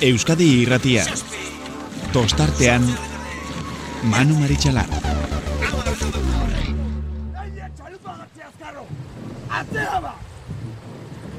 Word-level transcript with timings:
Euskadi 0.00 0.62
irratia. 0.62 1.02
Tostartean, 2.12 2.80
Manu 4.08 4.34
Maritxalar. 4.40 4.88
Atzea 9.58 10.00
ba! 10.00 10.14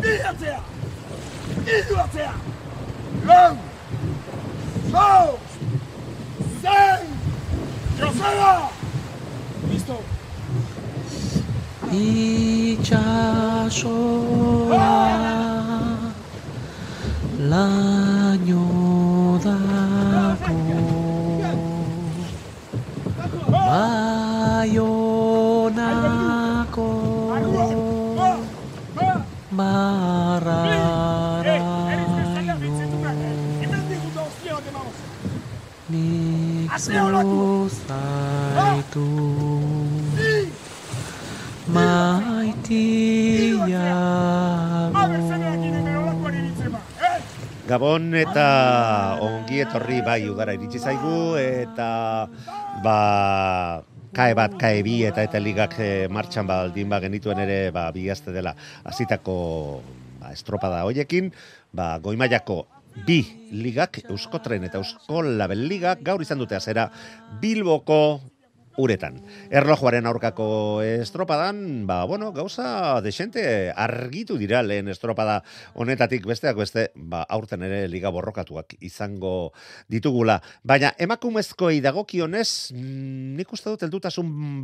Bi 0.01 0.13
atzea! 0.29 0.59
Idu 1.65 1.97
atzea! 2.03 2.33
Lau! 3.25 3.57
Lau! 4.93 5.39
Zen! 6.61 7.03
Joseba! 7.97 8.53
Listo! 9.71 9.97
itxasoa 11.91 13.01
laino 18.51 19.39
dako 19.45 20.57
baionako 23.69 25.07
barraraino 29.51 30.71
nik 35.89 36.71
Gabon 47.71 48.09
eta 48.19 48.45
ongi 49.23 49.61
etorri 49.63 50.01
bai 50.03 50.25
udara 50.27 50.51
iritsi 50.57 50.75
zaigu 50.81 51.37
eta 51.39 52.27
ba 52.83 52.95
kae 54.11 54.33
bat, 54.35 54.57
kae 54.59 54.81
bi 54.83 54.97
eta 55.07 55.23
eta 55.23 55.39
ligak 55.39 55.77
eh, 55.79 56.09
martxan 56.11 56.49
baldin 56.49 56.91
ba 56.91 56.99
genituen 56.99 57.39
ere 57.39 57.71
ba 57.71 57.85
bi 57.95 58.09
aste 58.11 58.33
dela 58.35 58.51
hasitako 58.83 59.35
ba, 60.19 60.33
estropada 60.35 60.83
hoiekin, 60.83 61.31
ba 61.71 61.95
goimaiako 62.03 62.65
bi 63.07 63.21
ligak, 63.55 64.01
Euskotren 64.11 64.67
eta 64.67 64.83
Euskol 64.83 65.37
Label 65.39 65.63
ligak 65.71 66.03
gaur 66.03 66.19
izan 66.19 66.43
dute 66.43 66.59
azera 66.59 66.89
Bilboko 67.39 68.19
uretan. 68.77 69.19
Erlojuaren 69.51 70.05
aurkako 70.07 70.81
estropadan, 70.85 71.85
ba, 71.87 72.03
bueno, 72.05 72.31
gauza 72.33 73.01
desente 73.01 73.71
argitu 73.71 74.37
dira 74.37 74.61
lehen 74.63 74.87
estropada 74.91 75.41
honetatik 75.73 76.25
besteak 76.27 76.57
beste, 76.57 76.89
ba, 76.95 77.23
aurten 77.29 77.63
ere 77.67 77.87
liga 77.91 78.11
borrokatuak 78.13 78.77
izango 78.79 79.51
ditugula. 79.91 80.41
Baina 80.63 80.93
emakumezkoei 80.97 81.81
dagokionez, 81.81 82.71
mm, 82.75 83.35
nik 83.39 83.53
uste 83.53 83.69
dut 83.73 83.87
heldutasun 83.87 84.63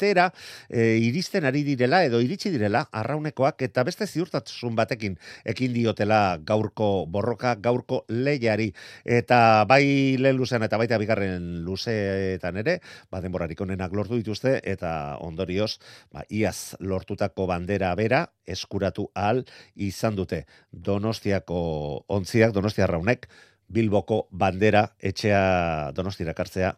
batera 0.00 0.32
e, 0.68 0.96
iristen 1.04 1.44
ari 1.44 1.62
direla 1.62 2.04
edo 2.04 2.20
iritsi 2.24 2.50
direla 2.50 2.86
arraunekoak 2.90 3.60
eta 3.66 3.84
beste 3.84 4.06
ziurtasun 4.06 4.74
batekin 4.76 5.18
ekin 5.44 5.74
diotela 5.74 6.38
gaurko 6.40 7.06
borroka, 7.06 7.54
gaurko 7.60 8.04
lehiari 8.08 8.72
eta 9.04 9.66
bai 9.68 10.16
lehen 10.16 10.36
luzean 10.40 10.64
eta 10.64 10.78
baita 10.80 10.98
bigarren 10.98 11.64
luzeetan 11.66 12.56
ere, 12.56 12.80
ba 13.10 13.20
denborarik 13.20 13.60
onenak 13.60 13.92
lortu 13.92 14.16
dituzte 14.16 14.60
eta 14.64 15.18
ondorioz, 15.20 15.78
ba 16.12 16.24
iaz 16.30 16.76
lortutako 16.80 17.46
bandera 17.46 17.92
bera 17.94 18.24
eskuratu 18.46 19.10
ahal 19.14 19.44
izan 19.76 20.16
dute. 20.16 20.46
Donostiako 20.72 22.06
ontziak, 22.08 22.54
Donostia 22.54 22.86
Arraunek 22.88 23.28
Bilboko 23.68 24.24
bandera 24.32 24.88
etxea 24.98 25.92
Donostira 25.94 26.34
kartzea 26.34 26.74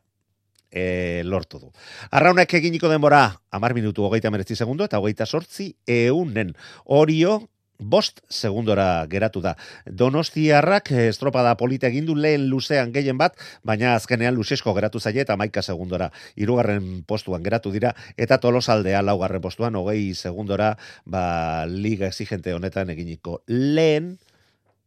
e, 0.73 1.23
lortu 1.25 1.61
du. 1.61 1.73
Arraunek 2.11 2.55
eginiko 2.59 2.91
denbora, 2.91 3.25
amar 3.53 3.77
minutu 3.77 4.09
hogeita 4.09 4.33
meretzi 4.33 4.57
segundo, 4.57 4.89
eta 4.89 4.99
hogeita 4.99 5.29
sortzi 5.29 5.75
eunen. 5.87 6.57
Orio, 6.85 7.43
bost 7.83 8.23
segundora 8.31 9.05
geratu 9.11 9.43
da. 9.43 9.57
Donostiarrak 9.87 10.93
eh, 10.93 11.09
estropada 11.11 11.57
polita 11.59 11.89
egin 11.91 12.07
du 12.07 12.17
lehen 12.17 12.49
luzean 12.51 12.93
gehien 12.95 13.19
bat, 13.19 13.37
baina 13.67 13.95
azkenean 13.97 14.35
luzesko 14.35 14.75
geratu 14.75 15.01
zaie 15.01 15.23
eta 15.23 15.37
maika 15.37 15.63
segundora 15.63 16.11
irugarren 16.37 17.03
postuan 17.07 17.43
geratu 17.43 17.73
dira, 17.75 17.95
eta 18.17 18.39
tolosaldea 18.39 19.03
laugarren 19.03 19.43
postuan, 19.43 19.77
hogei 19.77 20.15
segundora, 20.15 20.77
ba, 21.05 21.67
liga 21.67 22.07
exigente 22.07 22.55
honetan 22.55 22.91
eginiko 22.91 23.43
lehen 23.47 24.17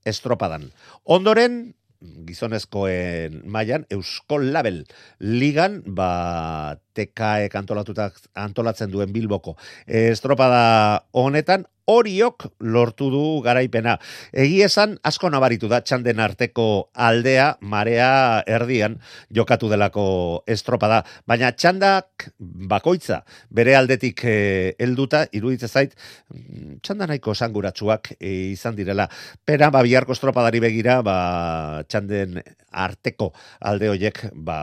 estropadan. 0.05 0.69
Ondoren, 1.03 1.75
gizonezkoen 2.01 3.41
mailan 3.45 3.85
Euskol 3.89 4.51
Label 4.51 4.83
ligan 5.19 5.81
ba 5.85 6.77
TKE 6.95 7.51
antolatutak 7.53 8.17
antolatzen 8.33 8.91
duen 8.91 9.13
Bilboko 9.13 9.55
estropada 9.85 11.05
honetan 11.11 11.67
Oriok 11.85 12.47
lortu 12.65 13.11
du 13.13 13.23
garaipena. 13.45 13.99
Egi 14.33 14.63
esan 14.65 14.95
asko 15.05 15.29
nabaritu 15.29 15.69
da 15.69 15.83
txanden 15.85 16.19
arteko 16.23 16.89
aldea, 17.07 17.51
marea 17.61 18.41
erdian 18.49 18.97
jokatu 19.29 19.69
delako 19.69 20.05
estropada. 20.49 21.03
Baina 21.29 21.51
txandak 21.53 22.29
bakoitza 22.39 23.21
bere 23.53 23.75
aldetik 23.77 24.25
eh, 24.25 24.73
helduta 24.81 25.27
iruditzen 25.31 25.69
zait 25.69 25.93
mm, 26.33 26.79
txanda 26.81 27.05
nahiko 27.11 27.35
esanguratsuak 27.37 28.15
eh, 28.17 28.53
izan 28.55 28.75
direla. 28.79 29.05
Pera, 29.45 29.69
ba, 29.69 29.83
biharko 29.85 30.17
estropadari 30.17 30.63
begira, 30.63 31.03
ba, 31.05 31.83
txanden 31.85 32.41
arteko 32.73 33.29
alde 33.61 33.93
hoiek, 33.93 34.25
ba, 34.33 34.57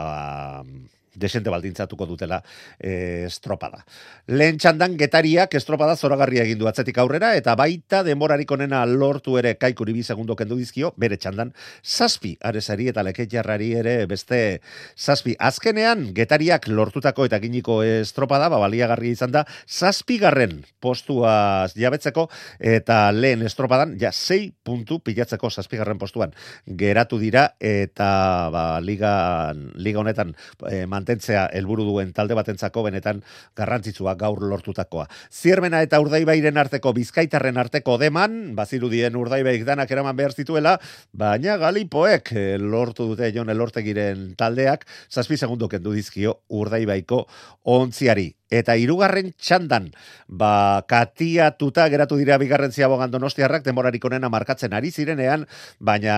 desente 1.15 1.49
baldintzatuko 1.49 2.05
dutela 2.09 2.41
e, 2.79 3.25
estropada. 3.27 3.83
Lehen 4.27 4.57
txandan 4.57 4.97
getariak 4.97 5.53
estropada 5.59 5.95
zoragarria 5.95 6.43
egin 6.47 6.59
du 6.59 6.67
atzetik 6.69 6.97
aurrera 7.01 7.33
eta 7.37 7.55
baita 7.59 8.03
denborarik 8.03 8.51
onena 8.51 8.83
lortu 8.85 9.37
ere 9.41 9.55
kaikuri 9.59 9.93
bi 9.93 10.03
segundo 10.03 10.35
kendu 10.35 10.57
dizkio, 10.59 10.93
bere 10.97 11.17
txandan 11.17 11.53
zazpi 11.83 12.35
aresari 12.41 12.89
eta 12.91 13.03
leketjarrari 13.05 13.71
ere 13.79 13.95
beste 14.09 14.61
zazpi. 14.97 15.35
Azkenean 15.39 16.09
getariak 16.15 16.67
lortutako 16.67 17.27
eta 17.29 17.39
giniko 17.43 17.81
estropada, 17.83 18.49
ba, 18.49 18.59
baliagarria 18.63 19.17
izan 19.17 19.33
da, 19.33 19.45
zazpi 19.67 20.19
garren 20.21 20.61
postua 20.83 21.67
jabetzeko 21.75 22.27
eta 22.59 23.11
lehen 23.11 23.45
estropadan, 23.45 23.97
ja, 24.01 24.11
sei 24.11 24.51
puntu 24.63 24.99
pilatzeko 25.03 25.49
zazpi 25.49 25.79
garren 25.79 25.99
postuan 26.01 26.33
geratu 26.65 27.19
dira 27.21 27.49
eta 27.59 28.49
ba, 28.53 28.65
liga, 28.83 29.53
liga 29.75 30.01
honetan 30.01 30.33
e, 30.69 30.85
mantentzea 31.03 31.49
helburu 31.51 31.83
duen 31.89 32.13
talde 32.15 32.35
batentzako 32.37 32.85
benetan 32.87 33.21
garrantzitsua 33.59 34.15
gaur 34.19 34.41
lortutakoa. 34.47 35.07
Ziermena 35.31 35.83
eta 35.83 35.99
Urdaibairen 35.99 36.57
arteko 36.57 36.93
Bizkaitarren 36.95 37.59
arteko 37.59 37.97
deman, 37.99 38.55
bazirudien 38.55 39.15
Urdaibaik 39.19 39.65
danak 39.67 39.91
eraman 39.91 40.15
behar 40.15 40.33
zituela, 40.33 40.77
baina 41.11 41.57
Galipoek 41.59 42.31
eh, 42.33 42.57
lortu 42.59 43.09
dute 43.11 43.31
Jon 43.35 43.51
Elortegiren 43.51 44.31
taldeak, 44.39 44.87
zazpi 45.11 45.37
segundo 45.37 45.67
kendu 45.69 45.93
dizkio 45.93 46.39
Urdaibaiko 46.49 47.25
ontziari. 47.63 48.31
Eta 48.53 48.75
hirugarren 48.77 49.31
txandan, 49.33 49.87
ba, 50.29 50.83
katiatuta 50.85 51.87
geratu 51.89 52.19
dira 52.19 52.37
bigarren 52.37 52.71
ziabogan 52.71 53.09
donostiarrak, 53.09 53.63
denborarik 53.65 54.05
onena 54.05 54.29
markatzen 54.29 54.75
ari 54.77 54.91
zirenean, 54.93 55.47
baina 55.79 56.17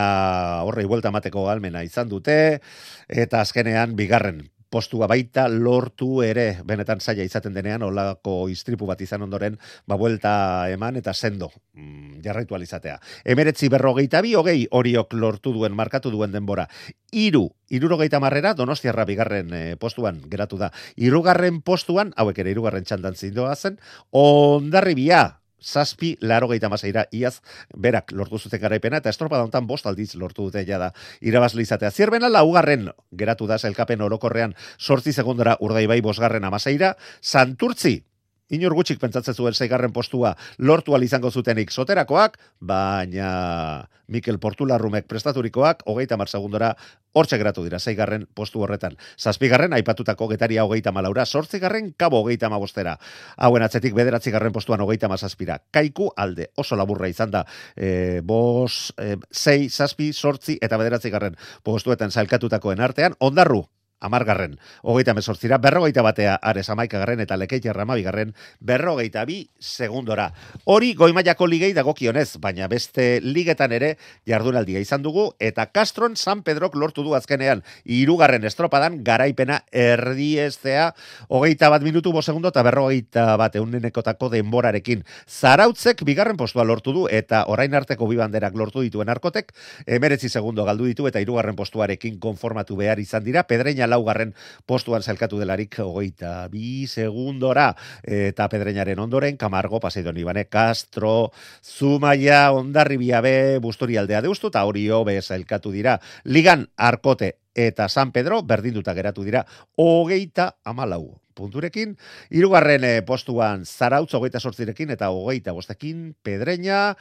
horrei 0.67 0.83
buelta 0.89 1.13
mateko 1.15 1.47
almena 1.49 1.85
izan 1.87 2.11
dute, 2.11 2.59
eta 3.07 3.39
azkenean 3.45 3.95
bigarren 3.95 4.43
postua 4.69 5.07
baita 5.07 5.47
lortu 5.51 6.21
ere 6.25 6.61
benetan 6.65 6.99
zaila 6.99 7.23
izaten 7.23 7.53
denean 7.53 7.83
olako 7.83 8.47
istripu 8.51 8.87
bat 8.89 9.01
izan 9.01 9.23
ondoren 9.25 9.57
ba 9.87 9.97
buelta 9.97 10.33
eman 10.73 10.97
eta 10.99 11.13
sendo 11.13 11.51
mm, 11.73 12.21
jarraitu 12.25 12.55
alizatea. 12.55 12.99
Emeretzi 13.23 13.69
berrogeita 13.69 14.21
bi 14.21 14.33
hogei 14.35 14.67
horiok 14.71 15.13
lortu 15.13 15.53
duen 15.53 15.75
markatu 15.75 16.11
duen 16.11 16.31
denbora. 16.31 16.67
Iru, 17.11 17.47
irurogeita 17.69 18.19
marrera 18.19 18.53
donostiarra 18.53 19.05
bigarren 19.05 19.53
eh, 19.53 19.75
postuan 19.79 20.21
geratu 20.29 20.59
da. 20.59 20.71
Irugarren 20.97 21.61
postuan, 21.61 22.13
hauek 22.17 22.43
ere 22.43 22.51
irugarren 22.55 22.83
txandan 22.83 23.15
zindoa 23.15 23.55
zen, 23.55 23.79
ondarribia 24.11 25.39
zazpi 25.61 26.15
laro 26.21 26.47
gehieta 26.51 26.69
mazaira, 26.69 27.05
iaz 27.11 27.39
berak 27.75 28.11
lortu 28.11 28.39
zuten 28.39 28.61
garaipena, 28.61 29.01
eta 29.03 29.09
estropa 29.09 29.37
dauntan 29.37 29.67
bost 29.67 29.85
aldiz 29.85 30.13
lortu 30.15 30.49
dute 30.49 30.65
ja 30.67 30.79
da 30.79 30.91
irabazle 31.21 31.61
izatea. 31.65 31.91
Zierbena 31.91 32.29
laugarren 32.29 32.89
geratu 33.11 33.47
da 33.47 33.57
zelkapen 33.59 34.01
orokorrean 34.01 34.55
sortzi 34.77 35.13
segundora 35.13 35.57
urdaibai 35.61 36.01
bosgarren 36.01 36.43
amazaira, 36.43 36.95
santurtzi 37.21 38.03
inor 38.49 38.75
gutxik 38.77 38.99
pentsatzen 39.01 39.33
zuen 39.33 39.53
zeigarren 39.53 39.93
postua 39.93 40.35
lortu 40.59 40.95
izango 41.01 41.31
zutenik 41.31 41.71
soterakoak, 41.71 42.37
baina 42.59 43.87
Mikel 44.07 44.37
Portularrumek 44.39 45.07
prestaturikoak, 45.07 45.81
hogeita 45.85 46.17
mar 46.17 46.29
segundora, 46.29 46.75
hortxe 47.13 47.37
geratu 47.37 47.63
dira, 47.63 47.79
zeigarren 47.79 48.27
postu 48.35 48.61
horretan. 48.61 48.95
Zazpigarren, 49.17 49.73
aipatutako 49.73 50.27
getaria 50.29 50.65
hogeita 50.65 50.91
malaura, 50.91 51.25
sortzigarren, 51.25 51.93
kabo 51.97 52.21
hogeita 52.21 52.49
mabostera. 52.49 52.97
Hauen 53.37 53.63
atzetik 53.65 53.95
bederatzigarren 53.97 54.53
postuan 54.53 54.81
hogeita 54.81 55.09
mazazpira. 55.09 55.57
Kaiku 55.71 56.11
alde, 56.15 56.51
oso 56.55 56.75
laburra 56.75 57.09
izan 57.09 57.31
da, 57.31 57.45
e, 57.75 58.21
bos, 58.21 58.93
e, 58.97 59.15
zei, 59.33 59.69
zazpi, 59.69 60.11
sortzi, 60.13 60.59
eta 60.61 60.77
bederatzigarren 60.77 61.37
postuetan 61.63 62.11
zailkatutakoen 62.11 62.83
artean, 62.83 63.17
ondarru, 63.19 63.65
amargarren, 63.99 64.59
hogeita 64.83 65.13
mesortzira, 65.13 65.57
berrogeita 65.57 66.03
batea 66.05 66.35
ares 66.35 66.67
amaikagarren 66.69 67.21
eta 67.23 67.37
lekeitia 67.37 67.73
ramabigarren, 67.73 68.33
berrogeita 68.59 69.25
bi 69.25 69.49
segundora. 69.59 70.31
Hori 70.65 70.93
goimaiako 70.93 71.47
ligei 71.47 71.71
dagokionez, 71.73 72.37
baina 72.43 72.67
beste 72.67 73.19
ligetan 73.23 73.71
ere 73.71 73.95
jardunaldia 74.27 74.81
izan 74.83 75.01
dugu, 75.05 75.31
eta 75.39 75.67
Castron 75.71 76.15
San 76.15 76.43
Pedrok 76.43 76.75
lortu 76.75 77.03
du 77.03 77.15
azkenean, 77.15 77.63
irugarren 77.85 78.43
estropadan 78.43 79.01
garaipena 79.03 79.61
erdiestea, 79.71 80.91
hogeita 81.29 81.69
bat 81.69 81.85
minutu 81.85 82.11
bo 82.11 82.21
segundo 82.21 82.51
eta 82.51 82.63
berrogeita 82.67 83.37
bat 83.39 83.55
eunenekotako 83.55 84.29
denborarekin. 84.35 85.05
Zarautzek 85.27 86.03
bigarren 86.05 86.37
postua 86.37 86.67
lortu 86.67 86.93
du, 86.93 87.07
eta 87.09 87.45
orain 87.47 87.73
arteko 87.73 88.07
bi 88.11 88.19
banderak 88.19 88.55
lortu 88.55 88.83
dituen 88.83 89.09
arkotek, 89.09 89.53
emeretzi 89.87 90.29
segundo 90.29 90.65
galdu 90.65 90.85
ditu 90.85 91.07
eta 91.07 91.23
irugarren 91.23 91.55
postuarekin 91.55 92.19
konformatu 92.19 92.75
behar 92.75 92.99
izan 92.99 93.23
dira, 93.23 93.45
pedreina 93.47 93.84
laugarren 93.87 94.33
postuan 94.65 95.03
zelkatu 95.03 95.39
delarik 95.39 95.79
hogeita 95.79 96.47
bi 96.51 96.87
segundora. 96.87 97.71
Eta 98.03 98.49
pedreñaren 98.49 98.99
ondoren 98.99 99.37
Kamargo, 99.37 99.79
Paseidon 99.79 100.17
Ibane, 100.17 100.45
Castro, 100.45 101.31
Zumaia, 101.63 102.51
Ondarri 102.51 102.97
Biabe, 102.97 103.59
Bustori 103.59 103.97
aldea 103.97 104.21
deustu 104.21 104.53
eta 104.53 104.65
hori 104.65 104.87
hobe 104.89 105.21
zelkatu 105.21 105.71
dira. 105.71 105.99
Ligan, 106.23 106.69
Arkote 106.75 107.37
eta 107.55 107.87
San 107.89 108.11
Pedro 108.11 108.43
berdinduta 108.43 108.93
geratu 108.93 109.23
dira 109.23 109.45
hogeita 109.79 110.57
amalau 110.67 111.15
punturekin, 111.35 111.97
irugarren 112.31 112.83
eh, 112.87 113.01
postuan 113.05 113.65
Zarautz 113.67 114.13
hogeita 114.15 114.39
sortzirekin 114.39 114.93
eta 114.95 115.11
hogeita 115.11 115.51
bostekin 115.51 116.15
Pedreña, 116.23 116.95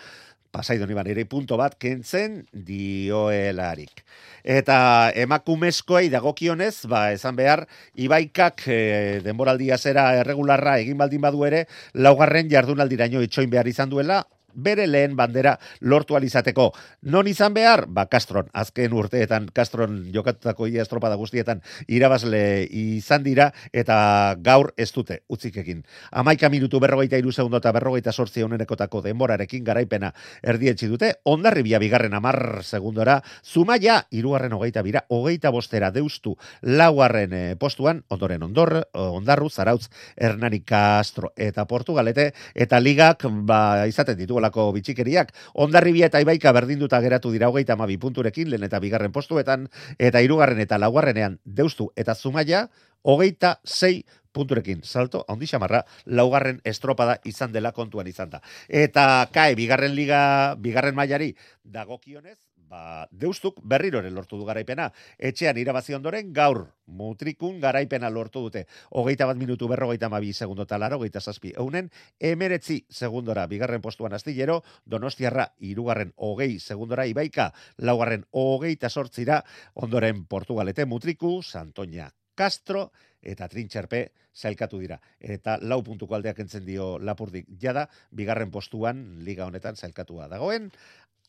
pasaidon 0.54 0.92
iban 0.94 1.10
ere 1.10 1.26
punto 1.26 1.58
bat 1.58 1.74
kentzen 1.80 2.44
dioelarik. 2.52 4.04
Eta 4.44 5.10
emakumezkoei 5.24 6.10
dagokionez, 6.12 6.86
ba, 6.90 7.08
esan 7.16 7.36
behar, 7.38 7.64
ibaikak 7.96 8.66
e, 8.68 8.78
denboraldia 9.24 9.78
zera 9.80 10.10
erregularra 10.20 10.76
egin 10.84 11.00
baldin 11.00 11.24
badu 11.24 11.46
ere, 11.48 11.64
laugarren 11.94 12.50
jardunaldiraino 12.52 13.24
itxoin 13.24 13.50
behar 13.50 13.70
izan 13.72 13.90
duela, 13.90 14.22
bere 14.54 14.86
lehen 14.86 15.16
bandera 15.16 15.58
lortu 15.80 16.16
alizateko. 16.16 16.70
Non 17.02 17.28
izan 17.28 17.54
behar? 17.54 17.86
Ba, 17.88 18.06
Castron, 18.06 18.48
azken 18.52 18.92
urteetan, 18.92 19.48
Castron 19.54 20.10
jokatutako 20.14 20.68
ia 20.68 20.82
estropada 20.82 21.18
guztietan 21.20 21.62
irabazle 21.88 22.64
izan 22.70 23.24
dira, 23.24 23.50
eta 23.72 24.36
gaur 24.44 24.72
ez 24.76 24.90
dute, 24.92 25.20
utzikekin. 25.28 25.82
Amaika 26.12 26.48
minutu 26.52 26.80
berrogeita 26.80 27.18
iru 27.18 27.32
segundo 27.32 27.58
eta 27.58 27.72
berrogeita 27.74 28.12
sortzi 28.12 28.44
honenekotako 28.44 29.02
denborarekin 29.04 29.64
garaipena 29.64 30.12
erdietzi 30.42 30.88
dute, 30.90 31.14
ondarri 31.24 31.64
bia 31.66 31.80
bigarren 31.82 32.14
amar 32.14 32.62
segundora, 32.62 33.20
zumaia 33.44 34.02
irugarren 34.10 34.52
hogeita 34.52 34.82
bira, 34.82 35.04
hogeita 35.08 35.50
bostera 35.50 35.90
deustu 35.90 36.36
laugarren 36.62 37.32
eh, 37.32 37.56
postuan, 37.58 38.04
ondoren 38.08 38.42
ondor, 38.42 38.76
ondarru, 38.94 39.50
zarautz, 39.50 39.88
Hernani 40.16 40.60
Castro 40.60 41.32
eta 41.36 41.66
Portugalete, 41.66 42.32
eta 42.54 42.80
ligak 42.80 43.26
ba, 43.44 43.86
izaten 43.88 44.18
ditu 44.18 44.38
olako 44.44 44.70
bitxikeriak. 44.76 45.32
Ondarribia 45.54 46.10
eta 46.12 46.20
Ibaika 46.20 46.52
berdinduta 46.52 47.00
geratu 47.00 47.32
dira 47.32 47.48
hogeita 47.48 47.74
amabi 47.74 47.96
punturekin, 47.98 48.50
lehen 48.50 48.68
eta 48.68 48.80
bigarren 48.80 49.12
postuetan, 49.12 49.68
eta 49.98 50.20
hirugarren 50.20 50.60
eta 50.60 50.78
laugarrenean 50.78 51.40
deustu 51.44 51.90
eta 51.96 52.14
zumaia, 52.14 52.68
hogeita 53.02 53.58
sei 53.64 54.04
punturekin. 54.34 54.82
Salto, 54.82 55.24
handi 55.28 55.46
xamarra, 55.46 55.84
laugarren 56.06 56.60
estropada 56.64 57.20
izan 57.24 57.52
dela 57.52 57.72
kontuan 57.72 58.08
izan 58.10 58.30
da. 58.30 58.42
Eta 58.68 59.28
kae, 59.32 59.54
bigarren 59.54 59.94
liga, 59.94 60.56
bigarren 60.58 60.94
mailari, 60.94 61.34
dagokionez, 61.64 62.38
ba, 62.68 63.06
deustuk 63.10 63.60
berriroren 63.62 64.14
lortu 64.14 64.38
du 64.38 64.46
garaipena. 64.48 64.90
Etxean 65.18 65.58
irabazi 65.60 65.94
ondoren 65.94 66.32
gaur 66.34 66.66
mutrikun 66.86 67.60
garaipena 67.60 68.10
lortu 68.10 68.42
dute. 68.46 68.64
Hogeita 68.90 69.26
bat 69.26 69.38
minutu 69.40 69.68
berrogeita 69.68 70.08
mabi 70.12 70.32
segundo 70.32 70.66
talaro, 70.66 70.98
hogeita 70.98 71.20
zazpi 71.20 71.54
eunen, 71.56 71.90
emeretzi 72.20 72.84
segundora 72.90 73.46
bigarren 73.46 73.82
postuan 73.82 74.14
astillero, 74.14 74.62
donostiarra 74.84 75.50
irugarren 75.58 76.12
hogei 76.16 76.58
segundora 76.58 77.06
ibaika, 77.06 77.52
laugarren 77.78 78.26
hogeita 78.30 78.90
sortzira, 78.90 79.42
ondoren 79.74 80.24
portugalete 80.26 80.84
mutriku, 80.86 81.40
Santoña 81.42 82.10
Castro, 82.34 82.90
eta 83.22 83.48
trintxerpe 83.48 84.08
zailkatu 84.34 84.80
dira. 84.82 84.98
Eta 85.20 85.56
lau 85.62 85.80
puntuko 85.86 86.16
aldeak 86.16 86.40
entzen 86.42 86.64
dio 86.66 86.98
lapurdik 86.98 87.46
jada, 87.60 87.86
bigarren 88.10 88.50
postuan 88.50 89.04
liga 89.24 89.46
honetan 89.46 89.78
zailkatua 89.78 90.26
dagoen, 90.28 90.70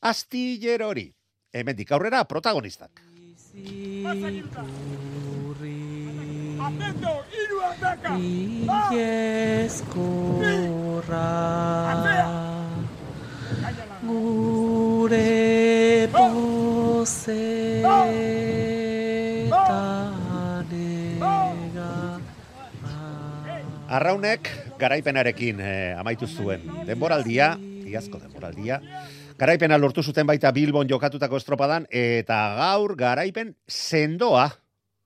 astillerori 0.01 1.13
hemendik 1.55 1.91
aurrera 1.95 2.25
protagonistak. 2.27 2.99
Atento, 6.65 7.13
hiru 7.31 7.59
ataka! 7.63 8.11
Gure 14.05 15.25
pozetan 16.13 18.11
ega 20.75 22.19
Arraunek 23.95 24.49
garaipenarekin 24.81 25.59
eh, 25.61 25.95
amaitu 25.97 26.27
zuen 26.27 26.61
denboraldia, 26.85 27.55
iazko 27.87 28.19
denboraldia, 28.19 28.81
Garaipena 29.35 29.75
lortu 29.75 29.99
zuten 29.99 30.23
baita 30.27 30.47
Bilbon 30.55 30.87
jokatutako 30.87 31.35
estropadan, 31.41 31.89
eta 31.91 32.37
gaur 32.55 32.93
garaipen 32.95 33.49
sendoa 33.67 34.45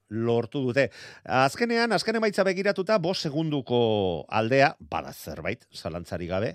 lortu 0.10 0.62
dute. 0.68 0.90
Azkenean, 1.26 1.96
azken 1.98 2.20
emaitza 2.20 2.46
begiratuta, 2.46 3.00
bos 3.02 3.18
segunduko 3.26 3.80
aldea, 4.30 4.76
bada 4.80 5.14
zerbait, 5.14 5.66
zalantzari 5.74 6.30
gabe, 6.30 6.54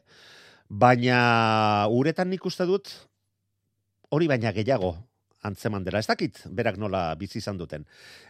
baina 0.68 1.88
uretan 1.90 2.30
nik 2.30 2.46
uste 2.46 2.66
dut, 2.70 2.94
hori 4.14 4.30
baina 4.30 4.54
gehiago, 4.54 4.94
antzeman 5.42 5.82
dela. 5.82 5.98
Ez 5.98 6.06
dakit, 6.06 6.44
berak 6.46 6.78
nola 6.78 7.08
bizi 7.18 7.42
izan 7.42 7.58
duten. 7.58 7.88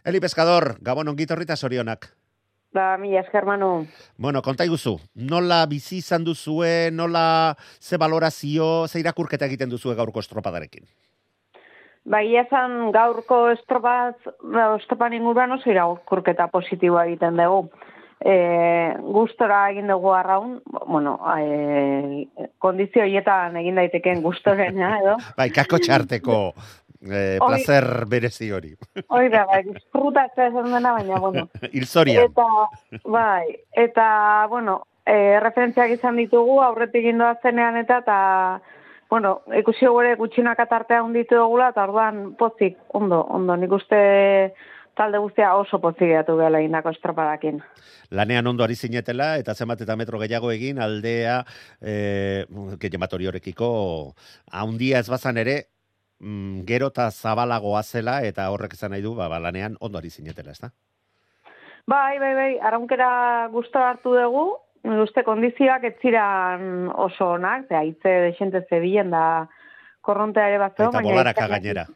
Eli 0.09 0.25
Pescador, 0.25 0.79
Gabon 0.81 1.13
ongitorrita 1.13 1.57
sorionak. 1.57 2.15
Ba, 2.75 2.97
mila 2.99 3.21
esker 3.23 3.45
manu. 3.47 3.87
Bueno, 4.19 4.43
konta 4.43 4.65
iguzu, 4.67 4.97
nola 5.31 5.61
bizi 5.71 6.01
izan 6.03 6.25
duzue, 6.27 6.91
nola 6.91 7.55
ze 7.79 8.01
valorazio, 8.03 8.89
ze 8.89 8.99
irakurketa 8.99 9.47
egiten 9.47 9.71
duzue 9.71 9.95
gaurko 9.95 10.19
estropadarekin? 10.25 10.83
Ba, 12.05 12.21
esan 12.21 12.91
gaurko 12.93 13.47
estropaz, 13.53 14.17
estropan 14.81 15.15
inguruan 15.15 15.55
oso 15.55 15.71
irakurketa 15.71 16.51
positiboa 16.51 17.07
egiten 17.07 17.39
dugu. 17.39 17.71
E, 18.25 18.35
gustora 19.15 19.69
egin 19.71 19.91
dugu 19.93 20.11
arraun, 20.17 20.59
bueno, 20.89 21.19
e, 21.39 22.49
kondizio 22.59 23.05
hietan 23.05 23.57
egin 23.61 23.79
daiteken 23.79 24.23
gustorena, 24.25 24.95
edo. 24.99 25.17
bai, 25.39 25.51
kako 25.55 25.79
txarteko 25.79 26.39
eh, 27.11 27.39
placer 27.39 28.05
berezi 28.09 28.51
hori. 28.53 28.75
Hoi 29.09 29.29
da, 29.33 29.45
bai, 29.47 29.63
disfruta 29.69 30.27
ez 30.27 30.53
dena, 30.53 30.93
baina, 30.93 31.21
bueno. 31.21 31.49
Ilzoria. 31.79 32.25
Eta, 32.25 32.47
bai, 33.05 33.57
eta, 33.71 34.47
bueno, 34.51 34.83
e, 35.07 35.41
referentziak 35.41 35.97
izan 35.99 36.17
ditugu, 36.21 36.61
aurretik 36.63 37.05
indoa 37.13 37.37
zenean 37.43 37.77
eta, 37.81 38.01
eta, 38.05 38.19
bueno, 39.11 39.41
ikusi 39.61 39.87
gore 39.87 40.15
gutxinak 40.21 40.61
atartea 40.61 41.03
hunditu 41.05 41.37
dugula, 41.39 41.73
eta 41.75 41.85
orduan 41.85 42.35
pozik, 42.41 42.79
ondo, 42.93 43.23
ondo, 43.31 43.57
nik 43.57 43.73
uste 43.73 44.55
talde 44.95 45.19
guztia 45.19 45.57
oso 45.59 45.81
pozik 45.83 46.07
gehiatu 46.07 46.37
gela 46.39 46.61
indako 46.63 46.93
estropadakin. 46.95 47.61
Lanean 48.15 48.47
ondo 48.47 48.65
ari 48.65 48.77
zinetela, 48.77 49.35
eta 49.41 49.55
zenbat 49.55 49.81
eta 49.83 49.97
metro 49.99 50.21
gehiago 50.23 50.53
egin, 50.55 50.79
aldea, 50.79 51.41
e, 51.83 52.47
gehiamatori 52.81 53.27
horrekiko, 53.27 53.69
haundia 54.53 55.03
ez 55.03 55.09
bazan 55.11 55.41
ere, 55.43 55.57
mm, 56.21 56.65
gero 56.69 56.91
eta 56.93 57.11
zabalagoa 57.11 57.83
zela, 57.83 58.21
eta 58.23 58.51
horrek 58.51 58.75
izan 58.75 58.95
nahi 58.95 59.03
du, 59.03 59.15
ba, 59.15 59.29
balanean 59.29 59.77
ondo 59.81 59.99
ari 59.99 60.11
zinetela, 60.11 60.53
ez 60.53 60.61
da? 60.61 60.71
Bai, 61.87 62.19
bai, 62.19 62.35
bai, 62.35 62.53
araunkera 62.65 63.49
guztu 63.53 63.79
hartu 63.79 64.15
dugu, 64.17 64.45
uste 65.05 65.25
kondizioak 65.25 65.85
ez 65.85 65.97
ziran 66.01 66.89
oso 66.95 67.35
onak, 67.35 67.69
ze 67.69 67.77
haitze 67.77 68.15
desente 68.29 68.65
zebilen 68.69 69.11
da 69.11 69.49
korrontea 70.05 70.49
ere 70.49 70.59
bat 70.59 70.81
Eta 70.81 71.03
bolaraka 71.05 71.47
gainera. 71.49 71.87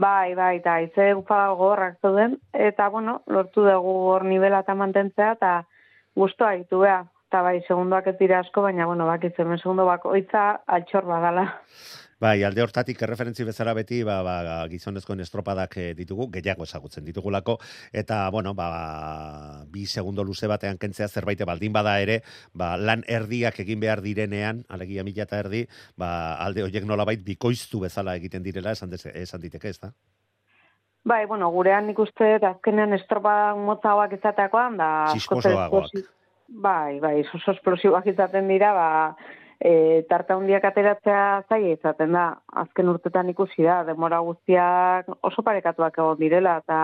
Bai, 0.00 0.34
bai, 0.34 0.56
eta 0.60 0.78
haitze 0.78 1.12
gufala 1.12 1.50
gogorrak 1.52 1.98
zeuden, 2.00 2.38
eta 2.52 2.88
bueno, 2.88 3.20
lortu 3.26 3.64
dugu 3.66 3.96
hor 4.12 4.24
nivela 4.24 4.62
eta 4.64 4.74
mantentzea, 4.74 5.32
eta 5.36 5.54
guztua 6.16 6.54
ditu 6.56 6.80
beha. 6.84 7.02
Eta 7.30 7.42
bai, 7.46 7.60
segundoak 7.68 8.08
ez 8.10 8.16
dira 8.18 8.40
asko, 8.40 8.62
baina, 8.64 8.86
bueno, 8.86 9.06
bakitzen, 9.06 9.52
segundo 9.58 9.84
bakoitza 9.86 10.62
altxor 10.66 11.04
badala. 11.06 11.44
Bai, 12.20 12.42
alde 12.44 12.60
hortatik 12.60 13.00
erreferentzi 13.00 13.46
bezala 13.48 13.72
beti 13.72 14.02
ba, 14.04 14.18
ba, 14.22 14.34
gizonezkoen 14.68 15.22
estropadak 15.24 15.76
eh, 15.80 15.86
ditugu, 15.96 16.26
gehiago 16.34 16.66
ezagutzen 16.68 17.06
ditugulako, 17.06 17.54
eta, 17.96 18.18
bueno, 18.34 18.52
ba, 18.54 19.64
bi 19.72 19.86
segundo 19.88 20.22
luze 20.24 20.46
batean 20.50 20.76
kentzea 20.76 21.08
zerbait 21.08 21.40
baldin 21.48 21.72
bada 21.72 21.94
ere, 22.04 22.18
ba, 22.52 22.74
lan 22.76 23.06
erdiak 23.08 23.62
egin 23.64 23.80
behar 23.80 24.02
direnean, 24.04 24.60
alegia 24.68 25.02
mila 25.02 25.24
eta 25.24 25.40
erdi, 25.40 25.64
ba, 25.96 26.36
alde 26.44 26.66
horiek 26.68 26.84
nolabait 26.84 27.24
bikoiztu 27.24 27.80
bezala 27.86 28.18
egiten 28.20 28.44
direla, 28.44 28.76
esan, 28.76 28.92
dez, 28.92 29.06
esan 29.14 29.40
diteke, 29.40 29.72
ez 29.72 29.80
da? 29.80 29.94
Bai, 31.08 31.24
bueno, 31.24 31.48
gurean 31.48 31.86
nik 31.88 31.98
uste, 32.04 32.34
dut, 32.36 32.44
azkenean 32.52 32.92
estropa 33.00 33.54
motzagoak 33.56 34.12
izateakoan, 34.20 34.76
da... 34.76 34.90
esplosi- 35.16 36.04
Bai, 36.52 36.98
bai, 37.00 37.20
oso 37.32 37.52
esplosiboak 37.54 38.08
izaten 38.12 38.48
dira, 38.50 38.74
ba, 38.76 38.88
e, 39.60 40.02
tarta 40.08 40.36
hundiak 40.40 40.64
ateratzea 40.64 41.44
zaila 41.48 41.74
izaten 41.76 42.16
da. 42.16 42.24
Azken 42.64 42.88
urtetan 42.92 43.28
ikusi 43.32 43.66
da, 43.66 43.82
demora 43.84 44.20
guztiak 44.24 45.10
oso 45.20 45.44
parekatuak 45.46 46.00
egon 46.00 46.18
direla, 46.20 46.56
eta 46.64 46.80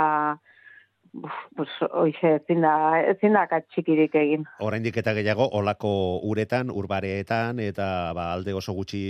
uf, 1.16 1.40
pues, 1.56 1.70
oixe, 1.90 2.36
ezin 2.42 2.62
da, 2.64 2.74
ezin 3.14 3.36
da 3.38 3.46
katxikirik 3.50 4.14
egin. 4.20 4.44
Oraindik 4.60 5.00
eta 5.00 5.16
gehiago 5.16 5.48
olako 5.56 5.90
uretan, 6.28 6.70
urbareetan 6.70 7.60
eta 7.64 8.12
ba, 8.16 8.30
alde 8.34 8.54
oso 8.54 8.76
gutxi 8.76 9.02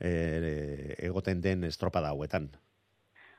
e, 0.00 0.12
egoten 1.08 1.40
den 1.40 1.64
estropada 1.64 2.12
hauetan. 2.12 2.50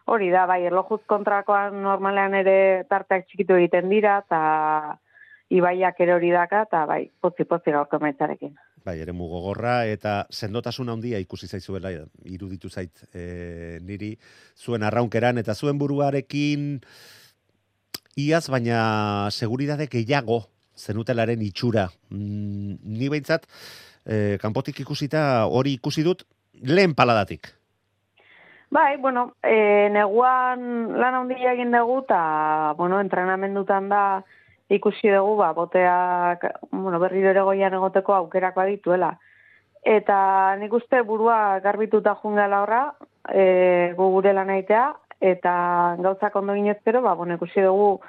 Hori 0.08 0.30
da, 0.32 0.46
bai, 0.48 0.62
erlojuz 0.64 1.02
kontrakoan 1.06 1.82
normalean 1.84 2.34
ere 2.40 2.86
tarteak 2.90 3.28
txikitu 3.28 3.58
egiten 3.60 3.90
dira, 3.92 4.22
eta 4.24 4.96
ibaiak 5.52 6.00
ere 6.00 6.16
hori 6.16 6.32
daka, 6.32 6.64
eta 6.64 6.86
bai, 6.88 7.02
potzi-potzi 7.22 7.76
gaurko 7.76 8.00
maitzarekin. 8.00 8.56
Bai, 8.88 9.02
ere 9.04 9.12
gogorra 9.12 9.84
eta 9.92 10.12
sendotasun 10.32 10.88
handia 10.94 11.20
ikusi 11.20 11.48
zaizuela 11.48 11.90
iruditu 12.24 12.70
zait 12.70 13.02
e, 13.12 13.80
niri 13.84 14.14
zuen 14.56 14.84
arraunkeran 14.88 15.38
eta 15.42 15.56
zuen 15.56 15.78
buruarekin 15.82 16.80
iaz 18.16 18.46
baina 18.48 19.28
seguridade 19.30 19.90
gehiago 19.92 20.46
zenutelaren 20.78 21.44
itxura. 21.44 21.90
Mm, 22.14 22.80
ni 22.96 23.10
behintzat 23.12 23.50
e, 24.06 24.38
kanpotik 24.40 24.80
ikusita 24.86 25.46
hori 25.52 25.76
ikusi 25.82 26.08
dut 26.08 26.24
lehen 26.64 26.96
paladatik. 26.96 27.52
Bai, 28.72 28.96
bueno, 29.04 29.34
e, 29.44 29.90
neguan 29.92 30.96
lan 30.96 31.24
handia 31.24 31.54
egin 31.56 31.76
dugu, 31.76 32.02
eta, 32.06 32.74
bueno, 32.80 33.00
entrenamendutan 33.04 33.88
da 33.92 34.04
ikusi 34.70 35.10
dugu, 35.10 35.38
ba, 35.40 35.54
boteak, 35.56 36.44
bueno, 36.72 37.00
berriro 37.00 37.32
ere 37.32 37.44
goian 37.48 37.74
egoteko 37.74 38.16
aukerakoa 38.18 38.68
dituela. 38.68 39.14
Eta 39.88 40.56
nik 40.60 40.74
uste 40.74 41.02
burua 41.08 41.60
garbituta 41.64 42.18
jungela 42.22 42.62
horra, 42.66 42.82
e, 43.32 43.94
gu 43.96 44.10
gure 44.18 44.34
lan 44.36 44.52
aitea, 44.52 44.90
eta 45.24 45.54
gauzak 46.04 46.36
ondo 46.36 46.56
ginezkero, 46.58 47.02
ba, 47.02 47.16
bueno, 47.16 47.38
ikusi 47.40 47.64
dugu 47.64 48.00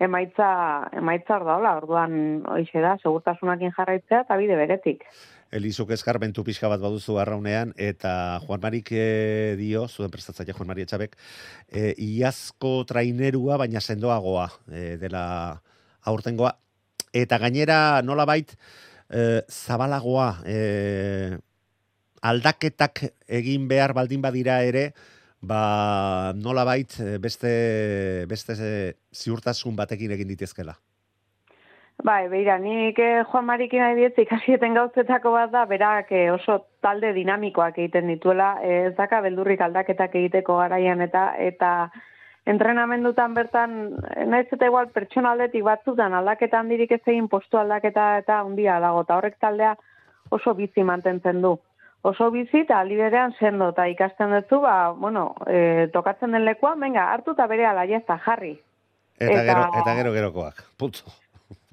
emaitza, 0.00 0.88
emaitza 0.96 1.38
daola, 1.44 1.76
orduan, 1.82 2.42
hoixe 2.48 2.80
da, 2.80 2.96
segurtasunakin 3.02 3.74
jarraitzea, 3.76 4.24
eta 4.24 4.36
bide 4.40 4.56
beretik. 4.56 5.04
Elizuk 5.56 5.92
eskarbentu 5.94 6.42
pixka 6.44 6.68
bat 6.68 6.80
baduzu 6.82 7.20
arraunean, 7.22 7.72
eta 7.76 8.40
Juan 8.46 8.60
Marik 8.64 8.90
e, 8.92 9.54
dio, 9.60 9.86
zuen 9.88 10.10
prestatzaile 10.10 10.56
Juan 10.56 10.72
Mari 10.72 10.84
Etxabek, 10.84 11.14
e, 11.70 11.92
iazko 12.02 12.80
trainerua, 12.88 13.60
baina 13.60 13.80
sendoagoa 13.80 14.48
e, 14.72 14.96
dela 15.00 15.24
aurtengoa. 16.06 16.54
Eta 17.12 17.38
gainera 17.42 18.02
nola 18.02 18.26
bait, 18.28 18.54
e, 19.10 19.42
zabalagoa, 19.50 20.30
e, 20.46 21.38
aldaketak 22.22 23.04
egin 23.28 23.68
behar 23.68 23.94
baldin 23.94 24.24
badira 24.24 24.62
ere, 24.64 24.90
ba 25.40 26.32
nola 26.34 26.64
bait 26.64 26.98
beste, 27.22 27.52
beste 28.28 28.56
ziurtasun 29.14 29.76
batekin 29.76 30.16
egin 30.16 30.34
ditezkela. 30.34 30.76
Bai, 32.04 32.28
beira, 32.28 32.58
nik 32.60 32.98
eh, 33.00 33.24
Juan 33.24 33.46
Marikin 33.48 33.80
diet 33.96 34.18
ikasieten 34.20 34.74
gauzetako 34.76 35.30
bat 35.32 35.50
da, 35.52 35.64
berak 35.64 36.10
eh, 36.12 36.28
oso 36.30 36.58
talde 36.84 37.14
dinamikoak 37.16 37.78
egiten 37.78 38.10
dituela, 38.12 38.50
eh, 38.62 38.90
ez 38.90 38.94
daka 38.98 39.22
beldurrik 39.24 39.62
aldaketak 39.64 40.14
egiteko 40.20 40.58
garaian 40.60 41.00
eta 41.00 41.30
eta 41.40 41.70
entrenamendutan 42.46 43.34
bertan, 43.34 43.76
naiz 44.30 44.46
eta 44.52 44.68
igual 44.70 44.88
pertsonaldetik 44.94 45.64
batzutan 45.66 46.14
aldaketa 46.14 46.60
handirik 46.62 46.92
ez 46.94 47.02
egin 47.04 47.28
postu 47.28 47.58
aldaketa 47.58 48.16
eta 48.22 48.40
handia 48.40 48.78
dago, 48.80 49.02
eta 49.02 49.16
horrek 49.18 49.38
taldea 49.42 49.74
oso 50.30 50.54
bizi 50.54 50.84
mantentzen 50.86 51.42
du. 51.42 51.56
Oso 52.06 52.30
bizi 52.30 52.62
eta 52.62 52.78
aldi 52.78 52.96
berean 53.00 53.34
sendo, 53.40 53.72
eta 53.74 53.88
ikasten 53.90 54.30
duzu, 54.36 54.60
ba, 54.62 54.92
bueno, 54.94 55.32
eh, 55.50 55.88
tokatzen 55.92 56.36
den 56.36 56.44
lekuan, 56.46 56.78
venga, 56.80 57.08
hartu 57.12 57.34
eta 57.34 57.46
bere 57.50 57.66
ala 57.66 57.86
jazta, 57.86 58.18
jarri. 58.24 58.54
Eta, 59.18 59.32
Eta- 59.32 59.44
gero, 59.48 59.64
eta 59.80 59.94
gero 59.96 60.12
gerokoak. 60.12 60.62
Punto. 60.78 61.16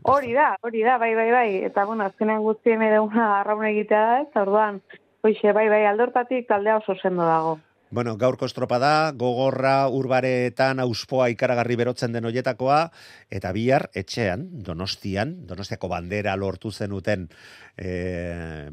Hori 0.03 0.33
da, 0.33 0.55
hori 0.61 0.81
da, 0.83 0.97
bai, 0.97 1.13
bai, 1.15 1.29
bai. 1.31 1.49
Eta, 1.67 1.85
bueno, 1.85 2.03
azkenean 2.05 2.41
guztien 2.41 2.81
ere 2.81 2.99
una 2.99 3.39
arraun 3.39 3.65
egitea 3.65 4.01
da, 4.07 4.17
ez, 4.23 4.31
orduan, 4.41 4.81
hoxe, 5.21 5.53
bai, 5.53 5.67
bai, 5.69 5.85
aldortatik 5.85 6.47
taldea 6.47 6.77
oso 6.81 6.95
sendo 6.95 7.27
dago. 7.29 7.59
Bueno, 7.93 8.15
gaurko 8.17 8.47
estropada, 8.49 9.11
gogorra, 9.13 9.87
urbareetan, 9.93 10.79
auspoa 10.81 11.27
ikaragarri 11.29 11.75
berotzen 11.77 12.15
den 12.15 12.25
hoietakoa, 12.25 12.79
eta 13.29 13.51
bihar, 13.53 13.85
etxean, 13.93 14.47
donostian, 14.65 15.35
donostiako 15.45 15.91
bandera 15.91 16.33
lortu 16.33 16.71
zenuten 16.73 17.27
e, 17.77 17.91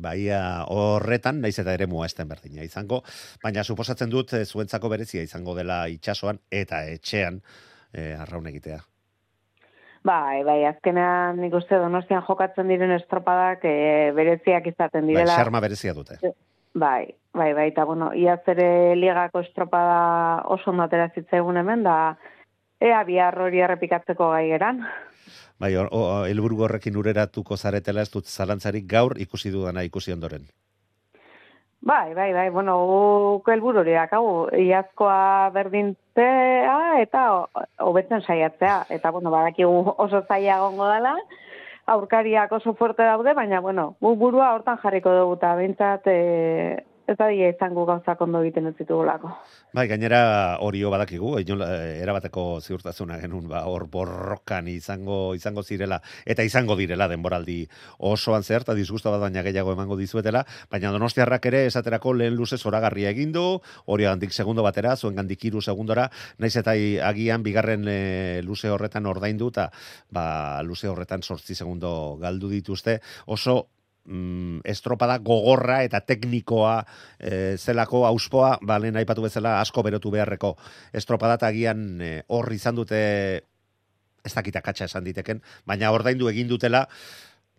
baia 0.00 0.40
horretan, 0.72 1.44
naiz 1.44 1.58
eta 1.60 1.76
ere 1.76 1.84
mua 1.84 2.08
esten 2.08 2.32
berdina 2.32 2.64
izango, 2.64 3.02
baina 3.44 3.60
suposatzen 3.60 4.08
dut 4.08 4.32
e, 4.32 4.46
zuentzako 4.46 4.88
berezia 4.88 5.28
izango 5.28 5.52
dela 5.58 5.82
itsasoan 5.92 6.40
eta 6.48 6.86
etxean 6.88 7.42
e, 7.92 8.14
arraun 8.24 8.48
egitea. 8.48 8.80
Bai, 10.00 10.40
bai, 10.48 10.62
azkenean 10.64 11.44
nik 11.44 11.60
uste 11.60 11.76
donostian 11.76 12.24
jokatzen 12.24 12.72
diren 12.72 12.96
estropadak 12.96 13.68
e, 13.68 13.80
bereziak 14.16 14.72
izaten 14.72 15.04
Bai, 15.04 15.18
direla. 15.18 15.36
xarma 15.36 15.60
berezia 15.60 15.92
dute. 15.92 16.16
Bai, 16.74 17.14
bai, 17.34 17.52
bai, 17.52 17.68
eta 17.72 17.84
bueno, 17.84 18.12
iaz 18.14 18.40
ere 18.48 18.94
ligako 18.96 19.40
estropada 19.40 20.42
oso 20.46 20.70
ondo 20.70 20.84
atera 20.84 21.08
zitzaigun 21.14 21.56
hemen, 21.58 21.82
da 21.82 22.16
ea 22.80 23.02
bihar 23.04 23.38
hori 23.42 23.60
errepikatzeko 23.60 24.30
gai 24.30 24.46
geran. 24.52 24.84
Bai, 25.60 25.74
helburu 25.74 26.62
horrekin 26.64 26.96
ureratuko 26.96 27.56
zaretela 27.56 28.00
ez 28.06 28.10
dut 28.10 28.24
zalantzarik 28.30 28.86
gaur 28.88 29.18
ikusi 29.20 29.50
dudana 29.52 29.82
ikusi 29.84 30.12
ondoren. 30.14 30.46
Bai, 31.82 32.14
bai, 32.14 32.32
bai, 32.36 32.48
bueno, 32.52 32.74
guk 32.86 33.48
helburu 33.48 33.80
hori 33.80 33.92
dakagu, 33.96 34.48
iazkoa 34.52 35.50
berdintzea 35.54 37.00
eta 37.00 37.22
ho- 37.32 37.48
hobetzen 37.88 38.20
saiatzea. 38.22 38.86
Eta, 38.90 39.10
bueno, 39.10 39.30
badakigu 39.32 39.94
oso 39.96 40.20
zaila 40.28 40.58
egongo 40.58 40.88
dela, 40.92 41.14
aurkariak 41.94 42.52
oso 42.52 42.74
fuerte 42.78 43.04
daude, 43.06 43.34
baina, 43.34 43.60
bueno, 43.60 43.94
guk 44.00 44.18
burua 44.18 44.52
hortan 44.54 44.78
jarriko 44.82 45.12
dugu, 45.16 45.36
eta 45.40 45.54
behintzat 45.58 46.06
e, 46.10 46.18
ez 47.10 47.16
da 47.18 47.26
dira 47.26 47.48
izango 47.50 47.84
gauzak 47.88 48.20
ondo 48.22 48.40
egiten 48.44 48.68
ez 48.70 48.74
ditugulako. 48.78 49.32
Bai, 49.74 49.86
gainera 49.90 50.58
horio 50.62 50.92
badakigu, 50.92 51.32
inola, 51.42 51.66
eh, 51.74 51.96
erabateko 52.04 52.44
ziurtasuna 52.62 53.18
genuen, 53.18 53.48
ba, 53.50 53.64
hor 53.66 53.88
borrokan 53.90 54.68
izango 54.70 55.34
izango 55.34 55.64
zirela, 55.66 56.00
eta 56.24 56.46
izango 56.46 56.76
direla 56.78 57.08
denboraldi 57.10 57.64
osoan 58.10 58.46
zer, 58.46 58.62
eta 58.62 58.76
disgusto 58.78 59.10
bat 59.10 59.24
baina 59.24 59.42
gehiago 59.42 59.74
emango 59.74 59.98
dizuetela, 59.98 60.44
baina 60.70 60.92
donostiarrak 60.94 61.50
ere 61.50 61.64
esaterako 61.66 62.14
lehen 62.14 62.38
luze 62.38 62.58
zoragarria 62.58 63.10
egin 63.10 63.34
du, 63.34 63.44
hori 63.86 64.06
gandik 64.06 64.32
segundo 64.32 64.62
batera, 64.62 64.94
zuen 64.96 65.18
gandik 65.18 65.44
iru 65.50 65.60
segundora, 65.60 66.06
naiz 66.38 66.54
eta 66.62 66.76
agian 67.10 67.42
bigarren 67.42 67.90
e, 67.90 67.98
luze 68.46 68.70
horretan 68.70 69.10
ordaindu, 69.10 69.50
eta 69.50 69.70
ba, 70.14 70.62
luze 70.62 70.88
horretan 70.88 71.26
sortzi 71.26 71.58
segundo 71.58 72.16
galdu 72.22 72.54
dituzte, 72.54 73.00
oso 73.26 73.66
mm, 74.04 74.60
estropada 74.64 75.18
gogorra 75.18 75.82
eta 75.84 76.00
teknikoa 76.00 76.80
e, 77.18 77.56
zelako 77.58 78.04
auspoa, 78.06 78.56
ba, 78.62 78.78
lehen 78.78 78.96
aipatu 78.96 79.22
bezala 79.26 79.58
asko 79.60 79.82
berotu 79.86 80.10
beharreko 80.10 80.56
estropada 80.92 81.38
eta 81.40 81.50
agian 81.52 82.00
e, 82.00 82.12
izan 82.54 82.74
dute 82.76 83.00
ez 84.24 84.34
dakita 84.34 84.60
katxa 84.60 84.84
esan 84.84 85.04
diteken, 85.04 85.40
baina 85.66 85.90
ordaindu 85.92 86.28
egin 86.28 86.48
dutela, 86.48 86.86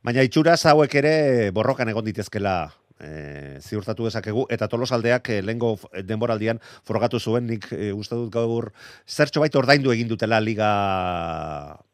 baina 0.05 0.23
itxuraz 0.25 0.61
hauek 0.69 0.93
ere 1.01 1.15
borrokan 1.55 1.89
egon 1.89 2.05
ditezkela 2.05 2.71
e, 3.01 3.57
ziurtatu 3.61 4.05
dezakegu, 4.05 4.45
eta 4.53 4.67
tolosaldeak 4.69 5.31
e, 5.33 5.41
lehengo 5.41 5.73
denboraldian 6.05 6.61
frogatu 6.87 7.19
zuen, 7.19 7.47
nik 7.49 7.67
e, 7.73 7.91
uste 7.93 8.17
dut 8.17 8.31
gaur 8.33 8.71
zertxo 9.07 9.43
bait 9.43 9.55
ordaindu 9.57 9.93
egin 9.93 10.11
dutela 10.11 10.41
liga 10.43 10.71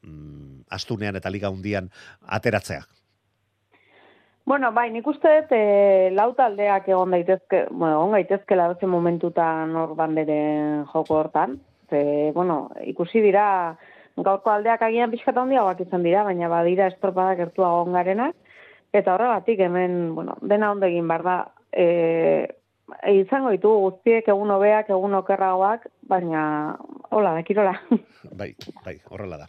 mm, 0.04 0.68
astunean 0.80 1.16
eta 1.20 1.32
liga 1.34 1.52
hundian 1.54 1.92
ateratzea. 2.40 2.86
Bueno, 4.48 4.70
bai, 4.72 4.86
nik 4.96 5.08
uste 5.12 5.28
dut 5.42 5.50
e, 5.52 5.64
lau 6.16 6.30
taldeak 6.38 6.86
egon 6.88 7.12
daitezke, 7.12 7.66
bueno, 7.68 7.98
egon 7.98 8.14
gaitezkela 8.16 8.70
dozen 8.72 8.88
momentutan 8.88 9.74
hor 9.76 9.92
banderen 10.00 10.86
joko 10.88 11.18
hortan. 11.18 11.58
Ze, 11.90 12.32
bueno, 12.38 12.56
ikusi 12.88 13.20
dira, 13.26 13.44
gaurko 14.16 14.54
aldeak 14.54 14.86
agian 14.88 15.12
pixkata 15.12 15.44
handiagoak 15.44 15.82
izan 15.84 16.08
dira, 16.08 16.24
baina 16.24 16.48
badira 16.54 16.88
estropada 16.94 17.36
gertua 17.36 17.74
egon 17.74 18.00
garenak. 18.00 18.40
Eta 18.96 19.18
horregatik 19.18 19.66
hemen, 19.68 20.00
bueno, 20.16 20.38
dena 20.54 20.72
ondo 20.72 20.88
egin 20.88 21.12
behar 21.12 21.28
da, 21.28 21.36
e, 21.74 21.88
izango 23.12 23.52
ditugu 23.52 23.90
guztiek 23.90 24.28
egun 24.32 24.52
hobeak, 24.54 24.90
egun 24.94 25.16
okerragoak, 25.20 25.88
baina 26.08 26.42
hola 27.12 27.34
da, 27.36 27.44
kirola. 27.44 27.74
Bai, 28.38 28.50
bai, 28.84 28.98
horrela 29.10 29.38
da. 29.40 29.46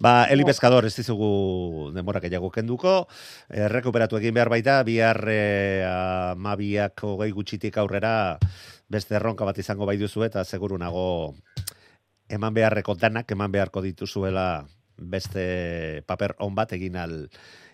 Ba, 0.00 0.24
Eli 0.30 0.44
Pescador 0.46 0.86
ez 0.86 0.92
dizugu 0.94 1.90
denbora 1.92 2.20
gehiago 2.22 2.48
kenduko, 2.54 2.92
eh, 3.50 3.66
rekuperatu 3.68 4.20
egin 4.20 4.36
behar 4.36 4.48
baita, 4.52 4.76
bihar 4.86 5.18
eh, 5.28 5.82
amabiak 5.84 7.02
hogei 7.08 7.32
gutxitik 7.34 7.76
aurrera 7.82 8.38
beste 8.88 9.18
erronka 9.18 9.44
bat 9.44 9.58
izango 9.58 9.84
bai 9.84 9.98
duzu 9.98 10.22
eta 10.24 10.44
seguru 10.44 10.78
nago 10.78 11.34
eman 12.30 12.54
beharreko 12.54 12.94
danak, 12.94 13.34
eman 13.34 13.50
beharko 13.52 13.82
dituzuela 13.82 14.64
beste 14.96 16.04
paper 16.06 16.36
on 16.38 16.54
bat 16.54 16.72
egin 16.78 16.96
al 16.96 17.16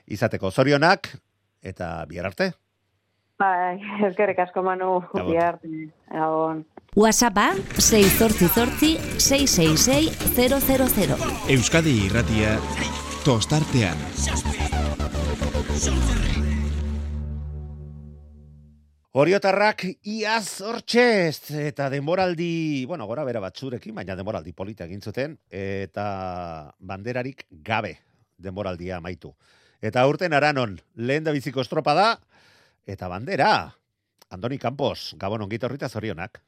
izateko 0.07 0.51
zorionak, 0.51 1.13
eta 1.63 2.07
bihar 2.09 2.33
arte. 2.33 2.55
Bai, 3.37 3.77
eskerrik 4.09 4.39
asko 4.47 4.63
manu, 4.65 5.03
Gabon. 5.13 5.27
bihar, 5.29 5.59
gabon. 6.09 6.65
WhatsAppa 6.97 7.51
688 7.77 9.21
666 9.21 10.97
000. 10.97 11.19
Euskadi 11.53 11.93
irratia 12.07 12.55
tostartean. 13.27 14.01
Oriotarrak 19.17 19.85
iaz 20.05 20.61
hortxez, 20.65 21.51
eta 21.61 21.91
denboraldi, 21.93 22.85
bueno, 22.89 23.05
gora 23.09 23.25
bera 23.25 23.41
batzurekin, 23.41 23.95
baina 23.97 24.17
denboraldi 24.17 24.53
polita 24.57 24.85
egin 24.89 25.01
zuten, 25.01 25.37
eta 25.49 26.73
banderarik 26.81 27.45
gabe 27.51 27.99
denboraldia 28.37 28.97
amaitu. 28.97 29.35
Eta 29.81 30.07
urten 30.09 30.33
aranon, 30.33 30.79
lehen 30.97 31.25
da 31.25 31.33
biziko 31.37 31.61
estropa 31.65 31.95
da, 31.97 32.09
eta 32.87 33.09
bandera, 33.09 33.75
Andoni 34.31 34.59
Campos, 34.59 35.15
gabon 35.19 35.43
ongit 35.43 35.65
horrita 35.65 35.89
zorionak. 35.89 36.41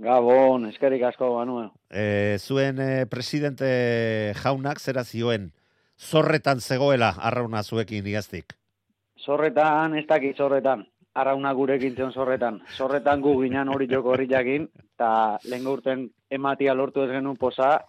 Gabon, 0.00 0.68
eskerrik 0.70 1.02
asko, 1.10 1.34
Manuel. 1.36 1.70
E, 1.90 2.38
zuen 2.38 2.78
e, 2.80 3.06
presidente 3.10 4.32
jaunak 4.38 4.80
zera 4.80 5.04
zioen, 5.04 5.50
zorretan 5.98 6.60
zegoela 6.60 7.10
arrauna 7.18 7.62
zuekin 7.62 8.06
iaztik. 8.06 8.54
Zorretan, 9.20 9.98
ez 9.98 10.06
dakit 10.08 10.38
zorretan. 10.38 10.86
Arauna 11.20 11.50
gurekin 11.52 11.96
zion 11.96 12.12
zorretan. 12.14 12.60
Zorretan 12.78 13.20
gu 13.20 13.34
ginen 13.42 13.68
hori 13.68 13.88
joko 13.90 14.14
hori 14.14 14.28
jakin, 14.30 14.68
eta 14.94 15.38
lehen 15.50 15.66
urten 15.66 16.06
ematia 16.30 16.74
lortu 16.74 17.02
ez 17.02 17.10
genuen 17.10 17.36
posa, 17.36 17.80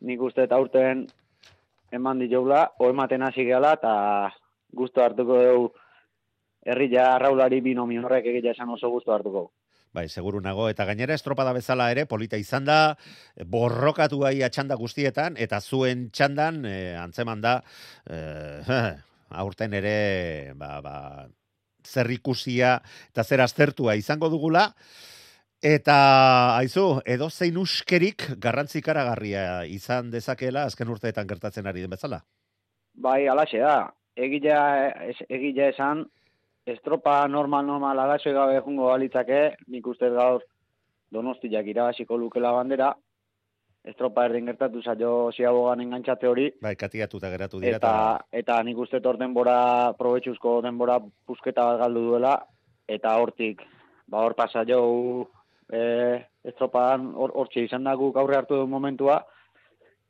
nik 0.00 0.22
uste 0.24 0.48
eta 0.48 0.58
urten 0.58 1.04
eman 1.92 2.18
ditugula, 2.24 2.70
o 2.80 2.88
ematen 2.90 3.22
hasi 3.22 3.44
gehala, 3.44 3.74
eta 3.76 3.94
gustu 4.74 5.04
hartuko 5.04 5.38
dugu 5.44 5.68
herria 6.64 7.14
arraulari 7.14 7.60
binomi 7.60 7.98
horrek 7.98 8.26
egitea 8.32 8.52
esan 8.56 8.72
oso 8.74 8.90
gustu 8.90 9.12
hartuko. 9.14 9.50
Bai, 9.94 10.08
seguru 10.08 10.40
nago, 10.42 10.66
eta 10.68 10.84
gainera 10.88 11.14
estropada 11.14 11.52
bezala 11.54 11.86
ere, 11.92 12.02
polita 12.10 12.36
izan 12.40 12.64
da, 12.66 12.78
borrokatu 13.46 14.18
gai 14.24 14.40
atxanda 14.42 14.74
guztietan, 14.74 15.36
eta 15.38 15.60
zuen 15.62 16.08
txandan, 16.10 16.64
e, 16.66 16.74
antzeman 16.98 17.44
da, 17.44 17.60
e, 18.10 18.18
aurten 19.44 19.76
ere, 19.78 20.52
ba, 20.58 20.80
ba, 20.82 20.96
zer 21.86 22.10
ikusia 22.10 22.80
eta 23.12 23.22
zer 23.22 23.44
aztertua 23.44 23.94
izango 24.00 24.32
dugula, 24.32 24.66
eta, 25.62 25.96
aizu, 26.58 26.98
edo 27.06 27.30
zein 27.30 27.56
uskerik 27.62 28.26
garrantzikaragarria 28.42 29.64
izan 29.70 30.10
dezakela 30.10 30.66
azken 30.68 30.90
urteetan 30.90 31.30
gertatzen 31.30 31.70
ari 31.70 31.86
den 31.86 31.94
bezala. 31.94 32.24
Bai, 32.94 33.28
alaxe 33.30 33.62
da. 33.62 33.78
Egilea, 34.14 34.64
es- 35.10 35.24
egilea 35.28 35.70
esan, 35.72 36.04
estropa 36.66 37.26
normal 37.28 37.66
normal 37.66 37.98
alaxe 37.98 38.32
gabe 38.32 38.60
jungo 38.64 38.88
balitzake, 38.88 39.56
nik 39.68 39.86
uste 39.86 40.08
gaur 40.10 40.42
donostiak 41.12 41.66
irabaziko 41.66 42.16
lukela 42.18 42.52
bandera, 42.52 42.94
estropa 43.84 44.24
erdin 44.24 44.48
gertatu 44.48 44.80
zaio 44.82 45.30
ziabogan 45.36 45.82
engantxate 45.84 46.26
hori, 46.26 46.48
Bai, 46.62 46.74
katiatuta 46.76 47.30
geratu 47.30 47.60
dira. 47.60 47.76
eta, 47.76 47.94
eta 48.32 48.62
nik 48.62 48.78
uste 48.78 49.00
hor 49.04 49.18
denbora, 49.20 49.92
probetxuzko 49.98 50.60
denbora 50.64 50.98
pusketa 51.26 51.64
bat 51.64 51.80
galdu 51.84 52.06
duela, 52.08 52.38
eta 52.88 53.16
hortik, 53.20 53.60
ba 54.08 54.24
hor 54.24 54.34
pasa 54.34 54.64
jo 54.64 55.28
e, 55.68 56.24
estropan 56.44 57.12
hor 57.14 57.32
hortxe 57.34 57.64
izan 57.68 57.84
da 57.84 57.94
guk 57.94 58.16
aurre 58.16 58.36
hartu 58.36 58.56
duen 58.56 58.70
momentua, 58.70 59.20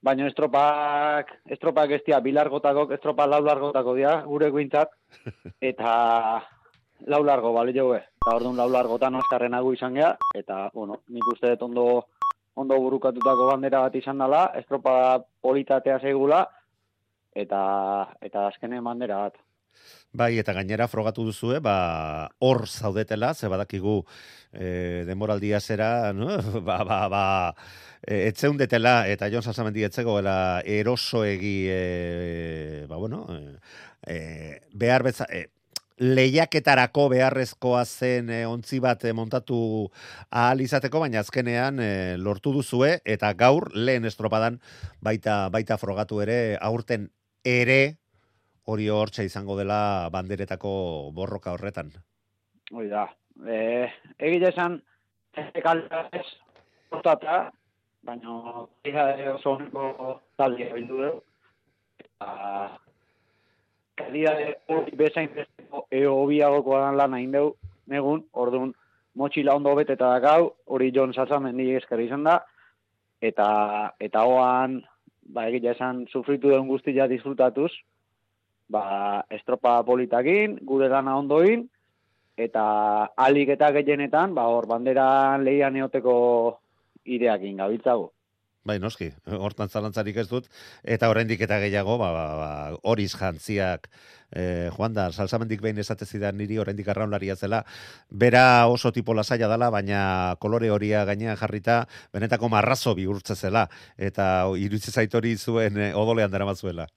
baina 0.04 0.26
estropak, 0.28 1.30
estropak 1.56 1.94
ez 1.96 2.02
dira, 2.04 2.20
bilargotakok, 2.24 2.92
estropa 2.96 3.26
lau 3.26 3.40
largotako 3.44 3.94
dira, 3.96 4.18
gure 4.28 4.50
guintzat, 4.52 4.92
eta 5.70 5.94
lau 7.08 7.22
largo, 7.24 7.52
bale 7.56 7.72
joe. 7.76 8.02
Eta 8.20 8.34
orduan 8.36 8.58
lau 8.60 8.68
largotan 8.72 9.16
azkarrenago 9.20 9.72
izan 9.72 9.96
gea, 9.96 10.12
eta, 10.36 10.68
bueno, 10.74 11.00
nik 11.08 11.30
uste 11.32 11.54
dut 11.54 11.64
ondo, 11.68 11.86
ondo 12.60 12.78
burukatutako 12.84 13.48
bandera 13.52 13.80
bat 13.86 13.96
izan 13.96 14.20
dela, 14.20 14.44
estropa 14.60 14.94
politatea 15.44 15.98
zeigula, 16.04 16.44
eta, 17.34 17.64
eta 18.22 18.48
azkenen 18.52 18.84
bandera 18.84 19.24
bat. 19.24 19.40
Bai, 20.14 20.38
eta 20.38 20.52
gainera 20.54 20.86
frogatu 20.86 21.24
duzue, 21.26 21.58
ba, 21.58 22.30
hor 22.38 22.68
zaudetela, 22.68 23.32
ze 23.34 23.48
badakigu 23.50 24.04
e, 24.52 25.02
denboraldia 25.08 25.58
zera, 25.60 26.12
no? 26.14 26.38
ba, 26.68 26.84
ba, 26.86 27.00
ba, 27.10 27.24
e, 28.06 28.28
etzeundetela, 28.28 29.08
eta 29.10 29.26
Jon 29.32 29.42
Sasamendi 29.42 29.82
etzegoela 29.82 30.62
erosoegi, 30.64 31.56
e, 31.66 32.84
ba, 32.86 32.96
bueno, 32.96 33.26
e, 34.06 34.60
behar 34.70 35.02
beza, 35.02 35.26
e, 35.30 35.48
lehiaketarako 35.98 37.08
beharrezkoa 37.12 37.84
zen 37.84 38.30
e, 38.30 38.44
ontzi 38.46 38.80
bat 38.82 39.04
e, 39.06 39.12
montatu 39.14 39.58
ahal 40.30 40.62
izateko, 40.64 41.02
baina 41.02 41.20
azkenean 41.22 41.78
e, 41.82 41.90
lortu 42.18 42.52
duzue, 42.54 42.98
eta 43.04 43.32
gaur 43.38 43.70
lehen 43.74 44.06
estropadan 44.06 44.60
baita, 45.02 45.48
baita 45.54 45.78
frogatu 45.78 46.20
ere, 46.22 46.56
aurten 46.60 47.10
ere, 47.44 47.98
hori 48.64 48.88
hortxa 48.88 49.24
izango 49.26 49.56
dela 49.58 50.08
banderetako 50.12 50.70
borroka 51.16 51.52
horretan. 51.52 51.92
Hoi 52.72 52.88
da. 52.88 53.08
E, 53.44 53.88
egile 54.18 54.50
esan, 54.52 54.78
ez, 55.36 56.24
portata, 56.90 57.50
baina 58.04 58.64
ega 58.84 59.04
oso 59.34 59.56
honeko 59.56 60.20
talde 60.38 60.70
bildu 60.72 61.02
dugu. 61.02 61.20
Eta, 62.04 62.30
kalidade 64.00 64.48
hori 64.72 64.96
bezain 64.98 65.30
besteko 65.34 65.84
eo 65.90 66.16
hobiagoko 66.22 66.78
dan 66.80 66.98
lan 67.00 67.14
hain 67.18 67.32
dugu, 67.34 67.54
negun, 67.90 68.24
orduan, 68.32 68.72
motxila 69.14 69.54
ondo 69.54 69.74
beteta 69.78 70.10
da 70.14 70.20
gau, 70.24 70.54
hori 70.66 70.90
Jon 70.94 71.12
Sasamendi 71.14 71.70
esker 71.78 72.00
izan 72.00 72.24
da, 72.26 72.38
eta, 73.22 73.48
eta 74.00 74.24
hoan, 74.26 74.80
ba, 75.34 75.46
egia 75.48 75.74
esan, 75.74 76.04
sufritu 76.10 76.50
den 76.50 76.66
guztia 76.68 77.06
disfrutatuz, 77.10 77.70
ba, 78.68 79.24
estropa 79.30 79.82
politakin, 79.84 80.58
gure 80.62 80.88
dana 80.88 81.16
ondoin, 81.18 81.68
eta 82.36 82.64
alik 83.16 83.54
eta 83.54 83.70
gehienetan, 83.76 84.34
ba, 84.34 84.48
hor, 84.50 84.66
banderan 84.66 85.44
lehian 85.46 85.76
eoteko 85.76 86.16
ideakin 87.04 87.62
gabiltzago. 87.62 88.10
Bai, 88.64 88.78
noski, 88.80 89.10
hortan 89.28 89.68
zalantzarik 89.68 90.16
ez 90.22 90.28
dut, 90.30 90.46
eta 90.88 91.10
oraindik 91.12 91.42
eta 91.44 91.58
gehiago, 91.60 91.98
ba, 92.00 92.08
ba, 92.16 92.24
ba, 92.38 92.50
horiz 92.88 93.10
jantziak, 93.12 93.90
eh, 94.32 94.70
Juan 94.72 94.96
da, 94.96 95.10
salsamendik 95.12 95.60
behin 95.60 95.82
esate 95.82 96.08
zidan 96.08 96.38
niri 96.40 96.56
oraindik 96.58 96.88
arraunlaria 96.88 97.36
zela, 97.36 97.60
bera 98.08 98.66
oso 98.72 98.90
tipo 98.90 99.12
lasaia 99.12 99.50
dala, 99.52 99.68
baina 99.70 100.36
kolore 100.40 100.72
horia 100.72 101.04
gainean 101.04 101.36
jarrita, 101.36 101.82
benetako 102.12 102.48
marrazo 102.48 102.94
bihurtze 102.96 103.36
zela, 103.36 103.68
eta 103.98 104.48
irutze 104.56 104.90
zait 104.90 105.14
hori 105.14 105.36
zuen 105.36 105.76
eh, 105.76 105.92
odolean 105.94 106.32
dara 106.32 106.54
zuela. 106.54 106.88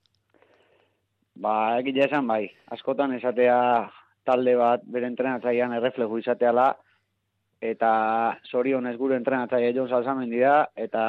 Ba, 1.38 1.78
egia 1.78 2.08
esan 2.08 2.26
bai, 2.28 2.47
askotan 2.73 3.13
esatea 3.13 3.58
talde 4.26 4.56
bat 4.58 4.84
bere 4.89 5.06
entrenatzailean 5.12 5.76
errefleju 5.78 6.17
izateala, 6.23 6.71
eta 7.62 7.91
zorionez 8.50 8.95
gure 8.97 9.17
entrenatzaile 9.17 9.73
Jon 9.76 9.89
Salsamendi 9.89 10.41
da, 10.41 10.67
eta 10.76 11.04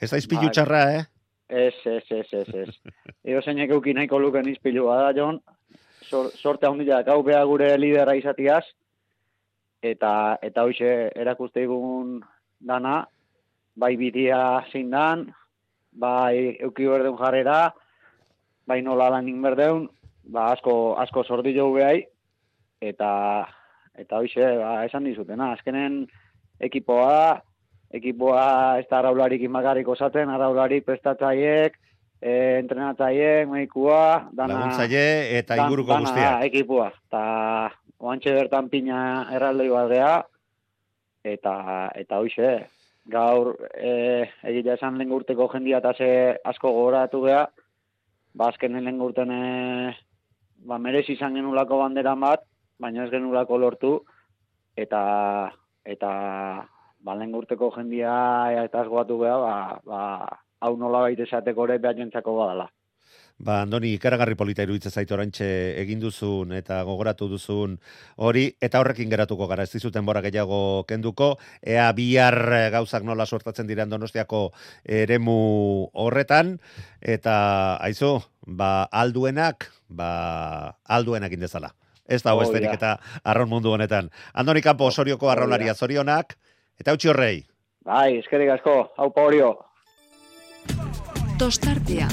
Ez 0.00 0.10
da 0.10 0.18
izpilu 0.20 0.48
Bai. 0.48 0.54
txarra, 0.54 0.80
eh? 0.96 1.04
Ez, 1.48 1.74
ez, 1.86 2.02
ez, 2.10 2.26
ez, 2.32 2.48
ez. 2.66 2.94
Ego 3.28 3.40
zeinek 3.42 3.70
euki 3.76 3.94
nahiko 3.94 4.18
luken 4.18 4.48
izpilua 4.50 4.98
da, 5.04 5.12
Jon. 5.16 5.40
Sor, 6.06 6.30
sorte 6.34 6.66
handia 6.68 7.00
gau 7.06 7.22
beha 7.26 7.44
gure 7.48 7.70
lidera 7.78 8.14
izatiaz. 8.18 8.64
Eta, 9.82 10.38
eta 10.42 10.66
hoxe 10.66 10.92
erakuste 11.14 11.62
egun 11.62 12.18
dana, 12.58 13.04
bai 13.76 13.94
bidia 13.96 14.40
zein 14.72 14.90
dan, 14.90 15.26
bai 15.92 16.56
euki 16.66 16.88
berdeun 16.90 17.18
jarrera, 17.20 17.60
bai 18.66 18.82
nola 18.82 19.08
lanin 19.14 19.42
berdeun, 19.42 19.88
ba 20.32 20.52
asko, 20.52 20.96
asko 20.98 21.24
sordi 21.24 21.54
jau 21.56 21.72
behai, 21.74 22.04
eta, 22.82 23.10
eta 23.94 24.22
hoxe, 24.22 24.46
ba, 24.58 24.84
esan 24.84 25.06
dizutena, 25.06 25.52
azkenen 25.54 26.04
ekipoa 26.60 27.42
ekipoa 27.94 28.78
ez 28.80 28.86
da 28.90 29.00
araularik 29.00 29.42
imagarrik 29.46 29.88
osatzen, 29.88 30.30
araularik 30.32 30.84
prestatzaiek, 30.86 31.76
e, 32.20 32.32
entrenatzaile, 32.60 33.46
medikua, 33.50 34.28
dana... 34.32 34.60
Laguntzaile 34.60 35.04
eta 35.38 35.54
dan- 35.54 35.66
inguruko 35.66 35.92
dana, 35.94 36.08
guztiak. 36.08 36.46
ekipua. 36.50 36.88
Ta 37.12 37.24
oantxe 38.02 38.34
bertan 38.36 38.70
pina 38.72 39.00
erraldoi 39.34 39.68
bat 39.72 39.92
geha, 39.92 40.14
eta, 41.36 41.54
eta 42.02 42.18
hoxe, 42.22 42.56
gaur 43.06 43.54
e, 43.78 44.26
egitea 44.50 44.74
esan 44.80 44.98
lehen 44.98 45.14
urteko 45.14 45.46
jendia 45.52 45.78
eta 45.78 45.94
ze 45.94 46.10
asko 46.44 46.72
gogoratu 46.74 47.22
geha, 47.28 47.46
ba 48.36 48.50
azkenen 48.52 48.84
lehen 48.84 49.00
urten 49.00 49.32
e, 49.32 49.42
ba, 50.68 50.78
merezi 50.78 51.16
izan 51.16 51.36
genulako 51.38 51.80
banderan 51.80 52.20
bat, 52.20 52.44
baina 52.78 53.04
ez 53.04 53.10
genulako 53.10 53.58
lortu, 53.58 53.92
eta 54.76 55.02
eta 55.84 56.10
ba, 57.00 57.14
lehen 57.14 57.34
urteko 57.34 57.70
jendia 57.76 58.16
eta 58.64 58.84
asgoatu 58.84 59.18
geha, 59.22 59.38
ba, 59.40 59.54
ba, 59.88 60.02
hau 60.60 60.74
nola 60.76 61.06
baita 61.06 61.24
esateko 61.24 61.68
ere 61.68 61.78
behatentzako 61.80 62.36
badala. 62.40 62.68
Ba, 63.36 63.60
Andoni, 63.66 63.90
ikaragarri 63.98 64.32
polita 64.32 64.64
iruditzen 64.64 64.94
zait 64.94 65.10
orantxe 65.12 65.46
egin 65.82 66.00
duzun 66.00 66.54
eta 66.56 66.78
gogoratu 66.88 67.28
duzun 67.28 67.74
hori, 68.24 68.46
eta 68.64 68.80
horrekin 68.80 69.10
geratuko 69.12 69.44
gara, 69.50 69.66
ez 69.68 69.74
dizuten 69.74 70.06
bora 70.08 70.22
gehiago 70.24 70.86
kenduko, 70.88 71.34
ea 71.60 71.90
bihar 71.92 72.38
eh, 72.56 72.62
gauzak 72.72 73.04
nola 73.04 73.26
suertatzen 73.26 73.68
diren 73.68 73.92
donostiako 73.92 74.40
eremu 74.88 75.36
horretan, 75.92 76.54
eta 77.02 77.36
aizu, 77.84 78.14
ba, 78.46 78.88
alduenak, 78.88 79.68
ba, 79.88 80.78
alduenak 80.88 81.36
indezala. 81.36 81.74
Ez 82.08 82.22
da 82.22 82.34
Oh, 82.34 82.42
eta 82.56 83.00
arron 83.24 83.48
mundu 83.50 83.72
honetan. 83.72 84.10
Andoni 84.32 84.62
Kampo, 84.62 84.86
Osorioko 84.86 85.28
arraularia 85.28 85.74
zorionak, 85.74 86.38
eta 86.80 86.94
utzi 86.94 87.08
horrei. 87.08 87.44
Bai, 87.84 88.18
eskerrik 88.18 88.54
asko, 88.56 88.94
hau 88.96 89.10
paurio. 89.12 89.56
Tostartea. 91.38 92.08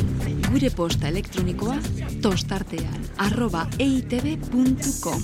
Gure 0.54 0.70
posta 0.70 1.08
elektronikoa 1.10 1.80
tostartean 2.22 3.06
arroba 3.18 3.64
eitb.com 3.82 5.22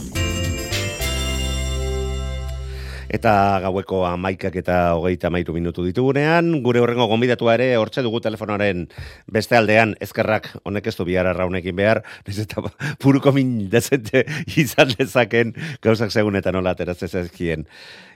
Eta 3.13 3.34
gaueko 3.62 4.00
amaikak 4.10 4.56
eta 4.58 4.78
hogeita 4.98 5.30
mairu 5.30 5.54
minutu 5.54 5.84
ditugunean, 5.86 6.50
gure 6.65 6.82
horrengo 6.82 7.06
gonbidatua 7.12 7.54
ere 7.60 7.68
hortze 7.78 8.02
dugu 8.02 8.24
telefonoaren 8.26 8.88
beste 9.30 9.58
aldean, 9.58 9.94
ezkerrak 10.02 10.50
honek 10.63 10.89
ez 10.89 10.96
du 10.98 11.06
bihar 11.06 11.30
arraunekin 11.30 11.78
behar, 11.78 12.02
ez 12.26 12.39
eta 12.42 12.63
puruko 13.04 13.30
min 13.36 13.68
dezente 13.70 14.24
izan 14.58 14.96
lezaken 14.96 15.54
gauzak 15.86 16.10
segun 16.10 16.42
eta 16.42 16.56
nola 16.58 16.74
ateraz 16.74 17.04
ezkien. 17.06 17.68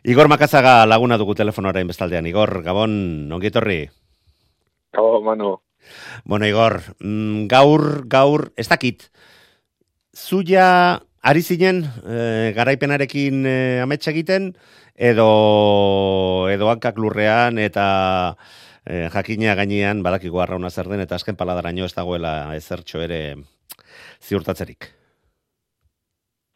Igor 0.01 0.33
Makazaga 0.33 0.79
laguna 0.89 1.21
dugu 1.21 1.37
telefonoaren 1.37 1.93
bestaldean. 1.93 2.25
Igor, 2.25 2.63
Gabon, 2.65 2.97
ongi 3.29 3.53
etorri. 3.53 3.83
Gabo, 4.97 5.21
Manu. 5.21 5.59
Bueno, 6.25 6.47
Igor, 6.47 6.81
mm, 6.99 7.47
gaur, 7.47 8.07
gaur, 8.07 8.51
ez 8.57 8.67
dakit, 8.69 9.09
zuia 10.15 11.01
ari 11.23 11.41
zinen 11.41 11.83
eh, 12.05 12.53
garaipenarekin 12.55 13.45
eh, 13.47 13.81
ametsa 13.83 14.11
egiten, 14.11 14.51
edo, 14.95 15.29
edo 16.51 16.69
hankak 16.69 16.99
lurrean 16.99 17.57
eta 17.57 17.85
eh, 18.85 19.07
jakina 19.13 19.55
gainean 19.55 20.03
badakiko 20.03 20.41
arrauna 20.41 20.69
zer 20.69 20.89
den 20.91 21.01
eta 21.01 21.15
azken 21.15 21.39
paladaraino 21.39 21.85
ez 21.85 21.95
dagoela 21.95 22.53
ezertxo 22.55 23.01
ere 23.01 23.21
ziurtatzerik. 24.21 24.91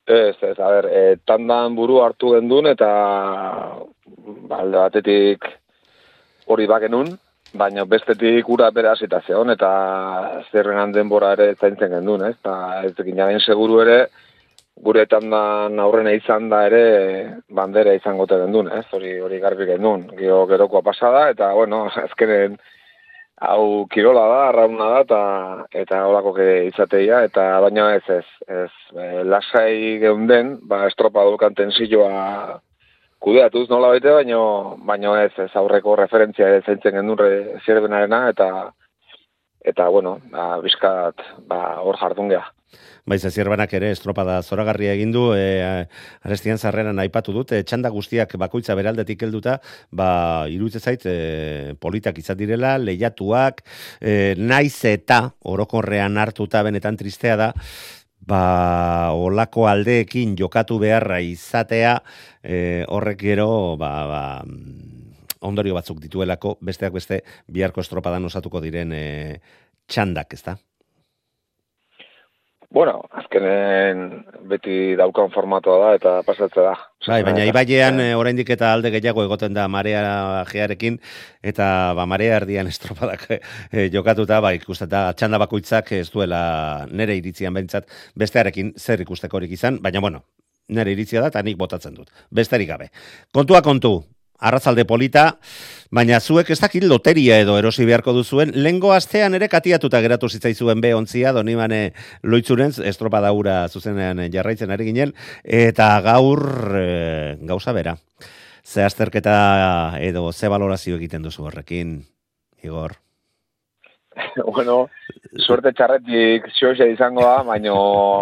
Ez, 0.08 0.36
ez, 0.40 0.56
a 0.60 0.68
ber, 0.72 0.86
e, 0.88 1.16
tandan 1.28 1.76
buru 1.76 2.00
hartu 2.00 2.32
gendun 2.38 2.70
eta 2.70 2.88
ba, 4.48 4.60
alde 4.62 4.78
batetik 4.78 5.48
hori 6.48 6.68
bagenun, 6.68 7.18
baina 7.58 7.86
bestetik 7.86 8.50
ura 8.50 8.70
bera 8.72 8.94
hasita 8.94 9.22
zeon 9.28 9.52
eta 9.54 9.72
zerren 10.52 10.94
denbora 10.96 11.34
ere 11.38 11.54
zaintzen 11.56 11.92
gendun, 11.96 12.24
ez? 12.30 12.36
Ta 12.44 12.84
ez 12.86 12.94
ginen 12.98 13.40
seguru 13.40 13.82
ere 13.84 14.00
gure 14.88 15.06
tandan 15.10 15.80
aurrena 15.82 16.14
izan 16.14 16.50
da 16.50 16.64
ere 16.68 16.82
bandera 17.50 17.94
izango 17.98 18.28
te 18.30 18.38
gendun, 18.44 18.70
ez? 18.80 18.86
Hori 18.94 19.18
hori 19.20 19.40
garbi 19.44 19.66
gendun. 19.66 20.08
Gero 20.18 20.46
gerokoa 20.50 20.84
pasada 20.86 21.30
eta 21.34 21.52
bueno, 21.54 21.86
azkenen 22.06 22.58
hau 23.48 23.86
kirola 23.94 24.26
da, 24.32 24.38
arrauna 24.50 24.86
da, 24.94 25.02
eta, 25.02 25.22
eta 25.84 26.04
holako 26.10 26.34
ke 26.38 26.48
izateia, 26.72 27.22
eta 27.30 27.44
baina 27.62 27.92
ez 27.96 28.06
ez, 28.10 28.26
ez 28.50 28.72
e, 28.98 29.24
lasai 29.30 30.00
geunden, 30.02 30.56
ba, 30.66 30.88
estropa 30.88 31.26
dukan 31.30 31.54
tensioa 31.54 32.62
kudeatuz 33.24 33.68
nola 33.70 33.94
baite, 33.94 34.12
baino, 34.14 34.42
baino 34.88 35.16
ez, 35.20 35.32
ez 35.44 35.52
aurreko 35.60 35.96
referentzia 36.00 36.50
ere 36.50 36.62
zaintzen 36.66 37.00
gendun 37.00 37.18
re, 37.22 37.32
zierbenarena, 37.66 38.28
eta, 38.34 38.50
eta 39.74 39.90
bueno, 39.94 40.18
ba, 40.32 40.54
bizkat, 40.64 41.26
ba, 41.50 41.62
hor 41.84 42.00
jardun 42.02 42.32
geha. 42.34 42.46
Baiz, 43.08 43.22
zierbanak 43.32 43.72
ere 43.78 43.94
estropada 43.96 44.42
zoragarria 44.44 44.92
egin 44.98 45.14
du, 45.16 45.30
e, 45.32 45.86
arestian 46.28 46.60
zarreran 46.60 47.00
aipatu 47.00 47.32
dut, 47.32 47.54
e, 47.56 47.62
txanda 47.64 47.88
guztiak 47.94 48.36
bakoitza 48.42 48.76
beraldetik 48.76 49.24
helduta, 49.24 49.56
ba, 49.96 50.10
iruditze 50.52 50.82
zait, 50.84 51.06
e, 51.08 51.76
politak 51.80 52.20
izan 52.20 52.36
direla, 52.42 52.76
lehiatuak, 52.84 53.64
e, 54.02 54.36
naiz 54.36 54.76
eta 54.92 55.22
orokorrean 55.48 56.20
hartuta 56.20 56.66
benetan 56.68 57.00
tristea 57.00 57.40
da, 57.40 57.54
ba, 58.20 59.12
olako 59.16 59.68
aldeekin 59.68 60.36
jokatu 60.40 60.80
beharra 60.80 61.20
izatea, 61.24 61.98
e, 62.44 62.86
horrek 62.88 63.22
gero, 63.22 63.50
ba, 63.80 63.92
ba, 64.10 64.24
ondorio 65.48 65.78
batzuk 65.78 66.02
dituelako, 66.04 66.58
besteak 66.62 66.94
beste, 66.94 67.22
biharko 67.48 67.82
estropadan 67.82 68.26
osatuko 68.26 68.62
diren 68.64 68.94
e, 68.94 69.06
txandak, 69.88 70.34
ezta? 70.34 70.58
Bueno, 72.70 73.00
azkenen 73.16 74.26
beti 74.50 74.96
daukan 75.00 75.32
formatoa 75.32 75.78
da 75.80 75.92
eta 75.96 76.12
pasatze 76.28 76.66
da. 76.66 76.74
Bai, 77.08 77.22
baina 77.24 77.46
ibailean 77.48 78.02
e, 78.04 78.08
oraindik 78.20 78.50
eta 78.58 78.74
alde 78.76 78.92
gehiago 78.92 79.24
egoten 79.24 79.56
da 79.56 79.70
marea 79.72 80.02
gearekin 80.50 80.98
eta 81.42 81.94
ba 81.96 82.06
marea 82.06 82.42
erdian 82.42 82.68
estropadak 82.74 83.24
e, 83.32 83.88
jokatuta 83.94 84.42
ba 84.44 84.52
ikusten 84.58 84.92
da 84.92 85.06
txanda 85.14 85.40
bakoitzak 85.46 85.94
ez 85.96 86.10
duela 86.12 86.42
nere 86.92 87.16
iritzian 87.16 87.56
behintzat 87.56 87.88
bestearekin 88.20 88.74
zer 88.76 89.02
ikustekorik 89.08 89.56
izan, 89.56 89.80
baina 89.82 90.04
bueno, 90.04 90.26
nere 90.68 90.92
iritzia 90.92 91.24
da 91.24 91.32
eta 91.32 91.42
nik 91.48 91.56
botatzen 91.58 91.96
dut. 91.96 92.12
Besterik 92.32 92.68
gabe. 92.68 92.92
Kontua 93.32 93.64
kontu, 93.64 94.02
arrazalde 94.38 94.86
polita, 94.86 95.38
baina 95.92 96.20
zuek 96.20 96.50
ez 96.52 96.60
dakit 96.60 96.84
loteria 96.84 97.40
edo 97.42 97.58
erosi 97.58 97.86
beharko 97.88 98.14
duzuen, 98.14 98.52
lengo 98.56 98.92
astean 98.94 99.38
ere 99.38 99.50
katiatuta 99.50 100.02
geratu 100.04 100.30
zitzaizuen 100.30 100.82
be 100.84 100.94
ontzia, 100.96 101.34
donibane 101.34 101.94
loitzuren, 102.24 102.74
estropada 102.86 103.32
ura 103.34 103.64
zuzenean 103.70 104.26
jarraitzen 104.34 104.72
ari 104.72 104.92
ginen, 104.92 105.16
eta 105.44 105.90
gaur 106.06 106.44
e, 106.78 106.86
gauza 107.48 107.74
bera. 107.74 107.98
Ze 108.68 108.84
azterketa 108.84 109.98
edo 110.04 110.32
ze 110.34 110.52
valorazio 110.52 110.98
egiten 111.00 111.24
duzu 111.24 111.48
horrekin, 111.48 112.02
Igor? 112.64 113.07
bueno, 114.56 114.90
suerte 115.46 115.74
txarretik 115.74 116.48
xoxe 116.58 116.90
izango 116.92 117.24
da, 117.26 117.42
baino 117.48 117.78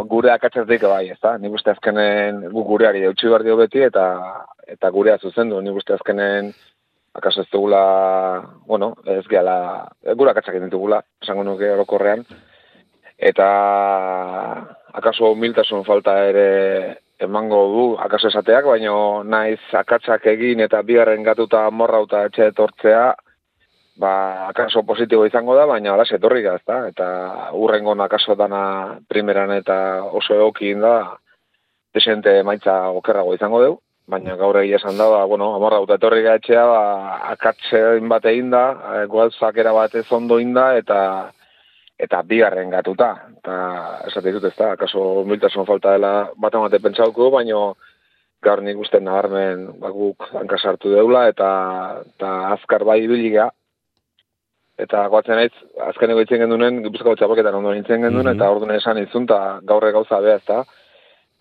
gure 0.09 0.31
akatzatik 0.33 0.85
bai, 0.89 1.09
ez 1.13 1.19
da? 1.23 1.35
Nik 1.41 1.55
uste 1.55 1.73
azkenen 1.73 2.45
gu 2.51 2.63
gureari 2.67 3.05
eutxi 3.07 3.29
behar 3.31 3.45
dio 3.45 3.57
beti 3.59 3.83
eta 3.85 4.05
eta 4.67 4.89
gurea 4.91 5.17
zuzendu. 5.21 5.61
Nik 5.61 5.77
uste 5.81 5.95
azkenen 5.95 6.51
akaso 7.15 7.45
ez 7.45 7.49
dugula, 7.51 7.83
bueno, 8.67 8.95
ez 9.05 9.23
gehala, 9.31 9.87
gure 10.19 10.31
akatzak 10.31 10.57
egiten 10.57 10.73
dugula, 10.73 11.01
esango 11.23 11.45
nuke 11.47 11.71
orokorrean. 11.77 12.25
Eta 13.15 13.47
akaso 14.99 15.31
humiltasun 15.31 15.85
falta 15.87 16.17
ere 16.27 16.47
emango 17.23 17.61
du 17.71 17.85
akaso 18.03 18.27
esateak, 18.27 18.65
baino 18.67 19.23
naiz 19.23 19.61
akatzak 19.71 20.25
egin 20.27 20.59
eta 20.65 20.81
bigarren 20.83 21.23
gatuta 21.23 21.69
morrauta 21.71 22.25
etxe 22.27 22.49
etortzea, 22.51 23.13
ba, 23.95 24.47
akaso 24.49 24.83
positibo 24.83 25.25
izango 25.25 25.55
da, 25.55 25.65
baina 25.65 25.93
ala 25.93 26.05
etorri 26.09 26.43
da, 26.43 26.55
ezta? 26.55 26.87
Eta 26.91 27.07
urrengo 27.53 27.95
akaso 28.03 28.35
dana 28.35 28.99
primeran 29.07 29.51
eta 29.55 30.03
oso 30.03 30.35
egokin 30.35 30.81
da, 30.81 30.95
desente 31.93 32.43
maitza 32.43 32.89
okerrago 32.91 33.33
izango 33.33 33.61
deu, 33.63 33.79
baina 34.07 34.35
gaur 34.35 34.59
egia 34.61 34.77
esan 34.77 34.97
da, 34.97 35.07
ba, 35.09 35.23
bueno, 35.25 35.53
amorra 35.55 35.81
eta 35.83 35.97
etorri 35.99 36.21
ga 36.25 36.35
etxea, 36.39 36.65
ba, 36.67 36.83
akatzein 37.31 38.09
bat 38.11 38.25
egin 38.29 38.51
da, 38.53 38.65
e, 38.99 39.05
goalzak 39.07 39.57
bat 39.79 39.95
ez 39.95 40.05
ondo 40.11 40.39
inda, 40.39 40.75
eta 40.77 41.31
eta 41.97 42.21
bigarren 42.27 42.69
gatuta. 42.69 43.09
Eta 43.37 43.57
esate 44.09 44.27
ditut 44.27 44.49
ez 44.51 44.57
da, 44.57 44.73
akaso 44.73 44.99
humiltasun 45.21 45.65
falta 45.65 45.95
dela 45.95 46.29
bat 46.35 46.55
amate 46.55 46.79
pentsauko, 46.83 47.29
baina 47.31 47.71
gaur 48.43 48.61
nik 48.61 48.77
uste 48.77 48.99
nabarmen 48.99 49.79
bakuk 49.79 50.27
hankasartu 50.33 50.91
deula, 50.91 51.29
eta, 51.31 51.47
eta 52.03 52.33
azkar 52.51 52.83
bai 52.83 52.99
ibiligea, 53.05 53.47
eta 54.77 55.07
goatzen 55.07 55.35
naiz, 55.39 55.53
azkeneko 55.87 56.21
itzen 56.25 56.39
gendunen, 56.43 56.81
gipuzko 56.83 57.15
txapaketan 57.15 57.55
ondo 57.55 57.71
nintzen 57.73 58.01
genduen, 58.01 58.25
Mhm. 58.27 58.35
eta 58.35 58.49
orduan 58.51 58.75
esan 58.75 58.97
izun, 58.97 59.23
eta 59.23 59.59
gaurre 59.63 59.91
gauza 59.91 60.19
beha, 60.21 60.35
ezta? 60.35 60.63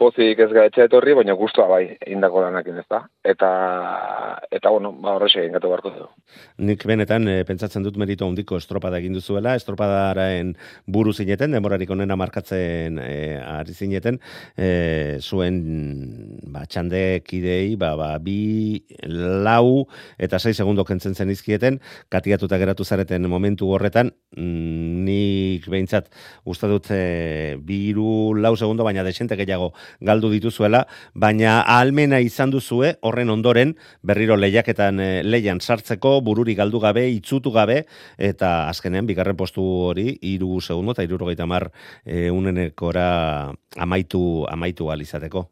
Pozik 0.00 0.40
ez 0.42 0.50
gaitxe 0.50 0.88
etorri, 0.88 1.14
baina 1.14 1.36
gustua 1.38 1.66
bai, 1.70 1.82
indako 2.10 2.42
lanakin 2.42 2.80
ez 2.80 2.86
da. 2.90 3.00
Eta, 3.24 3.50
eta 4.50 4.72
bueno, 4.74 4.90
ba, 4.98 5.14
horrexe 5.14 5.40
egin 5.42 5.54
gatu 5.54 5.70
beharko 5.70 5.92
dugu. 5.94 6.08
Nik 6.66 6.82
benetan 6.88 7.28
e, 7.30 7.36
pentsatzen 7.46 7.84
dut 7.86 7.96
merito 8.00 8.26
handiko 8.26 8.58
estropada 8.58 8.98
egin 8.98 9.14
duzuela, 9.14 9.54
estropadaren 9.58 10.54
buru 10.90 11.14
zineten, 11.14 11.54
demorarik 11.54 11.92
onena 11.94 12.16
markatzen 12.18 12.98
e, 13.02 13.14
ari 13.38 13.74
zineten, 13.74 14.18
e, 14.58 14.68
zuen 15.22 15.60
ba, 16.50 16.64
txandek 16.66 17.30
idei, 17.38 17.76
ba, 17.78 17.94
ba, 17.98 18.10
bi, 18.22 18.82
lau, 19.46 19.86
eta 20.18 20.42
sei 20.42 20.56
segundo 20.58 20.84
kentzen 20.88 21.14
zen 21.14 21.30
izkieten, 21.30 21.78
katiatuta 22.10 22.58
geratu 22.58 22.84
zareten 22.84 23.30
momentu 23.30 23.70
horretan, 23.76 24.10
mm, 24.34 25.06
nik 25.06 25.70
behintzat 25.70 26.10
uste 26.50 26.68
dut 26.70 26.90
e, 26.90 27.56
biru 27.62 28.34
lau 28.34 28.56
segundo, 28.58 28.82
baina 28.84 29.06
desente 29.06 29.38
gehiago 29.38 29.72
galdu 30.00 30.30
dituzuela, 30.32 30.84
baina 31.14 31.60
ahalmena 31.62 32.20
izan 32.20 32.52
duzue, 32.54 32.94
horren 33.02 33.30
ondoren, 33.30 33.74
berriro 34.02 34.36
lehiaketan 34.36 35.00
e, 35.00 35.08
leian 35.22 35.60
sartzeko, 35.60 36.20
bururi 36.24 36.54
galdu 36.54 36.80
gabe, 36.80 37.06
itzutu 37.10 37.52
gabe, 37.54 37.84
eta 38.18 38.68
azkenean, 38.68 39.06
bigarren 39.06 39.36
postu 39.36 39.64
hori, 39.90 40.18
iru 40.34 40.60
segundo, 40.60 40.92
eta 40.92 41.06
iru 41.06 41.18
rogeita 41.20 41.46
mar 41.46 41.70
e, 42.04 42.30
unenekora 42.30 43.52
amaitu, 43.78 44.44
amaitu 44.50 44.90
alizateko. 44.90 45.48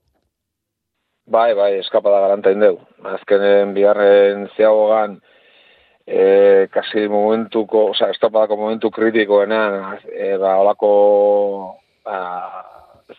Bai, 1.32 1.52
bai, 1.54 1.76
eskapada 1.78 2.18
garanta 2.24 2.50
indeu. 2.50 2.80
Azkenen 3.06 3.74
biharren 3.76 4.48
zeagogan, 4.56 5.20
e, 6.06 6.66
kasi 6.70 7.06
momentuko, 7.08 7.90
oza, 7.92 8.10
estopadako 8.10 8.56
momentu 8.58 8.90
kritikoenean, 8.90 9.98
e, 10.10 10.36
ba, 10.36 10.56
olako, 10.60 10.92
ba, 12.04 12.18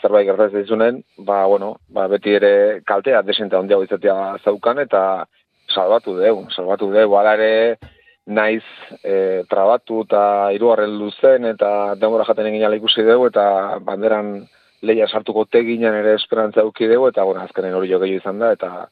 zerbait 0.01 0.27
gertatzen 0.27 0.63
dizunen, 0.63 1.01
ba, 1.17 1.45
bueno, 1.45 1.77
ba, 1.89 2.07
beti 2.11 2.35
ere 2.39 2.81
kaltea 2.87 3.21
desenta 3.21 3.59
ondiago 3.59 3.83
izatea 3.87 4.37
zaukan, 4.43 4.79
eta 4.83 5.25
salbatu 5.73 6.17
deu, 6.19 6.45
salbatu 6.55 6.91
deu, 6.93 7.09
ala 7.17 7.35
ere, 7.39 7.77
naiz 8.25 8.63
e, 9.03 9.43
trabatu 9.51 10.03
eta 10.05 10.23
irugarren 10.55 10.97
luzen, 10.99 11.45
eta 11.49 11.95
denbora 11.99 12.25
jaten 12.27 12.47
egin 12.47 12.77
ikusi 12.79 13.03
deu, 13.03 13.25
eta 13.27 13.79
banderan 13.83 14.35
leia 14.83 15.07
sartuko 15.07 15.45
teginen 15.45 15.95
ere 15.95 16.15
esperantza 16.15 16.61
auki 16.61 16.87
dugu, 16.87 17.09
eta 17.11 17.23
bueno, 17.23 17.41
azkenen 17.41 17.73
hori 17.73 17.91
jo 17.91 17.99
gehiago 17.99 18.21
izan 18.21 18.39
da, 18.39 18.51
eta 18.51 18.87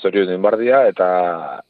zorion 0.00 0.26
duen 0.28 0.42
bardia, 0.42 0.82
eta, 0.88 1.08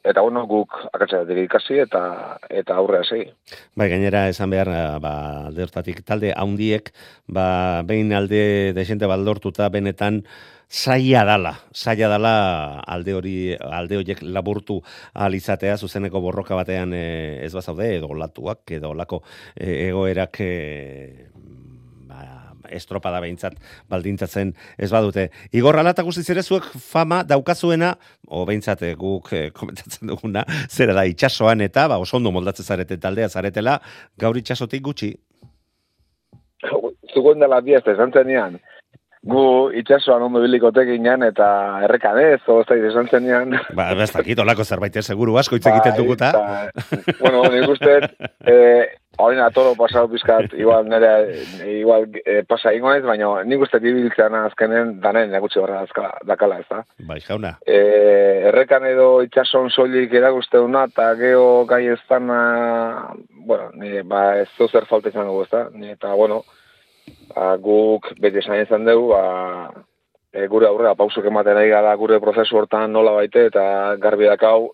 eta 0.06 0.22
bueno, 0.24 0.44
guk 0.50 0.76
akatsatik 0.92 1.42
ikasi, 1.44 1.80
eta 1.86 2.02
eta 2.48 2.78
aurrea 2.78 3.04
segi. 3.04 3.28
Bai, 3.76 3.90
gainera 3.92 4.28
esan 4.30 4.50
behar, 4.54 4.70
ba, 5.02 5.14
deortatik 5.56 6.04
talde 6.06 6.32
haundiek, 6.36 6.92
ba, 7.26 7.82
behin 7.86 8.14
alde 8.16 8.72
desente 8.76 9.10
baldortuta 9.10 9.68
benetan, 9.68 10.22
saia 10.70 11.24
dala, 11.26 11.56
saia 11.74 12.08
dala 12.08 12.78
alde 12.86 13.14
hori, 13.18 13.34
alde 13.58 13.98
horiek 13.98 14.22
laburtu 14.22 14.78
alizatea, 15.18 15.74
zuzeneko 15.76 16.22
borroka 16.22 16.54
batean 16.54 16.94
e, 16.94 17.42
ez 17.42 17.50
bazaude, 17.52 17.88
edo 17.96 18.14
latuak, 18.14 18.62
edo 18.78 18.94
lako 18.94 19.24
e, 19.56 19.88
egoerak 19.88 20.40
e, 20.46 20.52
estropada 22.76 23.20
behintzat 23.22 23.58
baldintzatzen 23.90 24.54
ez 24.78 24.90
badute. 24.92 25.28
Igor 25.56 25.78
alata 25.80 26.04
guztiz 26.06 26.28
ere 26.30 26.42
zuek 26.42 26.66
fama 26.90 27.22
daukazuena, 27.26 27.94
o 28.28 28.44
behintzat 28.48 28.84
eh, 28.86 28.94
guk 28.98 29.32
e, 29.32 29.42
komentatzen 29.56 30.10
duguna, 30.12 30.44
zera 30.68 30.94
da 30.96 31.06
itxasoan 31.08 31.60
eta, 31.66 31.88
ba, 31.90 32.00
oso 32.02 32.18
ondo 32.18 32.32
moldatzen 32.34 32.66
zarete 32.66 32.98
taldea 33.00 33.28
zaretela, 33.28 33.78
gaur 34.18 34.38
itxasotik 34.38 34.82
gutxi. 34.86 35.14
Zugoen 37.14 37.42
dela 37.42 37.60
biazte, 37.64 37.96
zantzenean, 37.96 38.60
gu 39.22 39.70
itxasoan 39.76 40.22
ondo 40.28 40.40
biliko 40.40 40.70
teginan 40.72 41.22
eta 41.26 41.48
errekan 41.84 42.18
ez, 42.22 42.40
o 42.48 42.62
ez 42.62 42.84
esan 42.92 43.10
zenean. 43.10 43.58
Ba, 43.76 43.90
ez 43.92 44.12
dakit, 44.12 44.38
olako 44.38 44.64
zerbait 44.64 44.96
seguru 45.02 45.36
asko 45.36 45.56
hitz 45.56 45.66
egiten 45.66 45.92
bai, 45.92 46.00
duguta. 46.00 46.32
bueno, 47.20 47.44
nik 47.52 47.68
uste, 47.68 47.98
eh, 48.48 48.88
Horina, 49.20 49.50
toro 49.52 49.74
pasau 49.76 50.06
bizkat, 50.08 50.54
igual 50.56 50.86
nire, 50.88 51.10
igual 51.66 52.06
e, 52.24 52.40
pasa 52.48 52.72
ingoez, 52.72 53.02
baina 53.04 53.28
nik 53.44 53.64
uste 53.66 53.80
dibiltzean 53.82 54.36
azkenen 54.38 54.94
danen 55.02 55.32
negutxe 55.34 55.60
horra 55.60 55.82
dakala, 56.28 56.60
ez 56.62 56.68
da? 56.70 56.80
Bai, 57.08 57.18
jauna. 57.26 57.56
E, 57.66 57.80
errekan 58.48 58.86
edo 58.88 59.10
itxason 59.26 59.68
soilik 59.74 60.14
eragusteuna, 60.14 60.86
eta 60.88 61.10
geho 61.20 61.66
gai 61.68 61.82
ez 61.92 62.00
dana, 62.08 62.40
bueno, 63.44 63.68
ni, 63.74 64.00
ba, 64.08 64.38
ez 64.40 64.70
zer 64.70 64.88
falta 64.88 65.12
izan 65.12 65.28
dugu, 65.28 65.44
ez 65.44 65.52
da? 65.52 65.66
Eta, 65.92 66.14
bueno, 66.14 66.42
ba, 67.34 67.54
guk 67.62 68.12
beti 68.20 68.42
esan 68.42 68.62
izan 68.62 68.84
dugu, 68.88 69.10
ba, 69.14 69.70
e, 70.32 70.46
gure 70.46 70.68
aurrera 70.68 70.94
pausuk 70.98 71.26
ematen 71.26 71.56
ari 71.56 71.70
gara 71.70 71.94
gure 71.96 72.20
prozesu 72.20 72.58
hortan 72.58 72.92
nola 72.92 73.16
baite, 73.18 73.46
eta 73.50 73.96
garbi 74.02 74.28
dakau, 74.30 74.72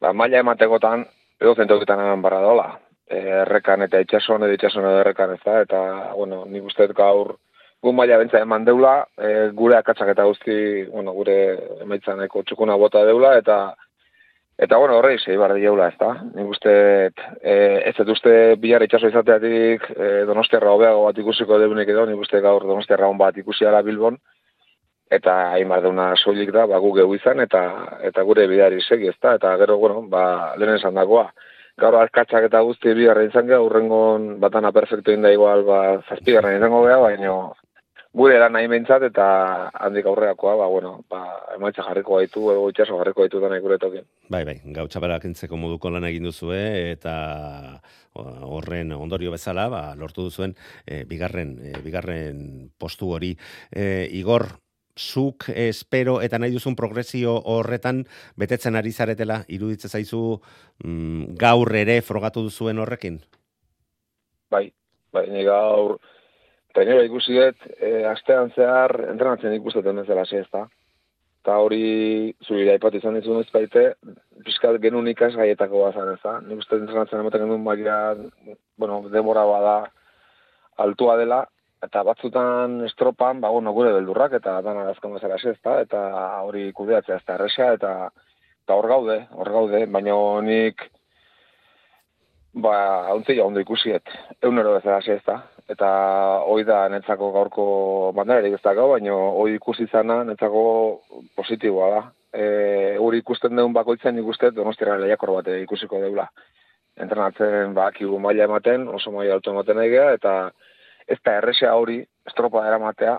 ba, 0.00 0.12
maila 0.12 0.42
ematekotan, 0.44 1.06
edo 1.40 1.54
zentokitan 1.54 2.00
eman 2.00 2.22
barra 2.24 2.42
dola. 2.44 2.68
Errekan 3.12 3.82
eta 3.84 4.00
itxason 4.00 4.46
edo 4.46 4.56
itxason 4.56 4.86
edo 4.88 5.00
errekan 5.02 5.34
ez 5.34 5.40
da, 5.44 5.60
eta, 5.66 5.80
bueno, 6.16 6.44
nik 6.48 6.68
uste 6.70 6.86
gaur 6.96 7.36
gu 7.82 7.92
maila 7.92 8.20
bentsa 8.20 8.40
eman 8.44 8.64
deula, 8.64 9.00
e, 9.18 9.50
gure 9.58 9.76
akatzak 9.76 10.12
eta 10.14 10.24
guzti, 10.28 10.56
bueno, 10.92 11.12
gure 11.16 11.36
emaitzaneko 11.82 12.44
txukuna 12.46 12.76
bota 12.78 13.02
deula, 13.04 13.34
eta 13.42 13.74
Eta 14.62 14.76
bueno, 14.78 14.94
horrei 14.98 15.16
sei 15.18 15.34
bar 15.36 15.56
dieula, 15.58 15.88
ezta? 15.90 16.12
Nik 16.36 16.50
uste 16.52 16.72
e, 17.10 17.54
ez 17.88 17.94
dut 17.96 18.12
uste 18.14 18.34
bilar 18.62 18.84
itsaso 18.86 19.08
izateatik 19.10 19.88
e, 19.96 20.10
Donostiarra 20.28 20.70
hobeago 20.70 21.00
bat 21.08 21.18
ikusiko 21.18 21.58
deunik 21.58 21.90
edo, 21.90 22.04
nik 22.06 22.22
uste 22.22 22.38
gaur 22.44 22.62
Donostiarra 22.68 23.08
on 23.10 23.18
bat 23.18 23.40
ikusi 23.42 23.66
ala 23.66 23.82
Bilbon 23.82 24.20
eta 25.12 25.34
hain 25.56 25.68
bar 25.68 25.82
deuna 25.84 26.12
soilik 26.16 26.52
da, 26.54 26.68
ba 26.70 26.78
gu 26.80 26.92
geu 27.00 27.08
izan 27.16 27.42
eta 27.42 27.62
eta 28.06 28.22
gure 28.28 28.46
bidari 28.48 28.78
segi, 28.86 29.10
ezta? 29.10 29.34
Eta 29.40 29.56
gero 29.60 29.80
bueno, 29.82 30.04
ba 30.12 30.54
lehen 30.56 30.78
esandakoa, 30.78 31.26
gaur 31.82 31.98
azkatzak 32.00 32.46
eta 32.48 32.62
guzti 32.62 32.94
bi 32.94 33.10
garra 33.10 33.26
izan 33.26 33.50
geha, 33.50 33.60
urrengon 33.66 34.36
batana 34.40 34.72
perfecto 34.72 35.12
inda 35.12 35.32
igual, 35.34 35.66
ba, 35.66 35.82
zazpi 36.08 36.38
garra 36.38 36.54
izango 36.56 36.84
geha, 36.86 37.02
baina 37.02 37.34
gure 38.12 38.34
eran 38.36 38.52
nahi 38.52 38.68
mentzat 38.68 39.06
eta 39.08 39.26
handik 39.72 40.06
aurreakoa, 40.06 40.56
ba, 40.60 40.66
bueno, 40.68 40.92
ba, 41.10 41.22
emaitza 41.56 41.84
jarriko 41.86 42.18
gaitu, 42.20 42.44
ego 42.52 42.68
itxaso 42.68 42.98
jarriko 43.00 43.24
gaitu 43.24 43.40
dana 43.40 43.60
gure 43.64 43.78
tokin. 43.80 44.04
Bai, 44.28 44.42
bai, 44.44 44.58
gau 44.76 44.84
txaparak 44.88 45.24
entzeko 45.30 45.56
moduko 45.56 45.90
lan 45.90 46.04
egin 46.10 46.28
duzue, 46.28 46.60
eta 46.92 47.14
horren 48.12 48.92
ondorio 48.92 49.32
bezala, 49.32 49.68
ba, 49.72 49.82
lortu 49.96 50.28
duzuen, 50.28 50.52
e, 50.84 51.04
bigarren, 51.08 51.56
e, 51.64 51.72
bigarren 51.84 52.44
postu 52.78 53.14
hori. 53.16 53.32
E, 53.72 54.08
Igor, 54.20 54.50
zuk 54.92 55.48
espero 55.56 56.18
eta 56.20 56.36
nahi 56.36 56.52
duzun 56.52 56.76
progresio 56.76 57.38
horretan 57.48 58.02
betetzen 58.36 58.76
ari 58.76 58.92
zaretela 58.92 59.38
iruditze 59.48 59.88
zaizu 59.88 60.42
mm, 60.84 61.32
gaur 61.40 61.72
ere 61.80 62.02
frogatu 62.04 62.44
duzuen 62.44 62.78
horrekin? 62.78 63.22
Bai, 64.52 64.66
bai, 65.16 65.24
gaur 65.48 65.96
trainera 66.74 67.04
ikusi 67.06 67.36
dut, 67.38 67.66
e, 67.78 68.04
astean 68.08 68.52
zehar 68.56 68.94
entrenatzen 69.10 69.54
ikusteten 69.58 69.98
ez 70.02 70.06
dela 70.08 70.24
ezta. 70.24 70.66
Ta 71.42 71.56
hori 71.58 72.32
zuri 72.46 72.66
da 72.68 72.76
ipatu 72.78 73.00
izan 73.00 73.16
dizun 73.18 73.40
ez 73.42 73.50
baite, 73.52 73.94
pizkat 74.46 74.78
genuen 74.82 75.08
ikas 75.10 75.34
gaietako 75.34 75.86
bazan 75.88 76.12
ez 76.12 76.20
da. 76.22 76.36
Nik 76.40 76.62
uste 76.62 76.78
entrenatzen 76.78 77.20
ematen 77.20 77.42
genuen 77.44 77.64
baina, 77.64 77.96
bueno, 78.78 79.02
demora 79.10 79.44
bada 79.48 79.76
altua 80.78 81.16
dela, 81.18 81.42
eta 81.82 82.04
batzutan 82.06 82.80
estropan, 82.86 83.40
ba, 83.42 83.50
bueno, 83.50 83.72
gure 83.74 83.92
beldurrak, 83.96 84.38
eta 84.38 84.60
dana 84.62 84.86
azken 84.92 85.16
bezala 85.16 85.36
ezta, 85.36 85.80
eta 85.82 86.02
hori 86.46 86.70
kudeatzea 86.72 87.18
ez 87.18 87.26
da 87.26 87.34
erresa, 87.34 87.72
eta 87.78 87.94
eta 88.62 88.76
hor 88.78 88.86
gaude, 88.86 89.16
hor 89.34 89.50
gaude, 89.50 89.86
baina 89.90 90.14
nik, 90.46 90.84
ba, 92.54 92.74
hauntzi 93.10 93.40
ondo 93.42 93.60
ikusiet, 93.60 94.06
eunero 94.42 94.76
bezala 94.76 95.02
ezta, 95.16 95.40
eta 95.70 95.88
hoi 96.48 96.64
da 96.64 96.88
netzako 96.92 97.30
gaurko 97.32 97.66
banderarik 98.16 98.56
ez 98.56 98.62
da 98.64 98.74
gau, 98.74 98.88
baina 98.92 99.14
hoi 99.14 99.54
ikusi 99.54 99.86
zana 99.86 100.22
netzako 100.24 100.64
positiboa 101.36 101.90
da. 101.94 102.02
E, 102.32 102.44
hori 102.98 103.20
ikusten 103.20 103.56
deun 103.56 103.72
bakoitzen 103.76 104.18
ikusten 104.18 104.54
donostira 104.56 104.96
lehiakor 104.98 105.34
bat 105.36 105.50
ikusiko 105.60 106.00
deula. 106.00 106.28
Entrenatzen, 106.96 107.74
ba, 107.74 107.90
kibu 107.92 108.18
maila 108.20 108.48
ematen, 108.48 108.88
oso 108.88 109.12
maila 109.12 109.36
alto 109.38 109.52
ematen 109.52 109.80
egea, 109.84 110.12
eta 110.16 110.34
ez 111.08 111.18
da 111.24 111.38
erresa 111.40 111.74
hori 111.76 112.00
estropa 112.28 112.66
eramatea 112.68 113.18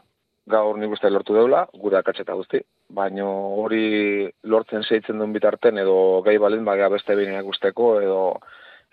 gaur 0.49 0.77
nik 0.77 0.91
uste 0.91 1.09
lortu 1.09 1.35
deula, 1.37 1.63
gure 1.79 1.97
akatzeta 1.97 2.35
guzti, 2.35 2.59
baino 2.89 3.27
hori 3.61 4.27
lortzen 4.43 4.83
zeitzen 4.83 5.21
duen 5.21 5.33
bitarten 5.33 5.79
edo 5.79 6.21
gai 6.25 6.37
balin 6.37 6.65
bagea 6.67 6.89
beste 6.91 7.15
behin 7.15 7.47
usteko 7.47 7.93
edo 8.01 8.19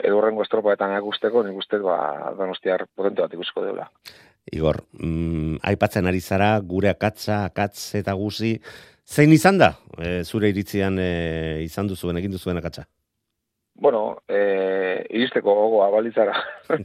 edo 0.02 0.18
horrengo 0.18 0.42
estropaetan 0.46 0.96
usteko 1.02 1.42
nik 1.46 1.56
uste 1.56 1.78
ba, 1.78 2.32
donostiar 2.38 2.86
potente 2.94 3.22
bat 3.22 3.34
ikusiko 3.34 3.64
deula. 3.64 3.88
Igor, 4.52 4.80
mm, 4.98 5.60
aipatzen 5.62 6.06
ari 6.06 6.20
zara, 6.20 6.54
gure 6.60 6.90
akatza, 6.90 7.44
akatz 7.50 7.94
eta 8.00 8.14
guzi, 8.18 8.56
zein 9.06 9.32
izan 9.32 9.58
da, 9.58 9.74
e, 9.98 10.22
zure 10.24 10.48
iritzian 10.50 10.98
e, 10.98 11.62
izan 11.66 11.90
duzuen, 11.90 12.18
egin 12.18 12.32
duzuen 12.34 12.58
akatza? 12.58 12.86
Bueno, 13.80 14.18
e, 14.28 15.06
iristeko 15.08 15.54
gogoa 15.56 15.86
balitzara. 15.92 16.34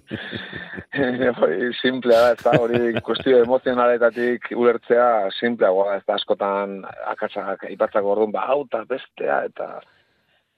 simplea 1.81 2.21
da, 2.21 2.29
ez 2.35 2.43
da, 2.43 2.53
hori 2.61 3.01
kustio 3.03 3.41
emozionaletatik 3.43 4.51
ulertzea 4.55 5.31
simpleagoa, 5.39 5.97
ez 5.97 6.05
da, 6.05 6.15
askotan 6.15 6.83
akatsak 7.11 7.67
ipatzako 7.73 8.13
orduan, 8.13 8.31
ba, 8.35 8.45
hau 8.51 8.63
eta 8.67 8.85
bestea, 8.87 9.41
eta 9.49 9.67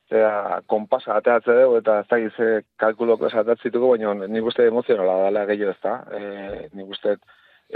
zera, 0.10 0.62
konpasa 0.68 1.18
ateatze 1.18 1.56
dugu, 1.62 1.82
eta 1.82 2.00
ez 2.02 2.08
da, 2.10 2.20
gize 2.24 2.50
kalkuloko 2.80 3.28
esatatzituko, 3.28 3.94
baina 3.96 4.28
nik 4.28 4.50
uste 4.52 4.68
emozionala 4.68 5.20
dela 5.26 5.46
gehiago 5.50 5.76
ez 5.76 5.84
da, 5.84 5.96
e, 6.12 6.70
nik 6.74 6.96
uste 6.96 7.18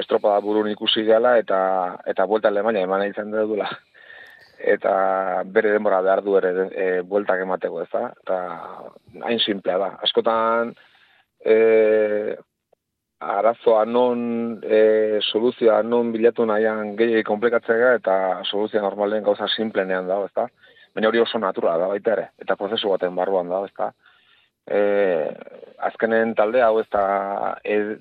estropada 0.02 0.40
burun 0.42 0.72
ikusi 0.72 1.04
gala, 1.08 1.38
eta, 1.44 1.62
eta 2.08 2.26
buelta 2.26 2.48
Alemania 2.48 2.88
eman 2.88 3.08
izan 3.10 3.34
dugula 3.36 3.70
eta 4.62 5.42
bere 5.46 5.72
denbora 5.74 6.02
behar 6.06 6.22
du 6.24 6.36
ere 6.38 6.52
e, 6.70 6.86
bueltak 7.02 7.42
emateko, 7.42 7.82
ez 7.82 7.90
da? 7.92 8.12
Eta 8.22 8.38
hain 9.26 9.40
simplea 9.42 9.78
da. 9.82 9.90
Askotan, 10.06 10.74
e, 11.44 12.36
arazoa 13.22 13.86
non, 13.86 14.60
e, 14.64 15.20
soluzioa 15.22 15.82
non 15.84 16.12
bilatu 16.14 16.46
nahian 16.46 16.96
gehiagik 16.98 17.28
komplikatzea 17.28 17.96
eta 18.00 18.16
soluzioa 18.50 18.84
normalen 18.86 19.26
gauza 19.26 19.50
simplenean 19.56 20.10
da, 20.10 20.22
ez 20.26 20.34
da? 20.36 20.48
Baina 20.96 21.10
hori 21.10 21.22
oso 21.24 21.40
natura 21.40 21.78
da 21.80 21.88
baita 21.92 22.16
ere, 22.16 22.30
eta 22.44 22.58
prozesu 22.60 22.90
baten 22.92 23.16
barruan 23.16 23.52
da, 23.52 23.64
ez 23.66 23.74
da? 23.78 23.92
E, 24.68 24.80
azkenen 25.90 26.36
talde 26.36 26.62
hau 26.62 26.80
ez 26.82 26.88
da, 26.92 27.04
ed, 27.64 28.00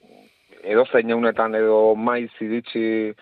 edo 0.62 0.84
zein 0.92 1.10
edo 1.10 1.94
maiz 1.96 2.30
iritsi 2.40 3.14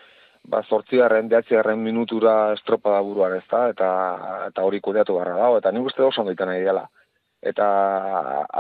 ba, 0.49 0.63
zortzigarren, 0.63 1.29
behatzigarren 1.29 1.83
minutura 1.83 2.53
estropa 2.55 2.97
da 2.97 3.03
buruan 3.05 3.37
ez 3.37 3.45
da, 3.51 3.69
eta, 3.75 3.91
eta 4.49 4.65
hori 4.65 4.81
kudeatu 4.81 5.15
barra 5.15 5.37
dago, 5.37 5.59
eta 5.59 5.73
nik 5.73 5.87
uste 5.87 6.03
oso 6.03 6.23
ondo 6.23 6.47
nahi 6.47 6.65
dela. 6.65 6.89
Eta 7.43 7.67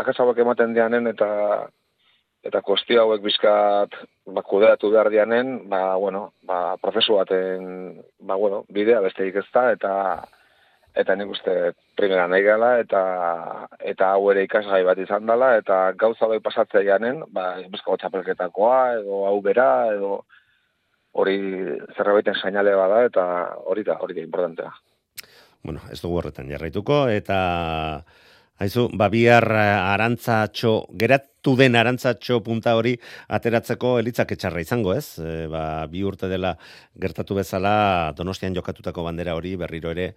akasabak 0.03 0.39
ematen 0.39 0.75
dianen, 0.75 1.07
eta 1.07 1.69
eta 2.47 2.61
kostio 2.63 3.03
hauek 3.03 3.23
bizkat 3.25 3.95
ba, 4.27 4.43
kudeatu 4.43 4.93
behar 4.93 5.11
dianen, 5.11 5.69
ba, 5.69 5.97
bueno, 5.97 6.33
ba, 6.47 6.77
prozesu 6.83 7.17
baten 7.19 7.99
ba, 8.21 8.37
bueno, 8.37 8.65
bidea 8.69 9.01
besteik 9.01 9.41
ez 9.43 9.49
da, 9.53 9.73
eta 9.73 9.93
eta 10.99 11.15
nik 11.15 11.31
uste 11.31 11.55
primera 11.99 12.27
nahi 12.31 12.43
gala, 12.43 12.73
eta, 12.83 13.03
eta 13.93 14.11
hau 14.17 14.31
ere 14.33 14.43
ikasgai 14.49 14.83
bat 14.87 14.99
izan 14.99 15.29
dela, 15.31 15.53
eta 15.61 15.93
gauza 15.99 16.27
bai 16.31 16.41
pasatzea 16.43 16.83
janen, 16.87 17.23
ba, 17.35 17.53
bizkago 17.71 17.97
txapelketakoa, 18.03 18.81
edo 18.99 19.23
hau 19.29 19.39
bera, 19.45 19.69
edo 19.95 20.23
hori 21.19 21.39
zerrabaiten 21.97 22.37
sainale 22.37 22.75
bada 22.79 23.03
eta 23.07 23.25
hori 23.71 23.85
da, 23.87 23.99
hori 24.03 24.19
da 24.19 24.25
importantea. 24.25 24.73
Bueno, 25.63 25.83
ez 25.91 26.01
dugu 26.03 26.21
horretan 26.21 26.51
jarraituko 26.51 27.07
eta 27.11 27.39
haizu, 28.63 28.89
ba 28.99 29.09
bihar 29.11 29.47
eh, 29.55 29.93
arantzatxo, 29.95 30.73
geratu 30.99 31.55
den 31.59 31.79
arantzatxo 31.79 32.41
punta 32.47 32.75
hori 32.79 32.95
ateratzeko 33.35 33.97
elitzak 34.03 34.35
etxarra 34.35 34.63
izango, 34.63 34.95
ez? 34.95 35.19
E, 35.23 35.47
ba, 35.51 35.63
bi 35.91 36.03
urte 36.07 36.31
dela 36.31 36.55
gertatu 36.99 37.39
bezala 37.39 38.13
Donostian 38.19 38.57
jokatutako 38.59 39.07
bandera 39.07 39.37
hori 39.39 39.55
berriro 39.57 39.95
ere 39.95 40.13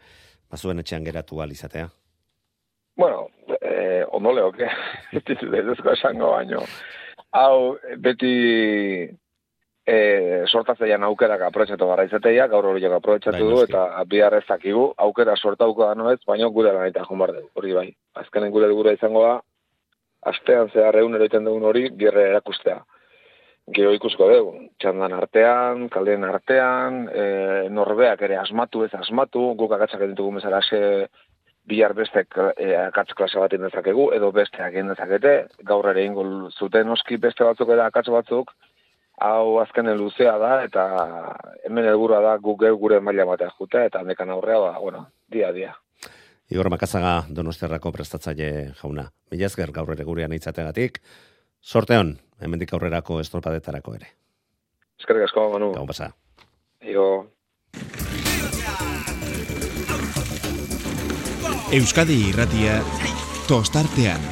bazuen 0.52 0.80
etxean 0.84 1.06
geratu 1.08 1.42
alizatea. 1.42 1.90
Bueno, 2.98 3.28
eh, 3.62 4.04
ondo 4.12 4.34
leoke, 4.36 4.68
ez 5.18 5.24
dizko 5.26 5.94
esango 5.94 6.32
baino. 6.36 6.62
Hau, 7.32 7.78
beti 8.04 8.32
e, 9.88 9.98
sortatzeian 10.48 11.04
aukerak 11.08 11.46
aprotxatu 11.48 11.88
gara 11.88 12.06
izateia, 12.08 12.48
gaur 12.52 12.68
hori 12.72 12.84
jok 12.84 12.98
aprotxatu 12.98 13.40
bai, 13.46 13.54
du, 13.54 13.62
eta 13.64 14.04
bihar 14.12 14.36
ez 14.38 14.46
dakigu, 14.48 14.90
aukera 15.06 15.36
sortauko 15.38 15.88
da 15.88 15.96
noez, 15.96 16.20
baina 16.28 16.50
gure 16.54 16.74
lan 16.76 16.90
eta 16.90 17.06
jumar 17.08 17.34
dugu, 17.36 17.50
hori 17.56 17.74
bai. 17.78 17.88
Azkenen 18.22 18.52
gure 18.52 18.70
gure 18.76 18.96
izango 18.98 19.24
da, 19.28 19.38
astean 20.34 20.70
zehar 20.74 21.00
egun 21.00 21.16
eroiten 21.18 21.48
dugun 21.48 21.70
hori, 21.72 21.88
bierre 22.04 22.28
erakustea. 22.30 22.82
Gero 23.76 23.92
ikusko 23.96 24.28
dugu, 24.28 24.54
txandan 24.82 25.14
artean, 25.16 25.88
kaldeen 25.94 26.26
artean, 26.28 27.06
e, 27.08 27.26
norbeak 27.72 28.24
ere 28.28 28.40
asmatu 28.42 28.84
ez 28.86 28.92
asmatu, 28.98 29.52
guk 29.60 29.76
akatzak 29.78 30.04
ditugu 30.10 30.34
mesara 30.38 30.62
ze 30.62 31.08
bihar 31.70 31.94
beste 31.94 32.26
e, 32.58 32.74
akatz 32.76 33.14
klase 33.14 33.40
bat 33.40 33.54
indezakegu, 33.54 34.10
edo 34.18 34.32
besteak 34.36 34.76
indezakete, 34.82 35.36
gaur 35.68 35.88
ere 35.94 36.04
ingo 36.06 36.26
zuten 36.52 36.90
oski 36.90 37.18
beste 37.18 37.48
batzuk 37.48 37.70
eta 37.76 37.86
akatz 37.86 38.10
batzuk, 38.12 38.52
hau 39.22 39.60
azkenen 39.62 39.98
luzea 39.98 40.38
da, 40.42 40.52
eta 40.66 40.86
hemen 41.66 41.86
helburua 41.86 42.22
da 42.26 42.36
guk 42.42 42.66
gure 42.82 43.00
maila 43.00 43.30
batea 43.30 43.54
jute, 43.60 43.86
eta 43.86 44.04
nekan 44.04 44.34
aurrea, 44.34 44.60
ba, 44.60 44.80
bueno, 44.80 45.06
dia, 45.30 45.52
dia. 45.54 45.76
Igor 46.52 46.68
Makazaga 46.70 47.22
donostiarrako 47.32 47.94
prestatzaile 47.96 48.74
jauna. 48.82 49.06
Mila 49.32 49.48
ezker 49.48 49.72
gaur 49.72 49.94
ere 49.94 50.04
gurean 50.04 50.34
itzategatik. 50.36 51.00
Sorte 51.62 51.98
hon, 51.98 52.16
hemendik 52.42 52.74
aurrerako 52.74 53.20
estropadetarako 53.22 53.94
ere. 54.00 54.10
Eskerrik 55.00 55.28
asko, 55.30 55.46
Manu. 55.54 55.72
Gau 55.78 55.86
pasa. 55.86 56.10
Igo. 56.82 57.08
Euskadi 61.72 62.18
irratia 62.32 62.82
tostartean. 63.48 64.26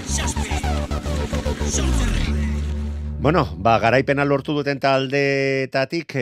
Bueno, 3.22 3.44
ba, 3.60 3.74
garaipena 3.84 4.24
lortu 4.24 4.54
duten 4.56 4.80
taldetatik 4.80 6.14
e, 6.16 6.22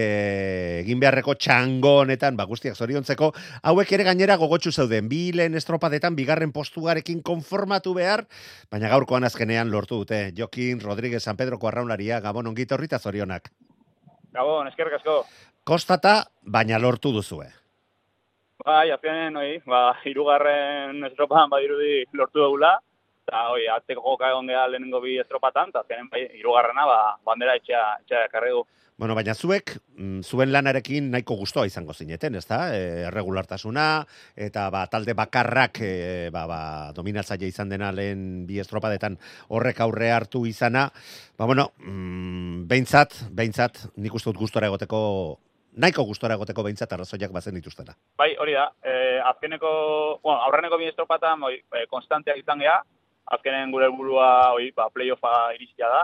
egin 0.79 0.97
beharreko 0.97 1.35
txango 1.37 1.91
honetan, 1.99 2.33
ba, 2.39 2.47
guztiak 2.49 2.73
zoriontzeko, 2.73 3.27
hauek 3.69 3.91
ere 3.93 4.07
gainera 4.07 4.33
gogotsu 4.41 4.73
zeuden, 4.73 5.05
bi 5.11 5.19
lehen 5.29 5.53
estropadetan 5.59 6.17
bigarren 6.17 6.49
postugarekin 6.55 7.19
konformatu 7.21 7.93
behar, 7.93 8.25
baina 8.73 8.89
gaurkoan 8.89 9.29
azkenean 9.29 9.69
lortu 9.69 10.01
dute. 10.01 10.31
Jokin 10.33 10.81
Rodríguez 10.81 11.21
San 11.21 11.37
Pedro 11.37 11.61
Arraunlaria, 11.69 12.17
Gabon 12.19 12.49
ongit 12.49 12.73
horrita 12.73 12.97
zorionak. 12.97 13.51
Gabon, 14.33 14.65
eskerrik 14.73 14.97
asko. 14.97 15.19
Kostata, 15.69 16.23
baina 16.41 16.81
lortu 16.81 17.13
duzue. 17.13 17.45
Bai, 18.65 18.89
azkenen, 18.89 19.37
oi, 19.37 19.59
ba, 19.69 19.99
irugarren 20.09 21.05
estropan 21.11 21.53
badirudi 21.53 22.07
lortu 22.17 22.41
dugula, 22.41 22.79
eta 23.27 23.43
hoi, 23.51 23.67
atzeko 23.67 24.03
joka 24.05 24.31
egon 24.31 24.47
geha 24.47 24.65
lehenengo 24.71 25.01
bi 25.03 25.17
estropatan, 25.19 25.73
eta 25.73 25.83
azkenen 25.83 26.07
bai, 26.11 26.23
irugarrena, 26.39 26.85
ba, 26.87 26.99
bandera 27.27 27.57
etxea, 27.59 27.83
etxea 28.05 28.27
karri 28.31 28.53
du. 28.55 28.63
Bueno, 28.97 29.13
baina 29.13 29.35
zuek, 29.35 29.75
mm, 29.99 30.23
zuen 30.25 30.49
lanarekin 30.49 31.11
nahiko 31.11 31.35
gustoa 31.37 31.67
izango 31.67 31.93
zineten, 31.93 32.35
ez 32.39 32.47
da? 32.47 32.61
E, 32.73 33.11
regulartasuna, 33.13 34.07
eta 34.47 34.69
ba, 34.73 34.85
talde 34.89 35.13
bakarrak 35.13 35.81
e, 35.85 35.91
ba, 36.33 36.47
ba, 36.49 36.61
dominatzaile 36.97 37.51
izan 37.51 37.69
dena 37.69 37.91
lehen 37.91 38.47
bi 38.47 38.57
estropadetan 38.63 39.19
horrek 39.49 39.83
aurre 39.85 40.09
hartu 40.15 40.45
izana. 40.49 40.87
Ba, 41.37 41.45
bueno, 41.45 41.73
mm, 41.83 42.63
behintzat, 42.71 43.27
behintzat, 43.29 43.83
nik 43.97 44.15
uste 44.17 44.31
dut 44.31 44.41
gustora 44.47 44.71
egoteko 44.71 45.03
nahiko 45.77 46.07
gustora 46.09 46.33
egoteko 46.33 46.63
behintzat 46.65 46.93
arrazoiak 46.95 47.29
bazen 47.35 47.53
dituztena. 47.59 47.93
Bai, 48.17 48.31
hori 48.41 48.57
da. 48.57 48.71
E, 48.81 49.19
azkeneko, 49.29 49.69
bueno, 50.23 50.39
aurreneko 50.47 50.79
bi 50.81 50.89
estropatan, 50.89 51.43
oi, 51.51 51.59
e, 51.61 51.85
konstanteak 51.91 52.41
izan 52.41 52.65
geha, 52.65 52.79
azkenen 53.35 53.71
gure 53.71 53.87
helburua 53.87 54.29
hoi 54.55 54.71
ba 54.75 54.89
playoffa 54.93 55.53
iristia 55.55 55.89
da. 55.91 56.01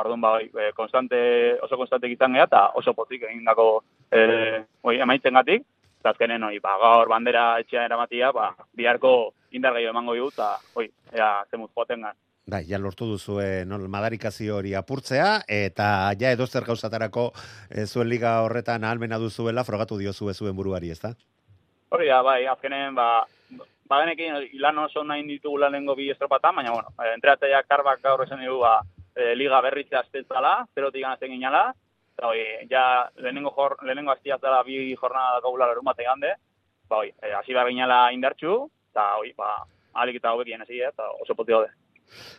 Orduan 0.00 0.20
ba 0.20 0.38
e, 0.42 0.72
konstante 0.74 1.18
oso 1.62 1.76
konstante 1.76 2.10
izan 2.10 2.34
gea 2.34 2.46
ta 2.50 2.64
oso 2.74 2.94
potik 2.94 3.22
egindako 3.28 3.84
eh 4.10 4.64
hoi 4.82 4.98
emaitengatik 4.98 5.62
ta 6.02 6.10
azkenen 6.10 6.42
hoi 6.42 6.58
ba 6.60 6.76
gaur 6.80 7.08
bandera 7.08 7.58
etxea 7.60 7.84
eramatia 7.84 8.32
ba 8.32 8.54
biharko 8.76 9.34
indargaio 9.52 9.90
emango 9.90 10.14
digu 10.14 10.30
ta 10.36 10.58
hoi 10.74 10.90
ea 11.12 11.44
zemuz 11.50 11.70
potengan. 11.74 12.16
Bai, 12.46 12.64
ja 12.68 12.78
lortu 12.78 13.06
duzu 13.08 13.38
eh 13.40 13.64
no 13.64 13.78
madarikazio 13.78 14.56
hori 14.56 14.74
apurtzea 14.74 15.44
eta 15.48 16.12
ja 16.20 16.32
edo 16.32 16.46
zer 16.46 16.64
gauzatarako 16.64 17.32
e, 17.70 17.86
zuen 17.86 18.08
liga 18.08 18.40
horretan 18.42 18.84
ahalmena 18.84 19.18
duzuela 19.18 19.64
frogatu 19.64 19.96
diozu 19.98 20.32
zuen 20.34 20.56
buruari, 20.56 20.90
ezta? 20.90 21.14
Hori 21.90 22.08
da, 22.08 22.22
bai, 22.22 22.44
azkenen 22.46 22.94
ba 22.94 23.24
bagenekin 23.94 24.50
ilan 24.58 24.78
oso 24.84 25.04
nahi 25.04 25.24
ditugula 25.28 25.70
lehenko 25.70 25.96
bi 25.96 26.10
estropatan, 26.12 26.56
baina, 26.56 26.72
bueno, 26.72 26.92
eh, 27.02 27.14
entreatea 27.14 27.62
karbak 27.68 28.02
gaur 28.02 28.24
esan 28.24 28.44
dugu, 28.44 28.60
ba, 28.62 28.80
e, 29.14 29.34
liga 29.38 29.60
berritzea 29.62 30.02
aztetzala, 30.02 30.56
zerotik 30.74 31.02
ganazten 31.02 31.32
ginala, 31.34 31.68
eta 32.14 32.30
hoi, 32.30 32.42
ja, 32.70 32.84
lehenengo, 33.22 33.52
jor, 33.54 33.76
lehenengo 33.82 34.12
aztiazala 34.14 34.62
bi 34.66 34.94
jornada 34.94 35.40
gaula 35.44 35.70
lerun 35.70 35.86
bat 35.86 36.02
egande, 36.02 36.34
ba, 36.88 37.02
hoi, 37.02 37.14
e, 37.22 37.32
hasi 37.32 37.54
behar 37.54 37.70
ginala 37.70 38.02
indartxu, 38.16 38.58
eta 38.92 39.08
hoi, 39.20 39.32
ba, 39.38 39.56
alik 40.02 40.20
eta 40.20 40.34
hobekien 40.34 40.62
hasi, 40.62 40.82
eta 40.82 41.10
oso 41.22 41.34
poti 41.34 41.56
gode. 41.56 41.72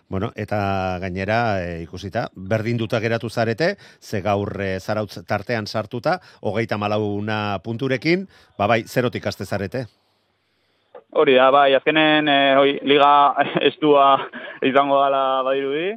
Bueno, 0.07 0.31
eta 0.35 0.99
gainera 1.01 1.39
e, 1.65 1.81
ikusita, 1.83 2.29
berdin 2.35 2.77
duta 2.77 3.01
geratu 3.03 3.29
zarete, 3.29 3.75
ze 3.99 4.21
gaur 4.21 4.53
e, 4.61 4.79
zarautz 4.79 5.23
tartean 5.27 5.67
sartuta, 5.67 6.19
hogeita 6.41 6.77
malauna 6.77 7.59
punturekin, 7.63 8.27
ba 8.59 8.67
bai, 8.71 8.83
zerotik 8.87 9.25
aste 9.27 9.45
zarete. 9.45 9.87
Hori 11.15 11.35
da, 11.37 11.47
bai, 11.47 11.69
azkenen, 11.77 12.27
e, 12.27 12.39
hoi, 12.59 12.71
liga 12.83 13.09
estua 13.69 14.07
izango 14.67 14.97
dala 14.99 15.43
badirudi, 15.47 15.93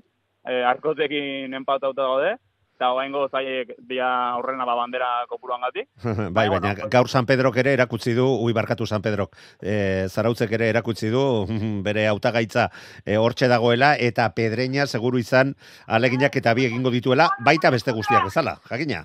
e, 0.47 0.61
arkotekin 0.63 1.57
empatauta 1.59 2.05
gaude, 2.07 2.37
eta 2.79 2.93
oaingo 2.95 3.25
zaiek 3.27 3.73
dia 3.91 4.07
aurrena 4.37 4.63
ba 4.69 4.77
bandera 4.79 5.09
kopuruan 5.27 5.67
gati. 5.67 5.83
bai, 6.37 6.47
baina 6.53 6.77
gaur 6.87 7.11
San 7.11 7.27
Pedrok 7.27 7.59
ere 7.59 7.75
erakutsi 7.75 8.15
du, 8.15 8.29
ui 8.45 8.55
barkatu 8.55 8.87
San 8.87 9.03
Pedrok, 9.03 9.35
e, 9.59 10.07
zarautzek 10.07 10.55
ere 10.55 10.71
erakutsi 10.71 11.11
du, 11.11 11.27
bere 11.89 12.07
hautagaitza 12.13 12.69
e, 13.05 13.19
hortxe 13.19 13.51
dagoela, 13.51 13.97
eta 13.99 14.31
pedreina 14.39 14.87
seguru 14.87 15.19
izan 15.19 15.57
aleginak 15.99 16.39
eta 16.39 16.55
bi 16.55 16.71
egingo 16.71 16.95
dituela, 16.95 17.33
baita 17.43 17.75
beste 17.75 17.91
guztiak 17.91 18.31
bezala, 18.31 18.61
jakina? 18.71 19.03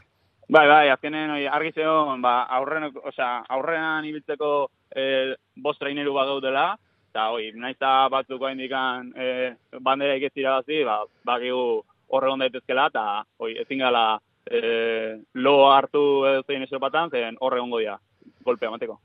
Bai, 0.53 0.67
bai, 0.69 0.89
azkenen 0.93 1.31
oi, 1.33 1.43
argi 1.47 1.71
zeon, 1.73 2.21
ba, 2.21 2.43
aurren, 2.59 2.91
osea, 3.01 3.39
aurrenan 3.55 4.05
ibiltzeko 4.05 4.53
e, 4.95 5.35
bost 5.55 5.79
traineru 5.81 6.13
bat 6.15 6.29
gaudela, 6.31 6.65
eta 7.13 7.29
oi, 7.35 7.51
naiz 7.55 7.75
eta 7.75 7.93
batzuk 8.09 8.45
indikan 8.49 9.11
e, 9.15 9.53
bandera 9.79 10.17
ikestira 10.17 10.57
bazi, 10.59 10.83
ba, 10.87 11.01
bakigu 11.25 11.83
horre 12.13 12.29
onda 12.31 12.49
daitezkela, 12.49 12.89
eta 12.93 13.07
oi, 13.39 13.55
ezin 13.61 13.85
gala 13.85 14.19
e, 14.45 15.19
lo 15.33 15.57
hartu 15.71 16.03
zein 16.47 16.65
esopatan, 16.67 17.09
zen 17.09 17.37
horre 17.39 17.61
ongo 17.61 17.81
dira, 17.83 17.99
golpea 18.45 18.71
mateko. 18.73 18.99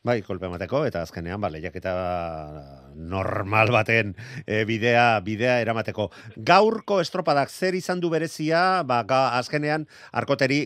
Bai, 0.00 0.22
kolpe 0.24 0.48
emateko, 0.48 0.78
eta 0.88 1.02
azkenean, 1.04 1.42
ba, 1.42 1.50
lehiaketa 1.52 1.90
normal 2.96 3.68
baten 3.74 4.14
e, 4.46 4.62
bidea, 4.64 5.20
bidea 5.20 5.58
eramateko. 5.60 6.06
Gaurko 6.40 7.02
estropadak 7.04 7.52
zer 7.52 7.76
izan 7.76 8.00
du 8.00 8.08
berezia, 8.08 8.80
ba, 8.88 9.02
ga, 9.04 9.20
azkenean, 9.36 9.84
arkoteri 10.16 10.62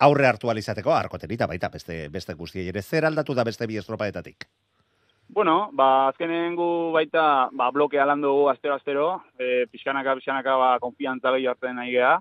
aurre 0.00 0.26
hartu 0.28 0.50
alizateko, 0.50 0.92
arkoteri 0.92 1.34
eta 1.38 1.48
baita 1.48 1.70
beste, 1.72 2.06
beste 2.12 2.34
guztiei 2.34 2.68
ere, 2.68 2.82
zer 2.82 3.06
aldatu 3.08 3.34
da 3.34 3.44
beste 3.44 3.66
bi 3.66 3.78
estropadetatik? 3.80 4.46
Bueno, 5.28 5.70
ba, 5.72 6.08
azkenen 6.08 6.54
gu 6.54 6.92
baita 6.94 7.48
ba, 7.52 7.70
blokea 7.74 8.04
lan 8.06 8.22
dugu 8.22 8.46
astero-astero, 8.52 9.08
e, 9.38 9.66
pixkanaka, 9.72 10.14
pixkanaka, 10.20 10.54
ba, 10.60 10.70
konfiantza 10.80 11.32
gehi 11.34 11.48
hartzen 11.50 11.76
nahi 11.80 11.96
geha, 11.96 12.14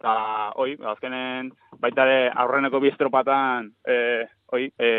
eta, 0.00 0.14
oi, 0.60 0.74
azkenen 0.92 1.50
baita 1.80 2.04
ere 2.04 2.30
aurreneko 2.44 2.80
bi 2.82 2.92
estropatan, 2.92 3.70
e, 3.86 3.96
oi, 4.52 4.68
e, 4.76 4.90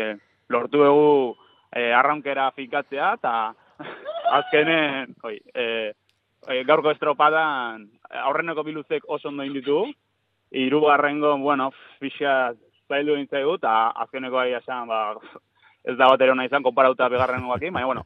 lortu 0.50 0.82
dugu 0.82 1.36
e, 1.70 1.92
arraunkera 1.94 2.50
fikatzea, 2.56 3.12
eta 3.20 3.34
azkenen, 4.40 5.14
oi, 5.22 5.38
e, 5.54 5.66
e, 6.48 6.62
gaurko 6.66 6.90
estropadan 6.90 7.86
aurreneko 8.26 8.66
biluzek 8.66 9.06
oso 9.06 9.30
ondo 9.30 9.46
inditu, 9.46 9.84
irugarrengo, 10.52 11.36
bueno, 11.38 11.70
pixa 12.00 12.52
zaildu 12.88 13.16
nintzaigu, 13.16 13.56
eta 13.60 13.92
azkeneko 14.04 14.38
ahi 14.42 14.56
esan, 14.58 14.88
ba, 14.88 15.14
ez 15.84 15.96
da 15.96 16.10
batero 16.12 16.34
nahi 16.34 16.50
izan, 16.50 16.62
konparauta 16.62 17.08
begarren 17.08 17.46
guakin, 17.48 17.72
baina, 17.72 17.86
bueno, 17.86 18.04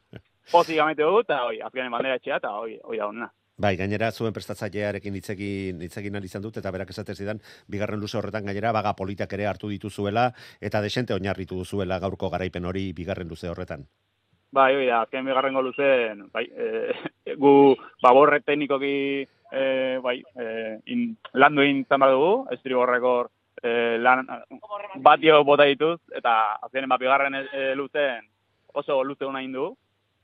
pozik 0.51 0.79
amete 0.79 1.03
dugu, 1.03 1.25
eta 1.25 1.43
hoi, 1.45 1.59
azkenen 1.61 1.91
bandera 1.91 2.15
etxea, 2.21 2.39
eta 2.41 2.53
hoi, 2.55 2.79
hoi 2.83 2.97
da 2.97 3.11
honena. 3.11 3.31
Bai, 3.57 3.71
gainera 3.73 4.11
zuen 4.13 4.35
prestatzailearekin 4.35 5.15
hitzekin 5.17 5.79
hitzekin 5.81 6.17
ari 6.19 6.29
izan 6.29 6.43
dut 6.43 6.59
eta 6.61 6.69
berak 6.69 6.91
esate 6.93 7.15
zidan 7.17 7.39
bigarren 7.73 7.97
luze 7.99 8.19
horretan 8.19 8.45
gainera 8.45 8.69
baga 8.71 8.91
politak 8.93 9.31
ere 9.33 9.47
hartu 9.49 9.71
dituzuela 9.71 10.27
eta 10.61 10.81
desente 10.85 11.15
oinarritu 11.15 11.57
duzuela 11.63 11.97
gaurko 12.03 12.29
garaipen 12.29 12.69
hori 12.69 12.91
bigarren 12.93 13.27
luze 13.27 13.49
horretan. 13.49 13.87
Bai, 14.53 14.75
oi 14.75 14.85
da, 14.85 15.01
azken 15.01 15.25
bigarrengo 15.25 15.63
luzen, 15.65 16.21
bai, 16.31 16.45
e, 16.53 17.33
gu 17.41 17.73
baborre 18.05 18.43
teknikoki 18.45 19.25
e, 19.51 19.99
bai, 20.03 20.21
e, 20.35 20.77
in, 20.93 21.09
landu 21.33 21.63
egin 21.63 21.83
zan 21.89 22.05
dugu, 22.05 22.47
estribor 22.51 22.93
e, 23.61 23.97
lan, 23.97 24.25
batio 25.01 25.43
bota 25.43 25.65
dituz, 25.65 25.99
eta 26.15 26.57
azkenen 26.61 26.89
bat 26.89 26.99
bigarren 26.99 27.35
e, 27.35 27.73
luzen 27.75 28.27
oso 28.73 29.03
luze 29.03 29.25
hona 29.25 29.41
indu, 29.41 29.71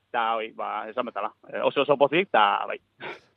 eta 0.10 0.36
bai, 0.36 0.52
ba, 0.54 0.88
esan 0.90 1.06
betala, 1.06 1.34
oso 1.64 1.82
oso 1.82 1.98
pozik, 1.98 2.28
eta 2.30 2.66
bai. 2.70 2.78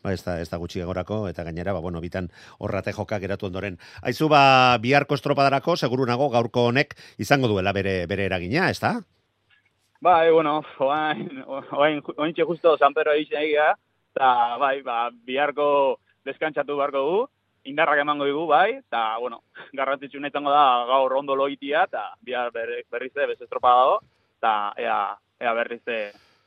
Ba, 0.04 0.12
ez 0.12 0.22
da, 0.22 0.36
ez 0.38 0.50
da 0.50 0.58
gutxi 0.60 0.82
egorako, 0.84 1.24
eta 1.30 1.42
gainera, 1.42 1.72
ba, 1.72 1.80
bueno, 1.80 2.02
bitan 2.04 2.28
horrate 2.58 2.92
joka 2.92 3.18
geratu 3.18 3.48
ondoren. 3.48 3.78
Aizu, 4.02 4.28
ba, 4.28 4.76
biharko 4.78 5.16
estropadarako, 5.16 5.76
seguru 5.76 6.06
nago, 6.06 6.28
gaurko 6.30 6.68
honek 6.70 6.94
izango 7.18 7.48
duela 7.48 7.72
bere, 7.72 8.04
bere 8.06 8.28
eragina, 8.28 8.68
ez 8.70 8.78
da? 8.80 8.98
Ba, 10.04 10.26
e, 10.26 10.30
bueno, 10.30 10.60
oain, 10.84 11.42
oain, 11.48 12.02
oain 12.16 12.36
justo 12.36 12.76
San 12.76 12.94
Pedro 12.94 13.16
egin 13.16 13.40
egia, 13.40 13.72
eta 14.16 14.56
bai, 14.56 14.80
ba, 14.80 15.10
biharko 15.28 16.00
deskantzatu 16.24 16.76
beharko 16.78 17.00
du, 17.04 17.16
indarrak 17.68 18.00
emango 18.00 18.24
digu, 18.24 18.46
bai, 18.48 18.78
eta, 18.80 19.18
bueno, 19.20 19.42
garrantzitsu 19.76 20.20
nahi 20.20 20.32
da 20.32 20.86
gaur 20.88 21.12
ondo 21.18 21.36
loitia, 21.36 21.84
eta 21.84 22.14
bihar 22.24 22.50
berriz 22.52 23.12
bez 23.12 23.40
estropa 23.40 23.74
dago, 23.76 24.00
eta 24.38 24.72
ea, 24.78 25.18
ea 25.40 25.52
berriz 25.52 25.82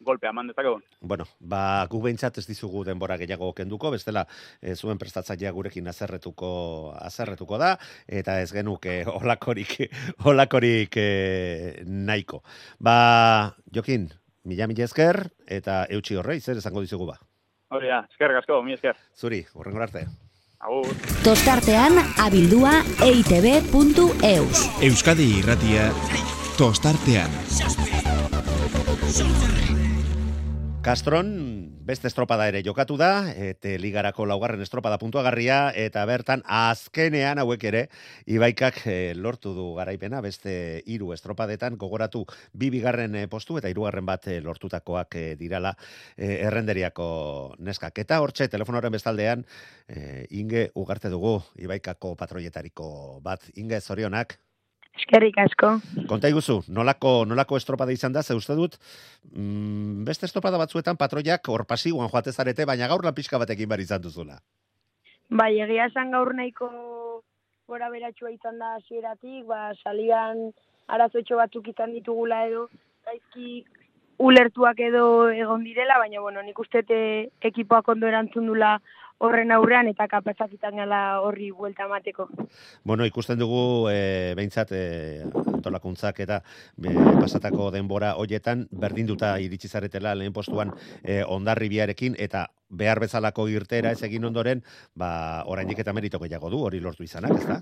golpea 0.02 0.32
eman 0.32 0.48
dezakegu. 0.48 0.80
Bueno, 1.02 1.26
ba, 1.40 1.86
gu 1.92 2.02
behintzat 2.02 2.40
ez 2.40 2.48
dizugu 2.48 2.86
denbora 2.88 3.18
gehiago 3.18 3.52
kenduko, 3.54 3.92
bestela 3.92 4.26
e, 4.62 4.74
zuen 4.74 4.98
prestatzailea 4.98 5.52
gurekin 5.52 5.88
azerretuko, 5.92 6.96
azerretuko 6.98 7.60
da, 7.60 7.76
eta 8.08 8.40
ez 8.42 8.52
genuke 8.56 9.04
olakorik, 9.20 9.92
olakorik 10.26 10.98
e, 10.98 11.84
nahiko. 11.86 12.42
Ba, 12.80 13.54
Jokin, 13.76 14.10
mila 14.46 14.72
mila 14.72 14.88
esker, 14.88 15.28
eta 15.46 15.84
eutxi 15.92 16.16
horrei, 16.16 16.40
zer 16.40 16.64
esango 16.64 16.82
dizugu 16.82 17.12
ba? 17.12 17.20
Hori 17.70 17.90
da, 17.92 18.00
esker 18.10 18.32
gasko, 18.34 18.64
mi 18.66 18.74
esker. 18.74 18.98
Zuri, 19.14 19.44
horrengo 19.54 19.84
arte. 19.86 20.08
Agur. 20.60 20.90
Tostartean 21.24 22.00
abildua 22.20 22.72
eitb.eus. 23.06 24.64
Euskadi 24.88 25.28
irratia 25.38 25.86
tostartean. 26.58 27.30
Castron 30.82 31.30
beste 31.90 32.06
estropada 32.06 32.46
ere 32.46 32.60
jokatu 32.62 33.00
da, 33.02 33.32
eta 33.34 33.72
ligarako 33.82 34.28
laugarren 34.30 34.62
estropada 34.62 35.00
puntuagarria, 35.02 35.72
eta 35.74 36.04
bertan 36.06 36.44
azkenean 36.46 37.42
hauek 37.42 37.64
ere, 37.66 37.82
ibaikak 38.30 38.78
e, 38.86 38.98
lortu 39.18 39.56
du 39.58 39.66
garaipena, 39.80 40.20
beste 40.22 40.54
hiru 40.86 41.16
estropadetan, 41.16 41.80
gogoratu 41.82 42.26
bi 42.54 42.70
bigarren 42.70 43.18
eh, 43.18 43.26
postu, 43.32 43.58
eta 43.58 43.72
hirugarren 43.74 44.06
bat 44.06 44.28
e, 44.30 44.38
lortutakoak 44.46 45.18
e, 45.18 45.24
dirala 45.40 45.74
e, 46.14 46.36
errenderiako 46.46 47.10
neskak. 47.66 48.04
Eta 48.06 48.22
hortxe, 48.22 48.52
telefonoren 48.54 48.94
bestaldean, 48.94 49.48
e, 49.90 50.28
inge 50.44 50.68
ugarte 50.78 51.10
dugu, 51.10 51.40
ibaikako 51.58 52.14
patroietariko 52.22 52.92
bat, 53.26 53.50
inge 53.58 53.82
zorionak, 53.82 54.38
Eskerrik 55.00 55.38
asko. 55.40 55.72
Konta 56.10 56.30
iguzu, 56.30 56.60
nolako, 56.76 57.24
nolako 57.26 57.58
estropada 57.58 57.94
izan 57.96 58.14
da, 58.14 58.24
ze 58.24 58.36
uste 58.36 58.56
dut, 58.56 58.76
mm, 59.32 60.04
beste 60.06 60.28
estropada 60.28 60.60
batzuetan 60.60 60.98
patroiak 61.00 61.48
hor 61.48 61.66
pasiguan 61.66 62.12
joatezarete, 62.12 62.66
baina 62.66 62.88
gaur 62.92 63.06
lan 63.06 63.16
pixka 63.16 63.40
batekin 63.40 63.70
bar 63.70 63.80
izan 63.80 64.02
duzula. 64.02 64.40
Bai, 65.30 65.54
egia 65.62 65.88
esan 65.88 66.12
gaur 66.12 66.34
nahiko 66.36 66.70
gora 67.70 67.90
beratxua 67.94 68.32
izan 68.34 68.60
da 68.60 68.76
hasieratik, 68.76 69.46
ba, 69.48 69.72
salian 69.84 70.50
arazoetxo 70.88 71.38
batzuk 71.38 71.68
izan 71.70 71.94
ditugula 71.94 72.46
edo, 72.50 72.68
gaizki 73.06 73.64
ulertuak 74.20 74.80
edo 74.84 75.30
egon 75.32 75.64
direla, 75.64 76.00
baina 76.02 76.20
bueno, 76.20 76.42
nik 76.44 76.60
uste 76.60 76.84
ekipoak 77.52 77.88
ondo 77.94 78.08
erantzun 78.08 78.50
dula 78.52 78.80
horren 79.20 79.52
aurrean 79.52 79.90
eta 79.92 80.08
kapazak 80.08 80.54
izan 80.56 80.80
gala 80.80 81.20
horri 81.24 81.50
buelta 81.52 81.86
emateko. 81.86 82.28
Bueno, 82.84 83.06
ikusten 83.06 83.40
dugu 83.40 83.90
e, 83.92 84.34
behintzat 84.40 84.72
e, 84.76 84.84
antolakuntzak 85.54 86.22
eta 86.26 86.40
e, 86.80 86.94
pasatako 87.20 87.70
denbora 87.76 88.14
hoietan 88.22 88.66
berdinduta 88.72 89.36
iritsi 89.44 89.68
zaretela 89.68 90.16
lehen 90.16 90.34
postuan 90.34 90.72
e, 91.04 91.22
ondarribiarekin 91.24 92.16
eta 92.18 92.48
behar 92.70 93.02
bezalako 93.04 93.48
irtera 93.50 93.92
ez 93.92 94.02
egin 94.06 94.26
ondoren, 94.30 94.64
ba, 94.96 95.44
oraindik 95.46 95.84
eta 95.84 95.94
merito 95.94 96.20
gehiago 96.22 96.50
du 96.54 96.64
hori 96.64 96.80
lortu 96.80 97.04
izanak, 97.04 97.36
ez 97.36 97.48
da? 97.48 97.62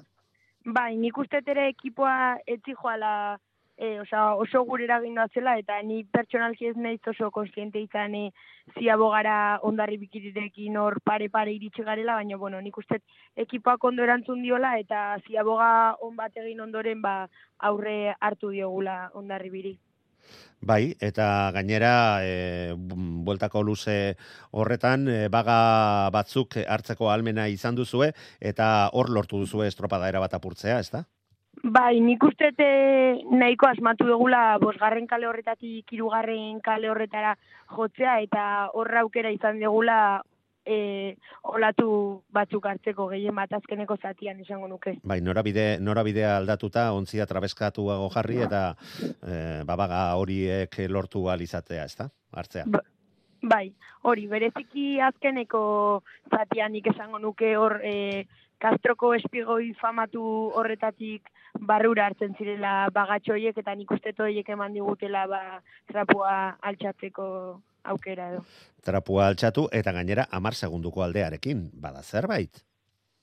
Bai, 0.67 0.97
nik 0.99 1.17
uste 1.17 1.39
ere 1.47 1.69
ekipoa 1.71 2.37
etzi 2.45 2.75
joala 2.75 3.37
e, 3.77 3.99
osa, 4.01 4.35
oso 4.35 4.63
gure 4.65 4.83
eragin 4.83 5.17
zela, 5.33 5.57
eta 5.57 5.81
ni 5.83 6.03
pertsonalki 6.03 6.67
ez 6.67 6.75
nahiz 6.75 7.01
oso 7.07 7.29
konstiente 7.31 7.79
izan 7.79 8.15
e, 8.15 8.31
ziabogara 8.79 9.59
ondarri 9.61 9.97
bikirirekin 9.97 10.77
hor 10.77 10.99
pare-pare 11.05 11.53
iritsi 11.53 11.83
garela, 11.83 12.15
baina, 12.15 12.37
bueno, 12.37 12.59
nik 12.61 12.77
uste 12.77 12.99
ekipoak 13.35 13.83
ondo 13.83 14.03
erantzun 14.03 14.41
diola, 14.41 14.77
eta 14.79 15.17
ziaboga 15.27 15.97
on 16.01 16.15
bat 16.15 16.35
egin 16.35 16.61
ondoren 16.61 17.01
ba, 17.01 17.27
aurre 17.59 18.15
hartu 18.19 18.49
diogula 18.49 19.11
ondarri 19.13 19.53
biri. 19.53 19.77
Bai, 20.59 20.97
eta 20.99 21.51
gainera 21.53 22.25
e, 22.25 22.73
bueltako 22.75 23.61
luze 23.63 24.17
horretan 24.51 25.05
e, 25.07 25.19
baga 25.29 26.09
batzuk 26.11 26.57
hartzeko 26.65 27.11
almena 27.13 27.45
izan 27.47 27.77
duzue 27.77 28.09
eta 28.41 28.89
hor 28.91 29.13
lortu 29.13 29.37
duzue 29.37 29.67
estropada 29.69 30.09
era 30.09 30.19
bat 30.19 30.33
apurtzea, 30.33 30.79
ez 30.79 30.89
da? 30.91 31.05
Bai, 31.63 31.99
nik 31.99 32.23
uste 32.23 32.51
nahiko 33.31 33.67
asmatu 33.67 34.05
dugula 34.07 34.57
bosgarren 34.61 35.07
kale 35.07 35.27
horretatik 35.27 35.91
hirugarren 35.91 36.59
kale 36.61 36.89
horretara 36.89 37.35
jotzea 37.75 38.19
eta 38.21 38.43
horra 38.73 39.01
aukera 39.01 39.31
izan 39.31 39.59
dugula 39.59 40.21
e, 40.65 41.15
olatu 41.43 42.23
batzuk 42.33 42.65
hartzeko 42.65 43.07
gehien 43.13 43.35
bat 43.35 43.53
azkeneko 43.53 43.97
zatian 43.97 44.39
izango 44.39 44.67
nuke. 44.67 44.97
Bai, 45.03 45.19
norabide, 45.21 45.79
norabidea 45.79 46.35
aldatuta, 46.37 46.91
ontzia 46.93 47.25
trabeskatu 47.25 47.87
jarri 48.13 48.43
eta 48.45 48.75
e, 49.23 49.63
babaga 49.65 50.13
horiek 50.15 50.77
lortu 50.89 51.27
alizatea, 51.29 51.85
ez 51.85 51.95
da? 51.95 52.09
Hartzea. 52.33 52.65
Ba, 52.67 52.83
Bai, 53.47 53.71
hori, 54.01 54.25
bereziki 54.27 54.99
azkeneko 54.99 56.01
zatian 56.33 56.71
nik 56.73 56.87
esango 56.93 57.19
nuke 57.19 57.55
hor 57.55 57.79
e, 57.85 58.25
Castroko 58.57 59.11
espigoi 59.13 59.73
famatu 59.77 60.23
horretatik 60.57 61.29
barrura 61.59 62.07
hartzen 62.07 62.35
zirela 62.37 62.89
bagatxo 62.93 63.33
horiek 63.33 63.57
eta 63.57 63.75
nik 63.75 63.91
uste 63.91 64.13
horiek 64.17 64.49
eman 64.49 64.73
digutela 64.73 65.25
ba, 65.27 65.41
trapua 65.87 66.57
altxatzeko 66.61 67.27
aukera 67.83 68.31
edo. 68.33 68.43
Trapua 68.83 69.27
altxatu 69.31 69.67
eta 69.71 69.91
gainera 69.95 70.27
amar 70.31 70.55
segunduko 70.55 71.03
aldearekin, 71.03 71.69
bada 71.73 72.03
zerbait. 72.03 72.63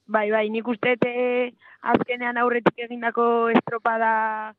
Bai, 0.07 0.31
bai, 0.31 0.49
nik 0.53 0.69
uste 0.69 0.97
e, 1.09 1.53
azkenean 1.95 2.37
aurretik 2.37 2.83
egindako 2.87 3.49
estropada 3.55 4.55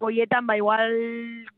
hoietan, 0.00 0.46
ba, 0.46 0.56
igual 0.56 0.92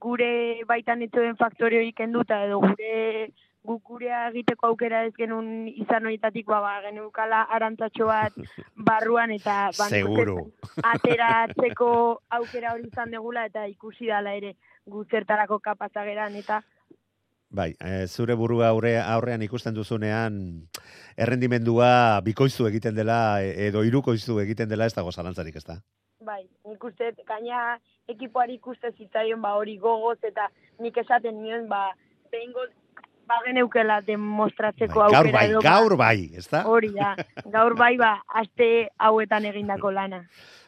gure 0.03 0.63
baitan 0.67 1.03
etzuen 1.03 1.37
faktore 1.39 1.81
hori 1.81 1.93
kenduta 1.93 2.45
edo 2.47 2.61
gure 2.63 3.33
guk 3.65 3.83
gurea 3.87 4.27
egiteko 4.31 4.73
aukera 4.73 5.05
ez 5.07 5.13
genuen 5.17 5.69
izan 5.71 6.07
horietatik 6.07 6.47
ba, 6.51 6.61
ba 6.65 6.75
geneukala 6.87 7.45
arantzatxo 7.57 8.09
bat 8.11 8.35
barruan 8.91 9.31
eta 9.31 9.71
Seguro. 9.73 10.37
ateratzeko 10.95 11.89
aukera 12.39 12.75
hori 12.75 12.91
izan 12.91 13.15
degula 13.15 13.47
eta 13.47 13.67
ikusi 13.71 14.11
dala 14.11 14.35
ere 14.35 14.57
gu 14.87 15.05
zertarako 15.11 15.61
kapazageran 15.63 16.37
eta 16.43 16.63
Bai, 17.53 17.75
e, 17.85 18.07
zure 18.09 18.33
burua 18.33 18.71
aurre, 18.73 18.95
aurrean 18.97 19.43
ikusten 19.45 19.75
duzunean 19.77 20.37
errendimendua 21.21 22.21
bikoizu 22.25 22.65
egiten 22.71 22.97
dela 22.97 23.43
e, 23.45 23.51
edo 23.69 23.83
irukoizu 23.85 24.39
egiten 24.41 24.71
dela 24.71 24.87
ez 24.89 24.95
dago 24.97 25.13
zalantzarik, 25.13 25.59
ez 25.61 25.67
da? 25.67 25.77
Bai, 26.25 26.47
nik 26.65 26.85
uste, 26.89 27.11
gaina 27.29 27.77
ekipoari 28.09 28.57
ikuste 28.57 28.95
zitzaion 28.97 29.43
ba 29.45 29.53
hori 29.59 29.77
gogoz 29.83 30.17
eta 30.25 30.49
nik 30.81 30.97
esaten 31.05 31.43
nion 31.43 31.69
ba 31.69 31.91
behingo 32.33 32.65
bagen 33.33 33.61
eukela 33.65 34.01
demostratzeko 34.07 35.01
bai, 35.01 35.11
aukera 35.11 35.39
bai, 35.39 35.45
edo. 35.51 35.61
ba, 35.61 35.69
gaur 35.69 35.97
bai, 36.01 36.17
ez 36.39 36.47
da? 36.51 36.65
Hori 36.69 36.93
da, 36.97 37.15
gaur 37.55 37.77
bai 37.79 37.95
ba, 38.01 38.17
aste 38.43 38.73
hauetan 38.99 39.49
egindako 39.53 39.93
lana. 39.99 40.25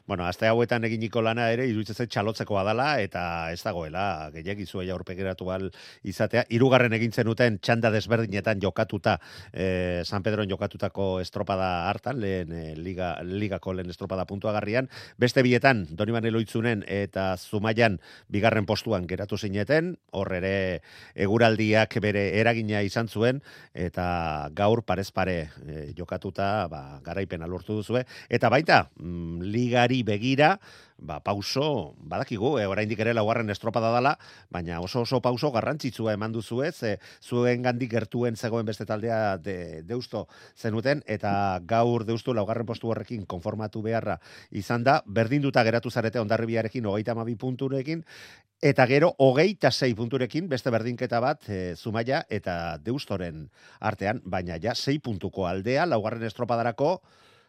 Bueno, 0.06 0.26
aste 0.26 0.44
hauetan 0.44 0.84
eginiko 0.84 1.22
lana 1.24 1.46
ere 1.48 1.64
iruditzen 1.64 2.10
txalotzekoa 2.12 2.60
dela 2.68 2.88
eta 3.00 3.20
ez 3.54 3.62
dagoela 3.64 4.28
gehiagizu 4.34 4.82
ja 4.84 4.92
aurpegeratu 4.92 5.46
al 5.48 5.70
izatea. 6.04 6.42
Hirugarren 6.52 6.92
egin 6.92 7.14
zenuten 7.16 7.56
txanda 7.56 7.88
desberdinetan 7.94 8.60
jokatuta 8.60 9.14
eh, 9.50 10.02
San 10.04 10.22
Pedroen 10.22 10.50
jokatutako 10.50 11.06
estropada 11.22 11.88
hartan, 11.88 12.20
lehen 12.20 12.52
eh, 12.52 12.74
liga, 12.76 13.14
ligako 13.24 13.72
lehen 13.78 13.88
estropada 13.88 14.26
puntuagarrian. 14.28 14.90
Beste 15.16 15.40
bietan, 15.40 15.86
Doniban 15.88 16.28
Eloitzunen 16.28 16.84
eta 16.84 17.38
Zumaian 17.38 17.96
bigarren 18.28 18.68
postuan 18.68 19.08
geratu 19.08 19.40
zineten, 19.40 19.94
hor 20.12 20.34
ere 20.36 20.82
eguraldiak 21.14 21.96
bere 22.04 22.26
eragina 22.42 22.84
izan 22.84 23.08
zuen, 23.08 23.40
eta 23.72 24.50
gaur 24.52 24.84
parez 24.84 25.08
pare 25.16 25.38
eh, 25.64 25.88
jokatuta 25.96 26.68
ba, 26.68 26.84
garaipena 27.08 27.48
lortu 27.48 27.80
duzue. 27.80 28.04
Eta 28.28 28.52
baita, 28.52 28.82
mm, 29.00 29.48
ligari 29.48 29.93
begira, 30.02 30.58
ba, 30.98 31.20
pauso, 31.20 31.94
badakigu, 31.98 32.58
e, 32.58 32.66
oraindik 32.66 33.00
ere 33.04 33.14
laugarren 33.14 33.50
estropada 33.50 33.90
dala, 33.94 34.14
baina 34.50 34.80
oso 34.80 35.02
oso 35.04 35.20
pauso 35.20 35.50
garrantzitsua 35.52 36.14
eman 36.14 36.32
duzu 36.32 36.62
ez, 36.64 36.82
e, 36.82 36.98
zuen 37.22 37.62
gandik 37.62 37.90
gertuen 37.92 38.36
zegoen 38.36 38.66
beste 38.66 38.86
taldea 38.86 39.36
de, 39.38 39.82
deusto 39.86 40.26
zenuten, 40.56 41.02
eta 41.06 41.60
gaur 41.62 42.04
deustu 42.04 42.34
laugarren 42.34 42.66
postu 42.66 42.90
horrekin 42.90 43.26
konformatu 43.26 43.82
beharra 43.82 44.18
izan 44.50 44.84
da, 44.84 45.02
berdinduta 45.06 45.64
geratu 45.64 45.90
zarete 45.90 46.20
ondarribiarekin 46.20 46.86
hogeita 46.86 47.12
amabi 47.12 47.36
punturekin, 47.36 48.04
eta 48.64 48.86
gero 48.88 49.10
hogeita 49.18 49.70
sei 49.70 49.92
punturekin 49.94 50.48
beste 50.48 50.70
berdinketa 50.72 51.20
bat 51.20 51.42
e, 51.52 51.74
Zumaia 51.76 52.22
eta 52.32 52.78
Deustoren 52.80 53.48
artean, 53.80 54.22
baina 54.24 54.56
ja 54.62 54.74
sei 54.74 54.98
puntuko 55.04 55.44
aldea 55.46 55.84
laugarren 55.86 56.24
estropadarako 56.24 56.94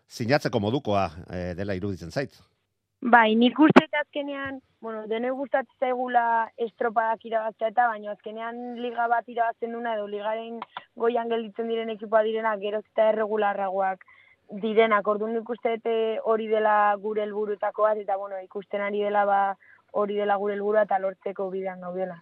sinatzeko 0.08 0.60
modukoa 0.60 1.10
e, 1.30 1.54
dela 1.56 1.76
iruditzen 1.76 2.12
zait. 2.12 2.36
Bai, 3.06 3.36
nik 3.38 3.60
uste 3.60 3.84
eta 3.84 4.00
azkenean, 4.02 4.60
bueno, 4.82 5.04
dene 5.08 5.30
gustatzen 5.30 5.76
zaigula 5.80 6.50
estropadak 6.58 7.26
irabaztea 7.28 7.70
eta, 7.74 7.88
baina 7.92 8.14
azkenean 8.16 8.80
liga 8.82 9.08
bat 9.12 9.28
irabazten 9.30 9.76
duna 9.76 9.94
edo 9.94 10.08
ligaren 10.08 10.60
goian 10.98 11.30
gelditzen 11.30 11.70
diren 11.70 11.92
ekipoa 11.94 12.24
direnak, 12.26 12.60
gero 12.64 12.82
eta 12.82 13.10
erregularragoak 13.12 14.06
direnak, 14.62 15.08
orduan 15.08 15.36
nik 15.36 15.50
uste 15.50 15.76
dute 15.78 15.96
hori 16.32 16.48
dela 16.48 16.96
gure 17.02 17.24
helburutako 17.26 17.86
bat, 17.90 18.02
eta 18.02 18.18
bueno, 18.18 18.42
ikusten 18.44 18.82
ari 18.82 19.04
dela 19.06 19.26
ba 19.26 19.40
hori 19.92 20.16
dela 20.16 20.38
gure 20.42 20.54
helburua 20.56 20.86
eta 20.88 21.00
lortzeko 21.00 21.50
bidean 21.52 21.82
gaudela. 21.82 22.18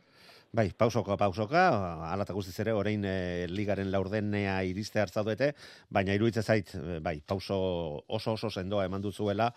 Bai, 0.53 0.67
pausoka, 0.77 1.15
pausoka, 1.17 1.61
ala 2.13 2.27
eta 2.27 2.33
guztiz 2.37 2.53
ere, 2.61 2.75
orain 2.77 3.01
e, 3.09 3.13
ligaren 3.49 3.87
laurdenea 3.89 4.59
iriste 4.69 5.01
hartzaudete, 5.01 5.47
baina 5.89 6.13
iruditzen 6.13 6.45
zait, 6.45 6.69
e, 6.77 6.99
bai, 7.01 7.15
pauso 7.25 7.57
oso 8.05 8.35
oso 8.37 8.51
sendoa 8.53 8.85
eman 8.85 9.01
duzuela, 9.01 9.49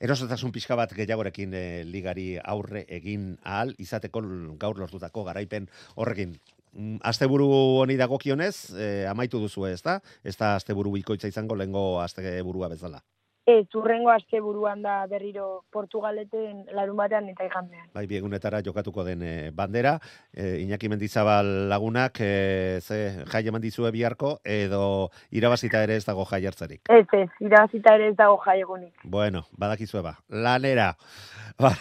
erosetasun 0.00 0.54
pixka 0.56 0.80
bat 0.80 0.96
gehiagorekin 0.96 1.52
e, 1.52 1.62
ligari 1.84 2.26
aurre 2.40 2.86
egin 2.88 3.34
ahal, 3.44 3.76
izateko 3.84 4.24
gaur 4.64 4.80
lortutako 4.80 5.28
garaipen 5.28 5.68
horrekin. 6.00 6.32
Mm, 6.72 7.02
Asteburu 7.12 7.52
honi 7.84 8.00
dagokionez, 8.00 8.54
e, 8.72 8.90
amaitu 9.12 9.44
duzu 9.44 9.68
ez 9.68 9.82
da? 9.84 10.00
Ez 10.24 10.38
da 10.40 10.54
asteburu 10.56 10.96
bikoitza 10.96 11.28
izango 11.28 11.60
lehengo 11.60 11.88
asteburua 12.00 12.72
bezala. 12.72 13.04
Ez, 13.50 13.66
urrengo 13.74 14.10
aste 14.12 14.38
buruan 14.40 14.82
da 14.84 15.00
berriro 15.10 15.64
Portugaleten 15.74 16.62
larun 16.76 16.98
batean 17.00 17.26
eta 17.32 17.46
igandean. 17.48 17.88
Bai, 17.96 18.04
biegunetara 18.06 18.60
jokatuko 18.62 19.02
den 19.06 19.24
e, 19.26 19.32
bandera, 19.56 19.96
e, 20.32 20.60
Iñaki 20.62 20.90
Mendizabal 20.92 21.50
lagunak, 21.72 22.20
e, 22.22 22.78
ze 22.80 23.24
jai 23.32 23.42
eman 23.50 23.64
dizue 23.64 23.90
biharko, 23.90 24.36
edo 24.44 25.10
irabazita 25.34 25.82
ere 25.82 25.98
ez 25.98 26.06
dago 26.06 26.28
jai 26.30 26.44
hartzarik. 26.46 26.84
Ez, 26.86 27.06
ez, 27.18 27.26
irabazita 27.42 27.96
ere 27.98 28.12
ez 28.12 28.16
dago 28.22 28.38
jai 28.44 28.60
egunik. 28.60 28.94
Bueno, 29.02 29.44
badakizue 29.58 30.04
ba, 30.06 30.18
lanera. 30.28 30.94
Ba, 31.60 31.74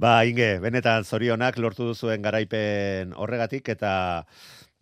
ba, 0.00 0.24
inge, 0.26 0.58
benetan 0.58 1.04
zorionak 1.04 1.60
lortu 1.62 1.84
duzuen 1.86 2.24
garaipen 2.24 3.12
horregatik, 3.14 3.68
eta 3.76 3.92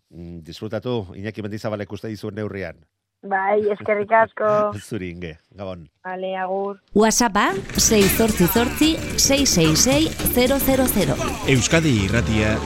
mm, 0.08 0.38
disfrutatu 0.46 0.94
Iñaki 1.20 1.44
Mendizabalek 1.44 1.92
uste 1.92 2.08
dizuen 2.08 2.38
neurrian. 2.38 2.80
Bai, 3.22 3.62
eskerrik 3.74 4.10
asko. 4.18 4.48
Zuri 4.82 5.12
inge, 5.14 5.36
gabon. 5.54 5.86
Vale, 6.04 6.32
agur. 6.42 6.80
WhatsAppa 6.94 7.52
688 7.78 9.18
666 9.18 10.34
000. 10.34 11.30
Euskadi 11.54 11.94
irratia 12.06 12.56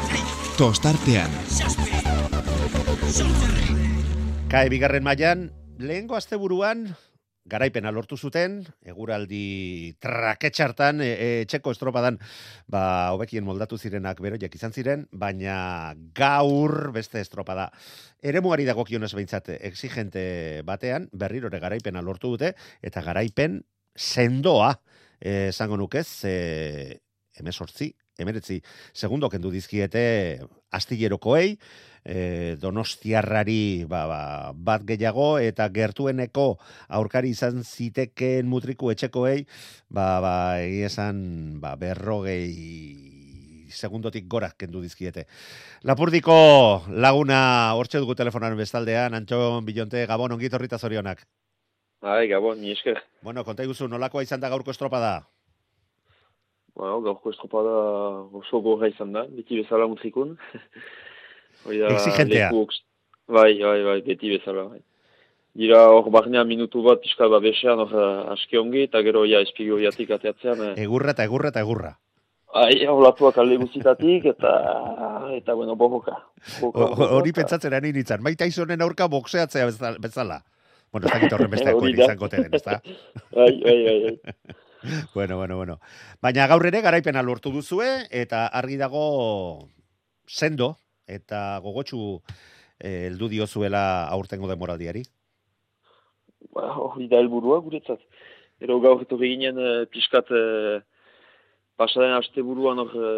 tostartean. 0.57 1.33
Kae 4.49 4.71
bigarren 4.73 5.05
mailan 5.05 5.51
lehengo 5.79 6.17
asteburuan 6.17 6.89
garaipena 7.47 7.93
lortu 7.95 8.19
zuten, 8.19 8.59
eguraldi 8.87 9.95
traketxartan, 10.03 11.01
e, 11.05 11.11
e, 11.15 11.29
txeko 11.49 11.73
estropadan, 11.75 12.19
ba, 12.73 13.13
hobekien 13.15 13.47
moldatu 13.47 13.79
zirenak 13.79 14.21
beroiek 14.23 14.55
izan 14.59 14.75
ziren, 14.75 15.07
baina 15.13 15.95
gaur 16.17 16.91
beste 16.97 17.23
estropada. 17.23 17.71
Ere 18.23 18.43
muari 18.43 18.67
behintzat 18.67 19.51
exigente 19.61 20.63
batean, 20.65 21.09
berrirore 21.13 21.61
garaipena 21.61 22.03
lortu 22.03 22.35
dute, 22.35 22.55
eta 22.83 23.03
garaipen 23.03 23.63
sendoa, 23.95 24.81
eh, 25.21 25.49
esango 25.49 25.77
nukez, 25.77 26.25
e, 26.25 27.01
emesortzi, 27.37 27.95
emeretzi, 28.19 28.61
segundo 28.93 29.29
kendu 29.29 29.51
dizkiete 29.53 30.41
astillerokoei, 30.73 31.57
e, 32.07 32.57
donostiarrari 32.62 33.85
ba, 33.91 34.07
ba, 34.07 34.21
bat 34.55 34.87
gehiago 34.87 35.37
eta 35.43 35.69
gertueneko 35.75 36.47
aurkari 36.89 37.35
izan 37.35 37.62
zitekeen 37.64 38.47
mutriku 38.49 38.93
etxekoei, 38.95 39.45
ba, 39.91 40.09
ba, 40.25 40.37
esan 40.62 41.61
ba, 41.61 41.75
berrogei 41.81 42.47
segundotik 43.77 44.29
gora 44.31 44.53
kendu 44.57 44.81
dizkiete. 44.81 45.27
Lapurdiko 45.85 46.87
laguna 46.89 47.75
hortxe 47.77 48.01
dugu 48.01 48.14
telefonaren 48.17 48.57
bestaldean, 48.57 49.14
Antxon 49.19 49.67
Bilonte, 49.67 50.07
Gabon, 50.07 50.33
ongit 50.33 50.55
horrita 50.55 50.79
zorionak. 50.79 51.27
Ai, 52.01 52.29
Gabon, 52.31 52.61
ni 52.61 52.73
esker. 52.73 53.03
Bueno, 53.23 53.45
konta 53.45 53.67
iguzu, 53.67 53.89
nolakoa 53.91 54.23
izan 54.23 54.41
da 54.41 54.49
gaurko 54.53 54.71
estropada? 54.71 55.27
Bueno, 56.77 57.01
gaurko 57.01 57.33
estropada 57.33 57.72
oso 58.37 58.61
gorra 58.61 58.91
izan 58.93 59.14
da, 59.16 59.24
beti 59.33 59.62
bezala 59.62 59.87
mutrikun. 59.89 60.37
Exigentea. 61.66 62.51
Bai, 63.27 63.53
bai, 63.62 63.81
bai, 63.83 64.01
beti 64.05 64.31
bezala. 64.35 64.68
Bai. 64.74 64.83
Dira 65.57 65.87
hor 65.89 66.11
barnea 66.12 66.43
minutu 66.45 66.83
bat 66.85 67.01
pixka 67.01 67.31
bat 67.33 67.41
besean 67.41 67.81
hor 67.81 67.95
aski 68.35 68.61
ongi, 68.61 68.85
eta 68.91 69.01
gero 69.07 69.24
ja 69.24 69.41
espigioiatik 69.47 70.12
ateatzean. 70.18 70.61
Eh. 70.68 70.74
Egurra 70.85 71.16
eta 71.16 71.24
egurra 71.24 71.55
eta 71.55 71.64
egurra. 71.64 71.95
Ai, 72.57 72.77
olatuak 72.89 73.37
alde 73.41 73.57
guztitatik, 73.61 74.29
eta, 74.33 74.53
eta 75.37 75.57
bueno, 75.57 75.74
bohoka. 75.77 76.14
Hori 76.61 77.33
pentsatzen 77.37 77.74
ari 77.77 77.91
nintzen, 77.93 78.22
maita 78.24 78.49
izonen 78.49 78.85
aurka 78.85 79.09
boxeatzea 79.12 79.66
bezala. 80.05 80.43
Bueno, 80.93 81.09
ez 81.09 81.16
dakit 81.16 81.33
horren 81.33 81.51
beste 81.53 81.74
izango 81.97 82.31
tenen, 82.33 82.55
ez 82.55 82.62
da? 82.64 82.79
Bai, 83.37 83.51
bai, 83.64 83.77
bai, 83.89 83.99
bai. 84.05 84.57
bueno, 85.14 85.37
bueno, 85.37 85.57
bueno. 85.57 85.78
Baina 86.22 86.47
gaur 86.47 86.66
ere 86.66 86.82
garaipena 86.84 87.22
lortu 87.22 87.53
duzue, 87.55 88.07
eta 88.11 88.47
argi 88.47 88.76
dago 88.80 89.68
sendo, 90.26 90.76
eta 91.07 91.59
gogotsu 91.62 92.22
eh, 92.78 93.07
heldu 93.07 93.28
diozuela 93.32 94.07
aurtengo 94.09 94.49
demoraldiari? 94.51 95.05
Ba, 96.55 96.72
hori 96.80 97.09
da 97.09 97.20
helburua 97.20 97.61
guretzat. 97.64 98.03
Ero 98.62 98.78
gaur 98.80 99.03
etorri 99.05 99.34
ginen 99.34 99.59
e, 99.61 99.72
pixkat 99.93 100.30
e, 100.32 100.43
pasaden 101.76 102.14
aste 102.16 102.41
buruan 102.45 102.80
hor 102.80 102.95
e, 102.97 103.11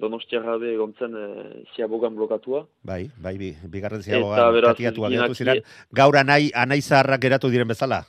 donostiarra 0.00 0.56
be 0.60 0.72
egontzen 0.72 1.16
e, 1.16 1.26
ziabogan 1.74 2.16
blokatua. 2.16 2.62
Bai, 2.86 3.02
bai, 3.20 3.34
bi, 3.40 3.50
bigarren 3.72 4.00
ziabogan 4.04 4.60
katiatua 4.70 5.12
geratu 5.12 5.36
ziren. 5.36 5.60
Gaur 5.92 6.16
anai, 6.22 6.48
anai 6.56 6.80
zaharrak 6.80 7.20
geratu 7.26 7.52
diren 7.52 7.68
bezala. 7.68 8.04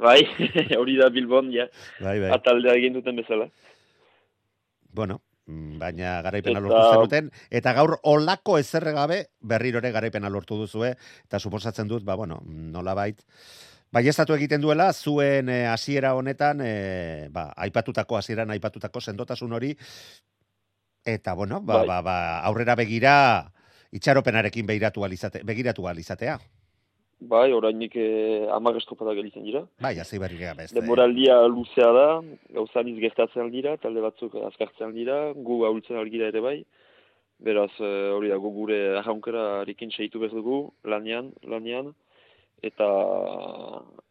Bai, 0.00 0.20
hori 0.80 0.96
da 0.96 1.10
Bilbon, 1.12 1.50
ja. 1.52 1.66
Bai, 2.00 2.18
bai. 2.22 2.30
Ataldea 2.34 2.74
egin 2.80 2.96
duten 2.96 3.18
bezala. 3.20 3.50
Bueno, 4.92 5.20
mm, 5.46 5.78
baina 5.78 6.18
garaipena 6.26 6.58
Eta- 6.58 6.66
lortu 6.66 6.92
zenuten, 6.94 7.30
eta 7.50 7.74
gaur 7.76 7.98
olako 8.02 8.58
ezerre 8.58 8.94
gabe 8.96 9.20
berrirore 9.40 9.92
garaipena 9.94 10.30
lortu 10.32 10.56
duzue, 10.58 10.94
eta 11.24 11.38
suposatzen 11.38 11.88
dut, 11.88 12.04
ba, 12.04 12.16
bueno, 12.16 12.40
nolabait, 12.46 13.20
Bai, 13.90 14.04
estatu 14.06 14.36
egiten 14.36 14.62
duela, 14.62 14.92
zuen 14.94 15.48
eh, 15.50 15.64
hasiera 15.66 16.12
honetan, 16.14 16.60
eh, 16.62 17.26
ba, 17.34 17.48
aipatutako, 17.58 18.20
hasieran 18.20 18.52
aipatutako 18.54 19.00
sendotasun 19.02 19.52
hori, 19.52 19.72
eta, 21.04 21.34
bueno, 21.34 21.58
ba, 21.60 21.80
Bai. 21.80 21.86
ba, 21.88 21.96
ba, 22.06 22.14
aurrera 22.46 22.76
begira, 22.78 23.14
itxaropenarekin 23.90 24.68
begiratu 24.68 25.02
alizate, 25.04 25.42
begiratu 25.42 25.88
alizatea. 25.90 26.38
Bai, 27.20 27.52
orainik 27.52 27.96
eh, 28.00 28.48
amar 28.48 28.78
estropada 28.80 29.12
gelitzen 29.14 29.44
dira. 29.44 29.60
Bai, 29.84 29.98
hasi 30.00 30.18
berri 30.18 30.38
gabe. 30.40 30.64
ez 30.64 30.70
da, 30.70 30.78
eh? 30.78 30.80
Demoraldia 30.80 31.36
luzea 31.52 31.90
da, 31.92 32.06
gauza 32.56 32.82
niz 32.82 32.96
gertatzen 32.98 33.42
aldira, 33.44 33.76
talde 33.76 34.00
batzuk 34.00 34.34
azkartzen 34.48 34.86
aldira, 34.88 35.18
gu 35.36 35.64
ahultzen 35.68 36.00
algira 36.00 36.30
ere 36.32 36.40
bai. 36.40 36.56
Beraz, 37.44 37.72
eh, 37.80 38.08
hori 38.16 38.32
da, 38.32 38.38
gu 38.40 38.52
gure 38.56 38.78
arraunkera 39.02 39.60
arikin 39.60 39.92
seitu 39.92 40.20
behar 40.22 40.32
dugu, 40.32 40.62
lanean, 40.84 41.32
lanean, 41.44 41.92
eta, 42.62 42.88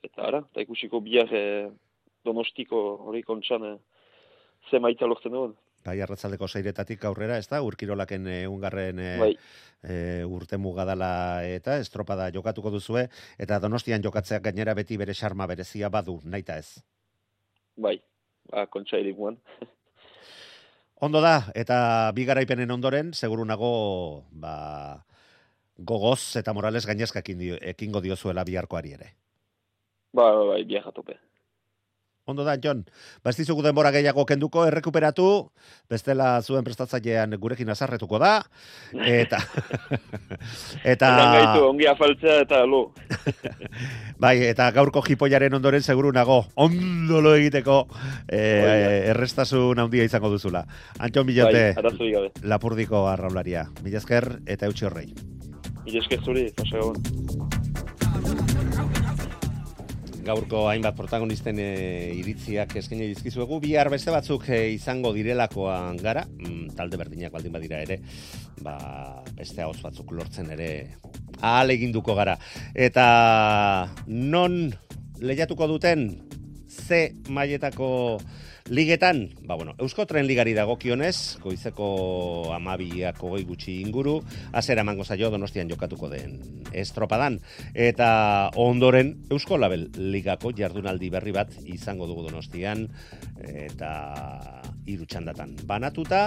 eta 0.05 0.28
ara, 0.30 0.43
eta 0.51 0.66
ikusiko 0.66 1.01
bihar 1.01 1.34
eh, 1.34 1.70
donostiko 2.26 2.84
hori 3.10 3.24
kontxan 3.26 3.66
eh, 3.72 3.78
ze 4.70 4.80
maitza 4.80 5.10
lortzen 5.10 5.34
duen. 5.34 5.57
Bai, 5.86 5.95
arratzaldeko 6.03 6.47
seiretatik 6.47 7.05
aurrera, 7.07 7.38
ez 7.39 7.47
da, 7.47 7.61
urkirolaken 7.63 8.27
egungarren 8.27 8.99
e, 8.99 9.09
Bai. 9.21 9.34
urte 10.27 10.57
mugadala 10.59 11.41
eta 11.47 11.77
estropada 11.80 12.30
jokatuko 12.36 12.69
duzue, 12.73 13.07
eta 13.39 13.59
donostian 13.63 14.03
jokatzeak 14.03 14.43
gainera 14.43 14.73
beti 14.75 14.97
bere 14.99 15.13
xarma 15.15 15.47
berezia 15.47 15.89
badu, 15.89 16.19
naita 16.25 16.57
ez. 16.59 16.82
Bai, 17.80 17.95
ba, 18.51 18.65
kontxa 18.67 18.99
eriguan. 18.99 19.39
Ondo 20.99 21.21
da, 21.23 21.45
eta 21.55 22.11
bi 22.11 22.25
garaipenen 22.27 22.71
ondoren, 22.75 23.13
seguru 23.15 23.45
nago, 23.47 24.25
ba, 24.36 25.05
gogoz 25.80 26.36
eta 26.36 26.51
morales 26.53 26.84
gainezka 26.86 27.23
ekin 27.23 27.39
dio- 27.39 27.59
ekingo 27.71 28.01
diozuela 28.03 28.43
biharkoari 28.43 28.91
ere. 28.97 29.13
Ba, 30.11 30.25
ba, 30.36 30.43
bai, 30.51 30.63
bihar 30.67 30.89
atope. 30.91 31.15
Ondo 32.30 32.45
da, 32.45 32.55
Jon, 32.61 32.84
ba 33.23 33.32
ez 33.32 33.47
denbora 33.47 33.89
gehiago 33.91 34.25
kenduko, 34.25 34.65
errekuperatu, 34.69 35.49
bestela 35.89 36.41
zuen 36.41 36.63
prestatzailean 36.63 37.34
gurekin 37.41 37.69
azarretuko 37.69 38.19
da, 38.21 38.43
eta... 38.93 39.39
eta... 40.93 41.09
Gaitu, 41.09 41.65
ongi 41.71 41.88
afaltzea 41.89 42.41
eta 42.45 42.61
lo. 42.69 42.93
Bai, 44.23 44.36
eta 44.45 44.69
gaurko 44.75 45.01
jipoiaren 45.07 45.57
ondoren 45.57 45.82
seguru 45.82 46.11
nago, 46.13 46.43
ondo 46.55 47.21
lo 47.25 47.34
egiteko 47.36 47.80
eh, 48.27 49.09
errestasun 49.09 49.82
handia 49.82 50.05
izango 50.05 50.30
duzula. 50.30 50.65
Antxon 50.99 51.25
Bilote, 51.25 51.73
Bai. 51.73 52.27
Lapurdiko 52.43 53.07
arraularia. 53.09 53.65
Mila 53.82 53.97
esker 54.03 54.36
eta 54.45 54.69
eutxi 54.69 54.86
horrei. 54.86 55.09
Mila 55.86 56.03
esker 56.05 56.21
zuri, 56.21 56.49
gabon. 56.61 57.59
Gaurko 60.30 60.67
hainbat 60.69 60.93
protagonisten 60.97 61.57
e, 61.63 61.69
iritziak 62.19 62.75
eskaini 62.82 63.07
dizkizuegu, 63.09 63.57
bihar 63.63 63.89
beste 63.89 64.13
batzuk 64.13 64.45
e, 64.53 64.59
izango 64.75 65.11
direlakoan 65.15 65.97
gara, 66.03 66.25
mm, 66.30 66.75
talde 66.77 66.99
berdinak 67.01 67.34
baldin 67.34 67.55
badira 67.55 67.82
ere, 67.86 67.97
ba, 68.61 68.75
beste 69.39 69.65
hauz 69.65 69.80
batzuk 69.82 70.13
lortzen 70.13 70.51
ere 70.53 70.69
ahal 71.41 71.73
eginduko 71.73 72.13
gara. 72.19 72.38
Eta 72.75 73.07
non 74.07 74.61
lehiatuko 75.19 75.67
duten 75.73 76.09
ze 76.89 77.13
mailetako 77.29 78.17
ligetan, 78.69 79.29
ba 79.45 79.53
bueno, 79.55 79.75
Eusko 79.77 80.07
Tren 80.09 80.25
Ligari 80.25 80.55
dagokionez, 80.57 81.37
goizeko 81.41 82.49
amabiak 82.53 83.21
hogei 83.21 83.43
gutxi 83.45 83.75
inguru, 83.83 84.15
azera 84.57 84.81
emango 84.81 85.05
zaio 85.05 85.29
donostian 85.29 85.69
jokatuko 85.69 86.09
den 86.09 86.39
estropadan. 86.73 87.39
Eta 87.73 88.09
ondoren 88.57 89.15
Eusko 89.29 89.59
Label 89.61 89.89
Ligako 89.97 90.49
jardunaldi 90.57 91.11
berri 91.13 91.33
bat 91.35 91.53
izango 91.65 92.07
dugu 92.09 92.25
donostian, 92.25 92.87
eta 93.37 93.91
hiru 94.89 95.05
txandatan 95.05 95.53
banatuta, 95.69 96.23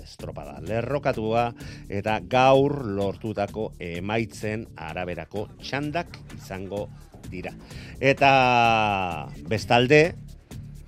estropada 0.00 0.58
lerrokatua, 0.66 1.52
eta 1.86 2.18
gaur 2.26 2.80
lortutako 2.98 3.70
emaitzen 3.78 4.66
araberako 4.90 5.46
txandak 5.62 6.18
izango 6.34 6.88
dira. 7.30 7.54
Eta 8.00 9.28
bestalde, 9.48 10.14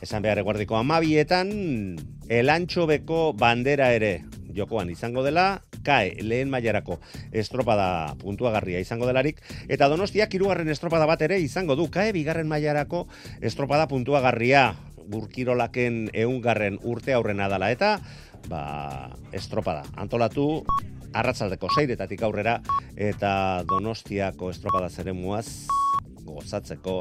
esan 0.02 0.22
behar 0.22 0.42
eguardiko 0.42 0.76
amabietan, 0.76 1.96
elantxobeko 2.32 3.32
bandera 3.38 3.92
ere 3.94 4.22
jokoan 4.54 4.90
izango 4.92 5.22
dela, 5.24 5.62
kae 5.82 6.14
lehen 6.22 6.50
mailarako 6.52 6.98
estropada 7.32 8.14
puntuagarria 8.20 8.82
izango 8.82 9.08
delarik, 9.08 9.40
eta 9.68 9.88
donostiak 9.90 10.34
hirugarren 10.34 10.70
estropada 10.70 11.06
bat 11.10 11.22
ere 11.26 11.40
izango 11.42 11.76
du, 11.78 11.88
kae 11.90 12.12
bigarren 12.14 12.50
mailarako 12.50 13.06
estropada 13.40 13.88
puntuagarria 13.90 14.72
burkirolaken 15.12 16.08
eungarren 16.14 16.78
urte 16.82 17.14
aurrena 17.16 17.48
dela, 17.50 17.72
eta 17.74 17.96
ba, 18.48 18.62
estropada 19.34 19.84
antolatu 19.96 20.64
arratzaldeko 21.12 21.68
seiretatik 21.74 22.22
aurrera, 22.24 22.60
eta 22.96 23.62
donostiako 23.68 24.50
estropada 24.54 24.88
zeremuaz 24.88 25.66
gozatzeko 26.34 26.96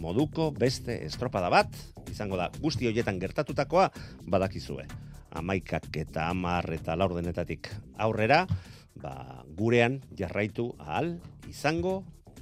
moduko 0.00 0.50
beste 0.56 0.96
estropada 1.04 1.50
bat, 1.52 1.76
izango 2.10 2.38
da 2.40 2.48
guzti 2.60 2.88
hoietan 2.88 3.20
gertatutakoa 3.20 3.90
badakizue. 4.30 4.86
Amaikak 5.36 5.94
eta 6.00 6.26
amar 6.30 6.66
eta 6.74 6.96
laurdenetatik 6.98 7.70
aurrera, 7.98 8.46
ba, 8.98 9.44
gurean 9.56 10.00
jarraitu 10.18 10.72
ahal 10.78 11.14
izango 11.48 12.00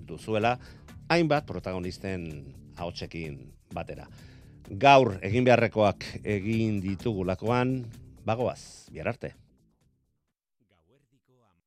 duzuela 0.08 0.56
hainbat 1.08 1.46
protagonisten 1.46 2.54
ahotsekin 2.76 3.40
batera. 3.74 4.08
Gaur 4.68 5.16
egin 5.24 5.44
beharrekoak 5.48 6.04
egin 6.24 6.80
ditugulakoan, 6.84 7.82
bagoaz, 8.24 8.88
bihar 8.92 9.08
arte. 9.14 9.34